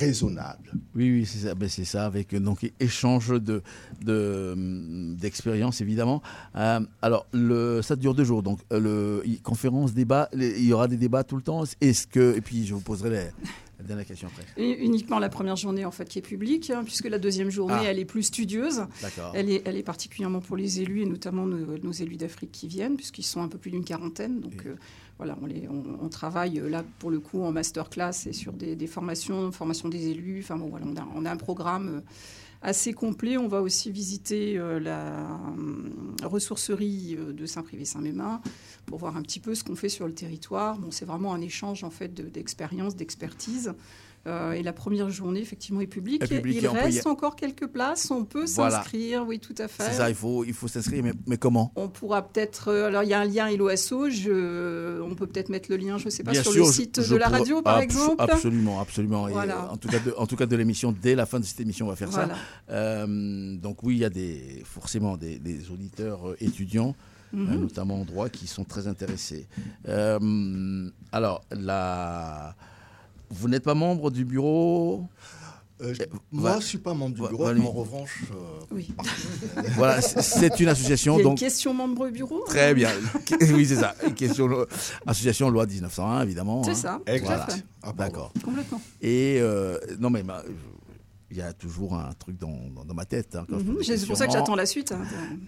raisonnable. 0.00 0.72
Oui, 0.94 1.10
oui, 1.10 1.26
c'est 1.26 1.38
ça. 1.46 1.54
Ben, 1.54 1.68
c'est 1.68 1.84
ça, 1.84 2.04
avec 2.06 2.34
donc 2.34 2.70
échange 2.80 3.28
de 3.40 3.62
de, 4.04 4.50
hum, 4.54 5.16
d'expériences 5.16 5.80
évidemment. 5.80 6.20
Euh, 6.56 6.80
alors, 7.00 7.26
le, 7.32 7.80
ça 7.82 7.96
dure 7.96 8.14
deux 8.14 8.24
jours, 8.24 8.42
donc 8.42 8.60
le 8.70 9.22
conférence, 9.42 9.94
débat, 9.94 10.28
les- 10.32 10.58
il 10.58 10.66
y 10.66 10.72
aura 10.72 10.88
des 10.88 10.96
débats 10.96 11.24
tout 11.24 11.36
le 11.36 11.42
temps. 11.42 11.64
Est-ce 11.80 12.06
que 12.06 12.36
et 12.36 12.40
puis 12.40 12.66
je 12.66 12.74
vous 12.74 12.80
poserai 12.80 13.10
les- 13.10 13.30
la 13.82 13.88
dernière 13.88 14.06
question 14.06 14.28
après. 14.28 14.44
Et 14.56 14.84
uniquement 14.84 15.18
la 15.18 15.28
première 15.28 15.56
journée 15.56 15.84
en 15.84 15.90
fait 15.90 16.08
qui 16.08 16.18
est 16.18 16.22
publique, 16.22 16.70
hein, 16.70 16.82
puisque 16.84 17.06
la 17.08 17.18
deuxième 17.18 17.50
journée 17.50 17.74
Ah. 17.78 17.84
elle 17.84 17.98
est 17.98 18.04
plus 18.04 18.22
studieuse. 18.22 18.82
Elle 19.34 19.50
est, 19.50 19.62
elle 19.66 19.76
est 19.76 19.82
particulièrement 19.82 20.40
pour 20.40 20.56
les 20.56 20.80
élus 20.80 21.02
et 21.02 21.06
notamment 21.06 21.46
nos, 21.46 21.78
nos 21.78 21.92
élus 21.92 22.16
d'Afrique 22.16 22.52
qui 22.52 22.68
viennent, 22.68 22.96
puisqu'ils 22.96 23.22
sont 23.24 23.42
un 23.42 23.48
peu 23.48 23.58
plus 23.58 23.70
d'une 23.70 23.84
quarantaine. 23.84 24.40
Donc 24.40 24.64
euh, 24.66 24.76
voilà, 25.18 25.36
on, 25.42 25.46
les, 25.46 25.68
on, 25.68 25.82
on 26.04 26.08
travaille 26.08 26.58
euh, 26.58 26.68
là 26.68 26.84
pour 26.98 27.10
le 27.10 27.20
coup 27.20 27.42
en 27.42 27.52
masterclass 27.52 28.26
et 28.26 28.32
sur 28.32 28.52
des, 28.52 28.76
des 28.76 28.86
formations, 28.86 29.52
formation 29.52 29.88
des 29.88 30.08
élus. 30.08 30.40
Enfin 30.42 30.56
bon 30.56 30.68
voilà, 30.68 30.86
on 30.88 30.96
a, 30.96 31.06
on 31.14 31.24
a 31.26 31.30
un 31.30 31.36
programme. 31.36 31.88
euh, 31.96 32.00
assez 32.62 32.92
complet. 32.92 33.36
On 33.36 33.48
va 33.48 33.60
aussi 33.60 33.90
visiter 33.90 34.56
euh, 34.58 34.78
la 34.78 35.20
euh, 35.20 36.26
ressourcerie 36.26 37.16
euh, 37.18 37.32
de 37.32 37.44
Saint-Privé-Saint-Mémin 37.46 38.40
pour 38.86 38.98
voir 38.98 39.16
un 39.16 39.22
petit 39.22 39.40
peu 39.40 39.54
ce 39.54 39.64
qu'on 39.64 39.76
fait 39.76 39.88
sur 39.88 40.06
le 40.06 40.14
territoire. 40.14 40.78
Bon, 40.78 40.90
c'est 40.90 41.04
vraiment 41.04 41.34
un 41.34 41.40
échange 41.40 41.84
en 41.84 41.90
fait 41.90 42.14
de- 42.14 42.28
d'expérience, 42.28 42.96
d'expertise. 42.96 43.74
Euh, 44.26 44.52
et 44.52 44.62
la 44.62 44.72
première 44.72 45.10
journée, 45.10 45.40
effectivement, 45.40 45.80
est 45.80 45.86
publique. 45.88 46.22
Est 46.22 46.28
publique 46.28 46.58
Il 46.62 46.68
peut 46.68 46.74
reste 46.74 47.06
encore 47.08 47.34
quelques 47.34 47.66
places. 47.66 48.08
On 48.12 48.24
peut 48.24 48.44
Voilà. 48.54 48.76
s'inscrire, 48.76 49.26
oui, 49.26 49.40
tout 49.40 49.54
à 49.58 49.66
fait. 49.66 49.82
C'est 49.82 49.94
ça, 49.94 50.08
il 50.10 50.14
faut 50.14 50.44
il 50.44 50.52
faut 50.52 50.68
s'inscrire, 50.68 51.02
mais, 51.02 51.12
mais 51.26 51.36
comment? 51.38 51.72
On 51.74 51.88
pourra 51.88 52.22
peut-être. 52.22 52.68
euh, 52.68 52.86
alors, 52.86 53.02
il 53.02 53.08
y 53.08 53.14
a 53.14 53.20
un 53.20 53.24
lien 53.24 53.50
LOSO. 53.56 54.10
Je, 54.10 55.00
on 55.02 55.14
peut 55.16 55.26
peut-être 55.26 55.48
mettre 55.48 55.70
le 55.70 55.76
lien, 55.76 55.98
je 55.98 56.04
ne 56.04 56.10
sais 56.10 56.22
pas, 56.22 56.30
Bien 56.30 56.42
sur 56.42 56.52
sûr, 56.52 56.66
le 56.66 56.70
site 56.72 57.02
je 57.02 57.12
de 57.14 57.16
la 57.18 57.28
radio, 57.28 57.62
par 57.62 57.80
exemple. 57.80 58.16
Absolument, 58.22 58.80
absolument. 58.80 59.26
Voilà. 59.28 59.72
en, 59.72 59.76
tout 59.76 59.88
cas 59.88 59.98
de, 59.98 60.14
en 60.16 60.26
tout 60.28 60.36
cas 60.36 60.46
de 60.46 60.54
l'émission, 60.54 60.92
dès 60.92 61.16
la 61.16 61.26
fin 61.26 61.40
de 61.40 61.44
cette 61.44 61.58
émission, 61.60 61.86
on 61.86 61.90
va 61.90 61.96
faire 61.96 62.10
Voilà. 62.10 62.34
ça. 62.34 62.40
Euh, 62.70 63.56
donc 63.56 63.82
oui, 63.82 63.94
il 63.96 64.00
y 64.00 64.04
a 64.04 64.10
des, 64.10 64.62
forcément 64.64 65.16
des, 65.16 65.38
des 65.40 65.70
auditeurs 65.70 66.28
euh, 66.30 66.36
étudiants, 66.40 66.94
Mhm. 67.32 67.62
notamment 67.62 68.02
en 68.02 68.04
droit, 68.04 68.28
qui 68.28 68.46
sont 68.46 68.62
très 68.64 68.86
intéressés. 68.86 69.48
Euh, 69.88 70.88
alors, 71.12 71.42
la... 71.50 72.54
vous 73.32 73.48
n'êtes 73.48 73.64
pas 73.64 73.74
membre 73.74 74.10
du 74.10 74.24
bureau 74.24 75.04
Euh, 75.80 75.94
je- 75.94 76.02
Euh, 76.02 76.06
moi, 76.30 76.52
je 76.52 76.56
ne 76.58 76.60
suis 76.62 76.78
pas 76.78 76.94
membre 76.94 77.16
du 77.16 77.22
bureau, 77.28 77.52
mais 77.52 77.60
en 77.66 77.70
revanche. 77.72 78.22
euh, 78.30 78.64
Oui. 78.70 78.88
Voilà, 79.76 80.00
c'est- 80.00 80.60
une 80.60 80.68
association. 80.68 81.14
Il 81.14 81.18
y 81.18 81.20
a 81.22 81.24
donc, 81.24 81.32
une 81.32 81.38
question 81.46 81.74
membre 81.74 82.08
bureau. 82.10 82.44
Très 82.46 82.72
bien. 82.72 82.90
oui, 83.52 83.66
c'est 83.66 83.76
ça. 83.76 83.96
Une 84.06 84.14
question, 84.14 84.48
association 85.06 85.50
loi 85.50 85.66
1901, 85.66 86.22
évidemment. 86.22 86.62
C'est 86.62 86.70
hein. 86.70 86.74
ça, 86.74 87.00
Voilà. 87.24 87.46
fait. 87.46 87.64
Ah, 87.82 87.92
D'accord. 87.96 88.32
Complètement. 88.44 88.80
Et 89.00 89.38
euh, 89.40 89.76
non, 89.98 90.10
mais 90.10 90.22
ma- 90.22 90.42
il 91.32 91.38
y 91.38 91.42
a 91.42 91.52
toujours 91.54 91.94
un 91.94 92.12
truc 92.18 92.36
dans, 92.38 92.54
dans- 92.74 92.84
dans 92.84 92.94
ma 92.94 93.06
tête. 93.06 93.34
hein, 93.36 93.46
Mhm. 93.48 93.78
C'est 93.82 94.06
pour 94.06 94.16
ça 94.18 94.26
que 94.26 94.32
j'attends 94.34 94.54
la 94.54 94.66
suite. 94.66 94.92
hein. 94.92 95.00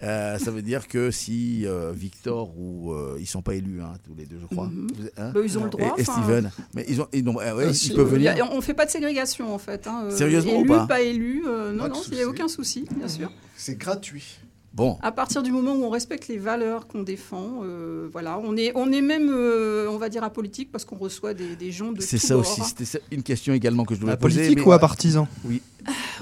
Euh, 0.03 0.37
ça 0.39 0.49
veut 0.51 0.63
dire 0.63 0.87
que 0.87 1.11
si 1.11 1.65
euh, 1.67 1.91
Victor 1.95 2.57
ou 2.57 2.91
euh, 2.91 3.17
ils 3.19 3.27
sont 3.27 3.41
pas 3.43 3.53
élus 3.53 3.81
hein, 3.81 3.93
tous 4.03 4.15
les 4.15 4.25
deux, 4.25 4.39
je 4.41 4.47
crois. 4.47 4.67
Mhm. 4.67 4.87
Hein? 5.17 5.31
Bah, 5.33 5.39
ils 5.43 5.57
ont 5.59 5.63
le 5.63 5.69
droit, 5.69 5.93
Et. 5.97 6.03
Steven, 6.03 6.51
mais 6.73 6.85
ils 6.89 7.01
ont, 7.01 7.07
ils, 7.13 7.29
ont- 7.29 7.39
euh, 7.39 7.55
ouais, 7.55 7.71
ils 7.71 7.93
peuvent 7.93 8.09
venir. 8.11 8.31
a- 8.43 8.51
on 8.51 8.57
ne 8.57 8.61
fait 8.61 8.73
pas 8.73 8.85
de 8.85 8.91
ségrégation 8.91 9.53
en 9.53 9.59
fait. 9.59 9.85
hein. 9.87 10.05
Euh, 10.05 10.11
Sérieusement 10.11 10.53
ou 10.57 10.61
élu, 10.61 10.67
pas? 10.87 11.01
élu, 11.01 11.43
euh, 11.47 11.71
non, 11.71 11.83
Pas 11.83 11.89
non, 11.89 12.01
il 12.07 12.13
n'y 12.13 12.19
a 12.19 12.23
souci. 12.23 12.25
aucun 12.25 12.47
souci, 12.47 12.85
bien 12.97 13.07
sûr. 13.07 13.31
C'est 13.55 13.77
gratuit. 13.77 14.39
Bon. 14.75 14.97
À 15.01 15.13
partir 15.13 15.41
du 15.41 15.53
moment 15.53 15.73
où 15.73 15.85
on 15.85 15.89
respecte 15.89 16.27
les 16.27 16.37
valeurs 16.37 16.85
qu'on 16.87 17.01
défend, 17.01 17.61
euh, 17.63 18.09
voilà, 18.11 18.37
on 18.39 18.57
est, 18.57 18.73
on 18.75 18.91
est 18.91 18.99
même, 19.01 19.29
euh, 19.31 19.87
on 19.89 19.97
va 19.97 20.09
dire, 20.09 20.21
apolitique 20.25 20.69
parce 20.69 20.83
qu'on 20.83 20.97
reçoit 20.97 21.33
des, 21.33 21.55
des 21.55 21.71
gens 21.71 21.93
de 21.93 22.01
C'est 22.01 22.17
ça 22.17 22.35
aussi. 22.35 22.61
C'était 22.61 23.01
une 23.11 23.23
question 23.23 23.53
également 23.53 23.85
que 23.85 23.95
je 23.95 24.01
voulais 24.01 24.11
À 24.11 24.17
poser. 24.17 24.41
politique 24.41 24.57
mais- 24.59 24.65
ou 24.65 24.71
à 24.73 24.79
partisan 24.79 25.29
Oui. 25.45 25.61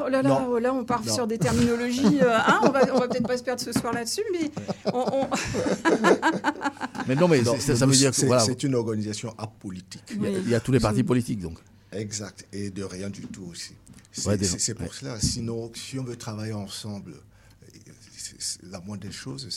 Oh 0.04 0.08
là 0.10 0.22
là, 0.22 0.45
oh 0.49 0.60
là, 0.60 0.72
on 0.74 0.84
part 0.86 1.04
Non. 1.04 1.14
sur 1.14 1.26
des 1.26 1.39
terminologies. 1.39 2.20
euh, 2.22 2.36
hein, 2.38 2.60
on 2.64 2.70
va, 2.70 2.82
on 2.93 2.99
va 2.99 3.08
peut-être 3.08 3.26
pas 3.28 3.38
se 3.38 3.43
perdre 3.43 3.62
ce 3.62 3.72
soir 3.72 3.91
là-dessus, 3.93 4.22
mais 4.34 4.51
on- 4.93 5.24
on- 5.24 5.28
Mais 7.08 7.16
non, 7.16 7.28
mais 7.28 7.41
Non, 7.41 7.56
ça, 7.60 7.76
ça 7.76 7.86
veut 7.86 7.93
dire 7.93 8.12
que 8.12 8.16
c'est 8.18 8.26
voilà, 8.28 8.43
c'est 8.43 8.62
une 8.64 8.76
organisation 8.76 9.34
apolitique. 9.38 10.04
il 10.12 10.22
y 10.22 10.28
a- 10.28 10.30
il 10.30 10.49
y 10.49 10.56
a 10.56 10.60
tous 10.60 10.72
les 10.72 10.80
partis 10.80 11.04
politiques 11.04 11.39
donc. 11.39 11.58
Exact. 11.91 12.45
Et 12.54 12.70
de 12.70 12.84
rien 12.84 13.10
du 13.10 13.22
tout 13.22 13.45
aussi. 13.51 13.74
C'est 14.12 14.28
Ouais, 14.28 14.38
pour 14.76 14.86
ouais. 14.88 14.91
cela. 14.93 15.20
Sinon, 15.20 15.72
si 15.74 15.97
on 15.97 16.04
veut 16.04 16.16
travailler 16.16 16.54
ensemble, 16.54 17.14
la 18.64 18.80
moindre 18.82 19.04
des 19.04 19.12
choses, 19.12 19.48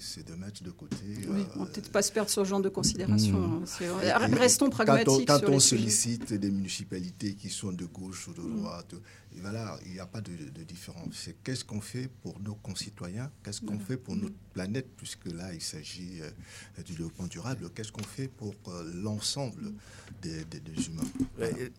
c'est 0.00 0.26
de 0.26 0.34
mettre 0.34 0.62
de 0.62 0.70
côté. 0.70 0.96
oui, 1.28 1.40
euh, 1.40 1.44
on 1.56 1.58
va 1.60 1.66
peut-être 1.66 1.90
pas 1.90 2.02
se 2.02 2.12
perdre 2.12 2.30
ce 2.30 2.44
genre 2.44 2.60
de 2.60 2.68
considération. 2.68 3.38
Mm. 3.38 3.64
hein. 3.64 4.28
Restons 4.38 4.66
quand 4.66 4.70
on- 4.72 4.74
pragmatiques 4.84 5.28
Quand 5.28 5.38
sur 5.38 5.48
on, 5.48 5.52
les 5.52 5.60
sujets. 5.60 5.76
sollicite 5.82 6.32
des 6.34 6.50
municipalités 6.50 7.34
qui 7.34 7.50
sont 7.50 7.72
de 7.72 7.84
gauche 7.86 8.28
ou 8.28 8.34
de 8.34 8.40
Mm. 8.40 8.56
droite, 8.60 8.94
et 9.36 9.40
voilà, 9.40 9.78
il 9.86 9.92
n'y 9.92 9.98
a 10.00 10.06
pas 10.06 10.20
de, 10.20 10.30
de 10.32 10.62
différence. 10.62 11.08
C'est 11.12 11.36
qu'est-ce 11.42 11.64
qu'on 11.64 11.80
fait 11.80 12.08
pour 12.22 12.38
nos 12.40 12.54
concitoyens, 12.54 13.30
qu'est-ce 13.42 13.60
qu'on 13.60 13.66
Voilà. 13.74 13.84
fait 13.84 13.96
pour 13.96 14.14
notre 14.16 14.34
planète, 14.52 14.86
puisque 14.96 15.26
là, 15.32 15.52
il 15.52 15.60
s'agit 15.60 16.20
euh, 16.20 16.30
du 16.84 16.92
développement 16.92 17.26
durable, 17.26 17.68
qu'est-ce 17.74 17.90
qu'on 17.90 18.02
fait 18.04 18.28
pour 18.28 18.54
euh, 18.68 18.84
l'ensemble 18.94 19.72
des, 20.22 20.44
des- 20.44 20.60
des 20.60 20.86
humains? 20.86 21.02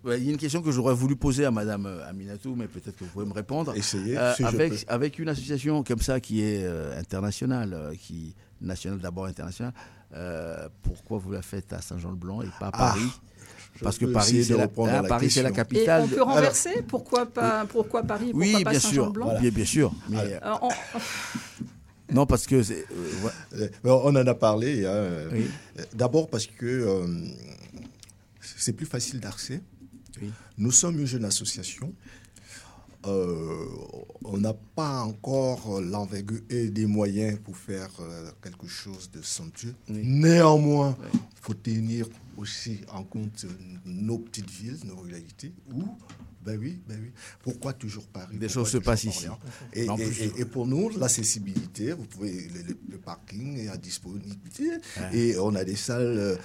Ouais, 0.03 0.17
Il 0.17 0.25
y 0.25 0.29
a 0.29 0.31
une 0.31 0.37
question 0.37 0.61
que 0.61 0.71
j'aurais 0.71 0.93
voulu 0.93 1.15
poser 1.15 1.45
à 1.45 1.51
Madame 1.51 1.85
euh, 1.85 2.07
Aminatou, 2.09 2.55
mais 2.55 2.67
peut-être 2.67 2.97
que 2.97 3.05
vous 3.05 3.09
pouvez 3.11 3.25
me 3.25 3.33
répondre. 3.33 3.73
Essayez, 3.75 4.17
Euh, 4.17 4.33
si 4.35 4.41
je 4.43 4.47
avec, 4.47 4.71
peux. 4.85 4.91
avec 4.91 5.19
une 5.19 5.29
association 5.29 5.83
comme 5.83 5.99
ça 6.01 6.19
qui 6.19 6.41
est 6.41 6.54
euh, 6.63 6.99
internationale, 6.99 7.73
euh, 7.73 7.93
qui 7.95 8.35
nationale 8.61 8.99
d'abord 8.99 9.25
internationale, 9.25 9.73
euh, 10.13 10.67
pourquoi 10.81 11.17
vous 11.17 11.31
la 11.31 11.41
faites 11.41 11.73
à 11.73 11.81
Saint-Jean-le-Blanc 11.81 12.41
et 12.41 12.47
pas 12.59 12.67
à 12.67 12.71
Ah, 12.73 12.77
Paris? 12.77 13.09
je 13.75 13.83
Parce 13.83 13.97
que 13.97 14.05
Paris, 14.05 14.43
c'est 14.45 14.55
la, 14.55 14.63
hein, 14.63 15.01
la 15.01 15.03
Paris, 15.03 15.29
c'est 15.29 15.43
la 15.43 15.49
question. 15.51 15.63
Et 15.81 15.85
capitale. 15.85 16.03
on 16.03 16.07
peut 16.07 16.21
renverser? 16.23 16.81
Pourquoi, 16.87 17.25
pas, 17.25 17.65
pourquoi 17.65 18.03
Paris? 18.03 18.31
Pourquoi 18.31 18.47
Oui, 18.47 18.63
pas 18.63 18.71
bien 18.71 18.79
sûr, 18.79 18.89
Saint-Jean-Blanc 18.89 19.39
bien, 19.41 19.49
bien 19.51 19.65
sûr. 19.65 19.93
Mais, 20.09 20.15
Voilà. 20.17 20.53
Euh, 20.53 20.57
on- 20.61 22.13
non, 22.13 22.25
parce 22.25 22.45
que 22.45 22.55
euh, 22.55 22.85
ouais. 23.57 23.71
On 23.83 24.15
en 24.15 24.27
a 24.27 24.33
parlé. 24.35 24.85
hein, 24.85 25.27
Oui. 25.31 25.47
D'abord 25.93 26.29
parce 26.29 26.45
que 26.45 26.65
euh, 26.65 27.07
c'est 28.41 28.73
plus 28.73 28.85
facile 28.85 29.19
d'accès. 29.19 29.61
Oui. 30.21 30.31
Nous 30.57 30.71
sommes 30.71 30.99
une 30.99 31.07
jeune 31.07 31.25
association. 31.25 31.93
Euh, 33.07 33.65
on 34.23 34.37
n'a 34.37 34.53
pas 34.75 35.01
encore 35.01 35.79
l'envergure 35.81 36.41
et 36.49 36.69
des 36.69 36.85
moyens 36.87 37.37
pour 37.43 37.55
faire 37.55 37.89
euh, 37.99 38.31
quelque 38.41 38.67
chose 38.67 39.09
de 39.11 39.21
somptueux. 39.21 39.75
Oui. 39.89 40.01
Néanmoins, 40.03 40.97
il 41.13 41.19
faut 41.41 41.53
tenir 41.53 42.07
aussi 42.37 42.81
en 42.91 43.03
compte 43.03 43.45
euh, 43.45 43.49
nos 43.85 44.17
petites 44.17 44.49
villes, 44.49 44.77
nos 44.85 44.97
réalités, 45.01 45.53
où, 45.73 45.83
ben 46.43 46.59
oui, 46.59 46.79
ben 46.87 46.97
oui, 47.01 47.11
pourquoi 47.43 47.73
toujours 47.73 48.05
Paris 48.07 48.37
Des 48.37 48.49
choses 48.49 48.69
se 48.69 48.77
passent 48.79 49.03
ici. 49.05 49.27
Et, 49.73 49.87
En 49.89 49.97
et- 49.97 50.05
plus- 50.05 50.21
et- 50.21 50.41
et 50.41 50.45
pour 50.45 50.65
nous, 50.67 50.89
l'accessibilité, 50.97 51.93
vous 51.93 52.05
pouvez, 52.05 52.47
le, 52.53 52.61
le- 52.69 52.77
le 52.89 52.97
parking 52.97 53.57
est 53.59 53.67
à 53.69 53.77
disponibilité, 53.77 54.69
et 55.13 55.37
on 55.39 55.53
a 55.55 55.63
des 55.63 55.75
salles 55.75 56.37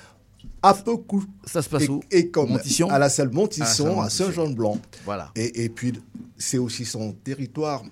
à 0.63 0.75
peu 0.75 0.97
coût. 0.97 1.25
Ça 1.45 1.63
se 1.63 1.69
passe 1.69 1.85
et, 1.85 1.89
où 1.89 2.01
et 2.11 2.29
comme 2.31 2.51
Montition 2.51 2.89
à 2.91 2.99
la 2.99 3.09
salle 3.09 3.31
Montisson, 3.31 3.65
salle 3.95 3.99
à. 4.05 4.11
Saint-Jean-de-Blanc. 4.11 4.79
Voilà. 5.05 5.31
Et, 5.37 5.65
et 5.65 5.69
puis, 5.69 5.93
c'est 6.39 6.59
aussi 6.59 6.85
son 6.85 7.13
territoire. 7.13 7.83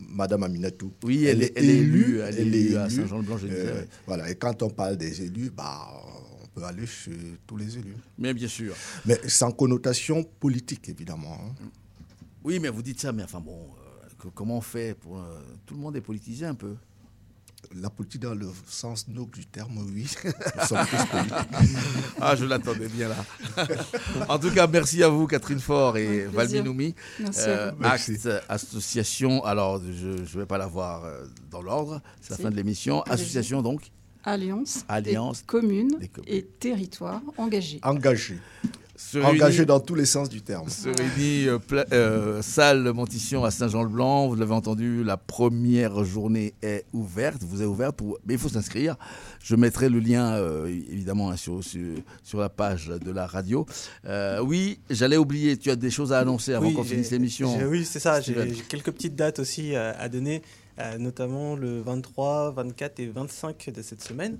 Madame 0.00 0.42
Aminatou. 0.42 0.92
Oui, 1.04 1.24
elle 1.24 1.42
est- 1.42 1.52
elle 1.56 1.70
est 1.70 1.78
élue, 1.78 2.20
elle 2.20 2.38
est 2.38 2.42
élue 2.42 2.76
à 2.76 2.90
Saint-Jean-le-Blanc, 2.90 3.38
je 3.38 3.46
disais, 3.46 3.64
ouais. 3.72 3.88
Voilà, 4.06 4.30
et 4.30 4.34
quand 4.34 4.62
on 4.62 4.68
parle 4.68 4.98
des 4.98 5.22
élus, 5.22 5.48
bah, 5.50 5.88
on 6.42 6.46
peut 6.48 6.64
aller 6.66 6.84
chez 6.86 7.12
tous 7.46 7.56
les 7.56 7.78
élus. 7.78 7.96
Mais 8.18 8.34
bien 8.34 8.48
sûr. 8.48 8.74
Mais 9.06 9.18
sans 9.26 9.50
connotation 9.52 10.22
politique, 10.22 10.86
évidemment. 10.90 11.32
hein. 11.32 11.64
Oui, 12.44 12.58
mais 12.60 12.68
vous 12.68 12.82
dites 12.82 13.00
ça, 13.00 13.10
mais 13.12 13.22
enfin 13.22 13.40
bon, 13.40 13.56
euh, 13.58 14.06
que- 14.18 14.28
comment 14.28 14.58
on 14.58 14.60
fait 14.62 14.94
pour. 14.98 15.18
euh, 15.18 15.40
tout 15.64 15.72
le 15.74 15.80
monde 15.80 15.96
est 15.96 16.00
politisé 16.02 16.44
un 16.44 16.54
peu. 16.54 16.74
La 17.76 17.88
politique 17.88 18.22
dans 18.22 18.34
le 18.34 18.48
sens 18.66 19.06
noble 19.06 19.30
du 19.30 19.46
terme, 19.46 19.78
oui. 19.94 20.08
Nous 20.24 20.66
sommes 20.66 20.84
tous 20.90 21.06
politiques. 21.06 21.76
ah, 22.20 22.34
je 22.34 22.44
l'attendais 22.44 22.88
bien 22.88 23.08
là. 23.08 23.16
en 24.28 24.40
tout 24.40 24.50
cas, 24.50 24.66
merci 24.66 25.00
à 25.04 25.08
vous, 25.08 25.28
Catherine 25.28 25.60
Faure 25.60 25.96
et 25.96 26.22
Avec 26.22 26.30
plaisir. 26.32 26.62
Valmy 26.62 26.62
Noumi. 26.68 26.94
Merci 27.20 27.48
à 27.48 27.70
vous. 27.70 27.84
Acte 27.84 28.28
Association, 28.48 29.44
alors 29.44 29.80
je 29.80 30.08
ne 30.08 30.40
vais 30.40 30.46
pas 30.46 30.58
la 30.58 30.66
voir 30.66 31.04
euh, 31.04 31.24
dans 31.52 31.62
l'ordre, 31.62 32.00
c'est 32.20 32.30
la 32.30 32.36
Si. 32.38 32.42
fin 32.42 32.50
de 32.50 32.56
l'émission. 32.56 33.02
Association 33.02 33.62
donc 33.62 33.92
Alliance, 34.24 34.84
Alliance 34.88 35.40
des 35.40 35.46
communes 35.46 35.98
et 36.26 36.42
territoires 36.42 37.22
engagés. 37.38 37.78
Engagé. 37.84 38.38
Engagé 39.22 39.64
dans 39.66 39.80
tous 39.80 39.94
les 39.94 40.04
sens 40.04 40.28
du 40.28 40.42
terme. 40.42 40.68
se 40.68 40.88
réunit 40.88 41.48
euh, 41.48 41.58
pla- 41.58 41.86
euh, 41.92 42.42
salle 42.42 42.92
Montition 42.92 43.44
à 43.44 43.50
Saint-Jean-le-Blanc. 43.50 44.28
Vous 44.28 44.36
l'avez 44.36 44.52
entendu, 44.52 45.02
la 45.02 45.16
première 45.16 46.04
journée 46.04 46.54
est 46.62 46.84
ouverte. 46.92 47.42
Vous 47.42 47.62
êtes 47.62 47.66
ouverte, 47.68 47.96
pour... 47.96 48.18
mais 48.26 48.34
il 48.34 48.38
faut 48.40 48.48
s'inscrire. 48.48 48.96
Je 49.42 49.56
mettrai 49.56 49.88
le 49.88 49.98
lien 50.00 50.34
euh, 50.34 50.66
évidemment 50.68 51.30
hein, 51.30 51.36
sur, 51.36 51.64
sur, 51.64 51.80
sur 52.22 52.38
la 52.40 52.48
page 52.48 52.86
de 52.88 53.10
la 53.10 53.26
radio. 53.26 53.66
Euh, 54.06 54.40
oui, 54.42 54.78
j'allais 54.90 55.16
oublier. 55.16 55.56
Tu 55.56 55.70
as 55.70 55.76
des 55.76 55.90
choses 55.90 56.12
à 56.12 56.18
annoncer 56.20 56.54
avant 56.54 56.66
Oui, 56.68 56.74
qu'on 56.74 56.84
finisse 56.84 57.10
l'émission. 57.10 57.58
j'ai- 57.58 57.64
Oui, 57.66 57.84
c'est 57.84 58.00
ça. 58.00 58.20
J'ai 58.20 58.34
quelques 58.68 58.90
petites 58.92 59.16
dates 59.16 59.38
aussi 59.38 59.74
à 59.74 60.08
donner, 60.08 60.42
euh, 60.78 60.98
notamment 60.98 61.56
le 61.56 61.80
23, 61.80 62.52
24 62.52 63.00
et 63.00 63.06
25 63.08 63.70
de 63.74 63.82
cette 63.82 64.02
semaine. 64.04 64.38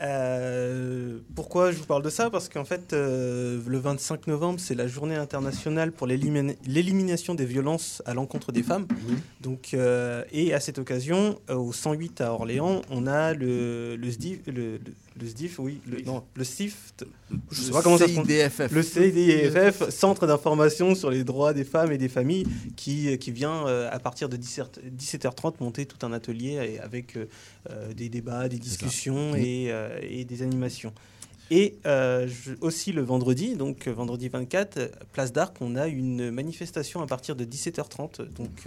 Euh, 0.00 1.18
pourquoi 1.34 1.72
je 1.72 1.78
vous 1.78 1.84
parle 1.86 2.02
de 2.02 2.10
ça? 2.10 2.30
Parce 2.30 2.48
qu'en 2.48 2.64
fait, 2.64 2.92
euh, 2.92 3.60
le 3.66 3.78
25 3.78 4.26
novembre, 4.28 4.60
c'est 4.60 4.74
la 4.74 4.86
journée 4.86 5.16
internationale 5.16 5.92
pour 5.92 6.06
l'élimina- 6.06 6.54
l'élimination 6.66 7.34
des 7.34 7.44
violences 7.44 8.02
à 8.06 8.14
l'encontre 8.14 8.52
des 8.52 8.62
femmes. 8.62 8.86
Donc, 9.40 9.70
euh, 9.74 10.22
et 10.32 10.54
à 10.54 10.60
cette 10.60 10.78
occasion, 10.78 11.38
euh, 11.50 11.54
au 11.56 11.72
108 11.72 12.20
à 12.20 12.32
Orléans, 12.32 12.82
on 12.90 13.06
a 13.06 13.34
le, 13.34 13.96
le, 13.96 14.78
le- 15.20 15.26
SDIF, 15.26 15.58
oui, 15.58 15.80
le, 15.86 16.00
non, 16.02 16.22
le 16.34 16.44
SIF, 16.44 16.92
je 17.50 17.60
sais 17.62 17.70
pas 17.70 17.82
comment 17.82 17.98
ça 17.98 18.06
se. 18.08 18.12
CIDFF. 18.14 18.70
Le 18.72 18.82
CIDFF, 18.82 19.88
Centre 19.90 20.26
d'information 20.26 20.94
sur 20.94 21.10
les 21.10 21.24
droits 21.24 21.52
des 21.52 21.64
femmes 21.64 21.92
et 21.92 21.98
des 21.98 22.08
familles, 22.08 22.46
qui, 22.76 23.16
qui 23.18 23.30
vient 23.32 23.66
euh, 23.66 23.88
à 23.90 23.98
partir 23.98 24.28
de 24.28 24.36
17, 24.36 24.80
17h30 24.98 25.54
monter 25.60 25.86
tout 25.86 26.04
un 26.06 26.12
atelier 26.12 26.78
avec 26.82 27.16
euh, 27.16 27.26
euh, 27.70 27.92
des 27.92 28.08
débats, 28.08 28.48
des 28.48 28.58
discussions 28.58 29.32
Oui. 29.32 29.40
et, 29.66 29.72
euh, 29.72 29.98
et 30.02 30.24
des 30.24 30.42
animations. 30.42 30.92
Et 31.50 31.76
je- 31.84 32.52
aussi 32.60 32.92
le 32.92 33.00
vendredi, 33.02 33.56
donc 33.56 33.88
vendredi 33.88 34.28
24, 34.28 34.76
euh, 34.76 34.88
place 35.12 35.32
d'Arc, 35.32 35.56
on 35.62 35.76
a 35.76 35.86
une 35.88 36.30
manifestation 36.30 37.00
à 37.00 37.06
partir 37.06 37.36
de 37.36 37.44
17h30, 37.44 38.22
donc 38.34 38.66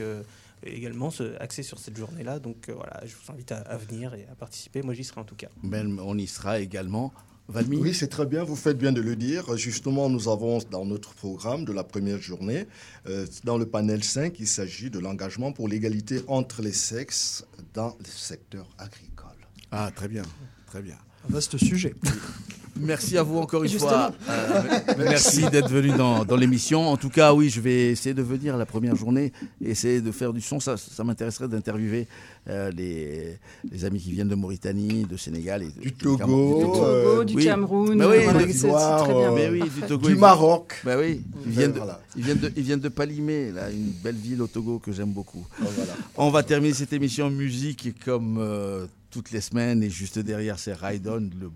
également 0.64 1.12
ce- 1.12 1.36
axée 1.42 1.64
sur 1.64 1.80
cette 1.80 1.98
journée-là. 1.98 2.40
Donc 2.40 2.70
euh, 2.70 2.74
voilà, 2.74 3.02
je 3.06 3.14
vous 3.16 3.32
invite 3.32 3.52
à, 3.52 3.58
à 3.60 3.78
venir 3.78 4.14
et 4.14 4.26
à 4.32 4.36
participer. 4.36 4.82
Moi, 4.82 4.94
j'y 4.94 5.04
serai 5.04 5.22
en 5.22 5.26
tout 5.26 5.36
cas. 5.36 5.50
Ben, 5.64 6.00
on 6.00 6.18
y 6.18 6.28
sera 6.28 6.60
également. 6.60 7.14
Valmy 7.48 7.78
Oui, 7.78 7.94
c'est 7.94 8.08
très 8.08 8.26
bien, 8.26 8.44
vous 8.46 8.56
faites 8.56 8.78
bien 8.78 8.94
de 8.94 9.02
le 9.02 9.16
dire. 9.18 9.58
Justement, 9.58 10.10
nous 10.10 10.30
avons 10.30 10.60
dans 10.70 10.86
notre 10.86 11.14
programme 11.16 11.66
de 11.66 11.74
la 11.74 11.84
première 11.84 12.22
journée, 12.22 12.66
euh, 13.08 13.26
dans 13.44 13.58
le 13.58 13.66
panel 13.66 14.04
5, 14.04 14.40
il 14.40 14.48
s'agit 14.48 14.90
de 14.90 15.00
l'engagement 15.00 15.52
pour 15.52 15.68
l'égalité 15.68 16.22
entre 16.28 16.62
les 16.62 16.72
sexes 16.72 17.44
dans 17.74 17.98
le 18.00 18.06
secteur 18.06 18.70
agricole. 18.78 19.36
Ah, 19.72 19.92
très 19.94 20.08
bien, 20.08 20.24
très 20.68 20.82
bien. 20.82 20.98
Un 21.28 21.34
vaste 21.34 21.58
sujet. 21.58 21.94
Merci 22.82 23.18
à 23.18 23.24
vous 23.24 23.38
encore 23.38 23.64
une 23.64 23.70
Justement. 23.70 23.90
fois. 23.92 24.12
Euh, 24.30 24.62
merci 24.98 25.50
d'être 25.50 25.70
venu 25.70 25.90
dans, 25.98 26.26
dans 26.26 26.36
l'émission. 26.36 26.88
En 26.90 26.98
tout 26.98 27.10
cas, 27.10 27.34
oui, 27.34 27.50
je 27.50 27.62
vais 27.62 27.92
essayer 27.92 28.14
de 28.14 28.22
venir 28.22 28.58
la 28.58 28.66
première 28.66 28.96
journée, 28.96 29.32
essayer 29.64 30.02
de 30.02 30.12
faire 30.12 30.34
du 30.34 30.42
son. 30.42 30.60
Ça, 30.60 30.76
ça 30.78 31.04
m'intéresserait 31.04 31.48
d'interviewer 31.48 32.08
euh, 32.50 32.72
les, 32.72 33.38
les 33.72 33.86
amis 33.86 34.00
qui 34.00 34.12
viennent 34.12 34.28
de 34.28 34.36
Mauritanie, 34.36 35.06
de 35.06 35.16
Sénégal, 35.18 35.64
et 35.64 35.68
du 35.80 35.92
Togo, 35.94 36.18
Togo, 36.26 37.24
du 37.24 37.36
Cameroun, 37.36 37.98
Bah 37.98 38.08
oui, 38.10 38.24
voilà, 38.24 38.40
de- 38.46 38.52
c'est- 38.52 38.58
c'est 38.58 39.04
très 39.04 39.14
bien. 39.14 39.32
Mais 39.34 39.50
oui, 39.50 39.62
du 39.70 39.82
Togo. 39.88 40.08
Du 40.08 40.14
ils- 40.14 40.20
Maroc. 40.20 40.82
Bah 40.84 40.96
oui, 40.98 41.22
ils 41.46 41.52
viennent 41.52 41.72
de, 41.74 41.78
Voilà. 41.78 42.02
ils 42.18 42.24
viennent 42.24 42.40
de, 42.40 42.52
ils 42.56 42.64
viennent 42.64 42.80
de 42.80 42.90
Palimé, 42.90 43.52
là, 43.52 43.70
une 43.70 43.92
belle 44.04 44.16
ville 44.16 44.42
au 44.42 44.48
Togo 44.48 44.80
que 44.80 44.92
j'aime 44.92 45.12
beaucoup. 45.12 45.46
Oh, 45.62 45.66
voilà. 45.76 45.94
On 46.18 46.30
va 46.32 46.42
terminer 46.44 46.74
cette 46.74 46.94
émission 46.94 47.28
en 47.28 47.30
musique 47.32 47.94
comme 48.04 48.38
euh, 48.40 48.86
toutes 49.12 49.32
les 49.32 49.42
semaines 49.42 49.84
et 49.84 49.90
juste 49.90 50.18
derrière 50.18 50.58
c'est 50.58 50.74
Raidon, 50.74 51.30
le 51.40 51.52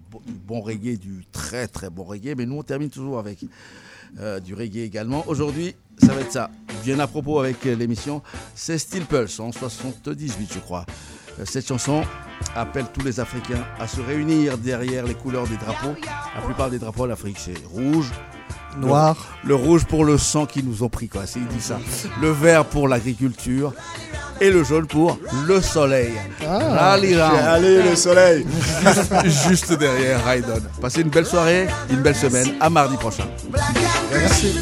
bon 0.46 0.62
reggae, 0.62 0.98
du 1.00 1.26
très 1.32 1.68
très 1.68 1.90
bon 1.90 2.04
reggae. 2.04 2.36
Mais 2.38 2.46
nous 2.46 2.58
on 2.58 2.64
termine 2.64 2.90
toujours 2.90 3.18
avec 3.18 3.40
euh, 4.20 4.40
du 4.40 4.54
reggae 4.54 4.80
également. 4.84 5.24
Aujourd'hui 5.28 5.76
ça 5.98 6.14
va 6.14 6.22
être 6.22 6.32
ça, 6.32 6.52
bien 6.84 7.00
à 7.00 7.08
propos 7.08 7.40
avec 7.40 7.66
euh, 7.66 7.76
l'émission, 7.76 8.22
c'est 8.54 8.78
Steel 8.78 9.06
Pulse 9.06 9.40
en 9.40 9.52
78 9.52 10.54
je 10.54 10.60
crois. 10.60 10.86
Euh, 11.40 11.46
Cette 11.46 11.68
chanson 11.68 12.04
appelle 12.54 12.86
tous 12.94 13.04
les 13.04 13.20
Africains 13.20 13.66
à 13.80 13.88
se 13.88 14.02
réunir 14.02 14.58
derrière 14.58 15.06
les 15.06 15.16
couleurs 15.16 15.48
des 15.48 15.58
drapeaux. 15.58 15.96
La 16.36 16.42
plupart 16.42 16.70
des 16.70 16.80
drapeaux 16.80 17.06
en 17.06 17.10
Afrique 17.10 17.38
c'est 17.40 17.58
rouge, 17.66 18.12
Noir. 18.78 19.16
le, 19.44 19.50
le 19.50 19.56
rouge 19.56 19.86
pour 19.86 20.06
le 20.06 20.18
sang 20.18 20.46
qu'ils 20.46 20.66
nous 20.66 20.84
ont 20.84 20.90
pris, 20.90 21.08
quoi. 21.08 21.24
Il 21.36 21.48
dit 21.48 21.62
ça. 21.62 21.80
Le 22.22 22.30
vert 22.32 22.66
pour 22.66 22.88
l'agriculture 22.88 23.74
et 24.42 24.50
le 24.52 24.64
jaune 24.64 24.86
pour 24.88 25.18
le 25.48 25.62
soleil. 25.62 26.12
Ah, 26.46 26.58
Rally 26.92 27.16
round. 27.20 27.32
j'ai 27.36 27.42
allé 27.48 27.82
le 27.84 27.96
soleil. 27.96 28.46
Juste, 29.24 29.48
juste 29.50 29.74
derrière 29.74 30.24
Raidon. 30.26 30.62
Passez 30.82 31.02
une 31.02 31.10
belle 31.10 31.26
soirée, 31.26 31.68
une 31.90 32.02
belle 32.02 32.16
semaine. 32.16 32.54
À 32.60 32.70
mardi 32.70 32.98
prochain. 32.98 33.26
Merci. 34.12 34.56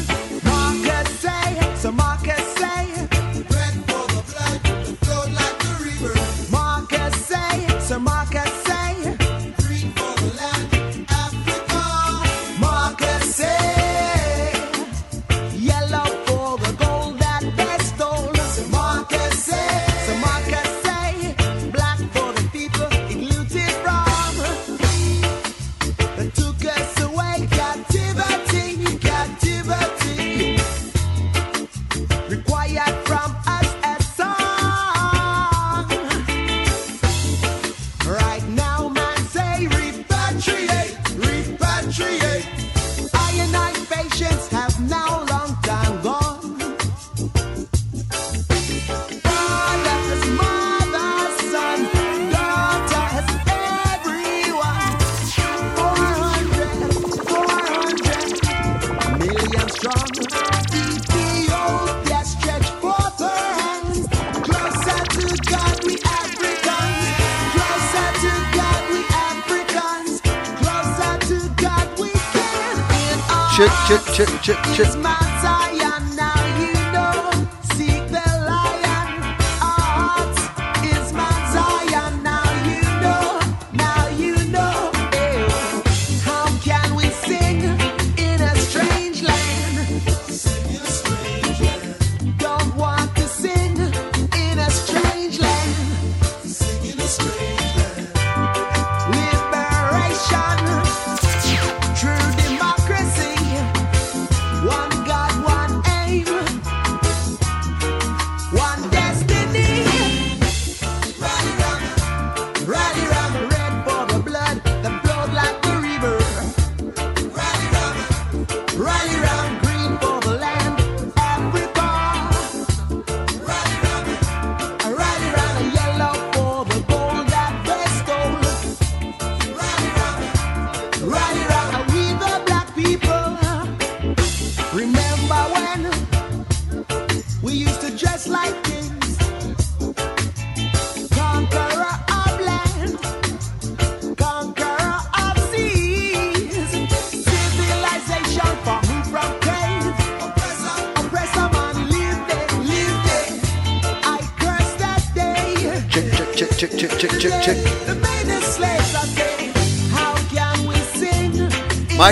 chip, 73.86 74.02
chip, 74.14 74.28
chip, 74.40 74.56
chip. 74.72 75.23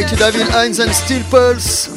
David 0.01 0.49
Hines 0.49 0.79
and 0.79 0.91
Steel 0.95 1.23
Pulse. 1.25 1.92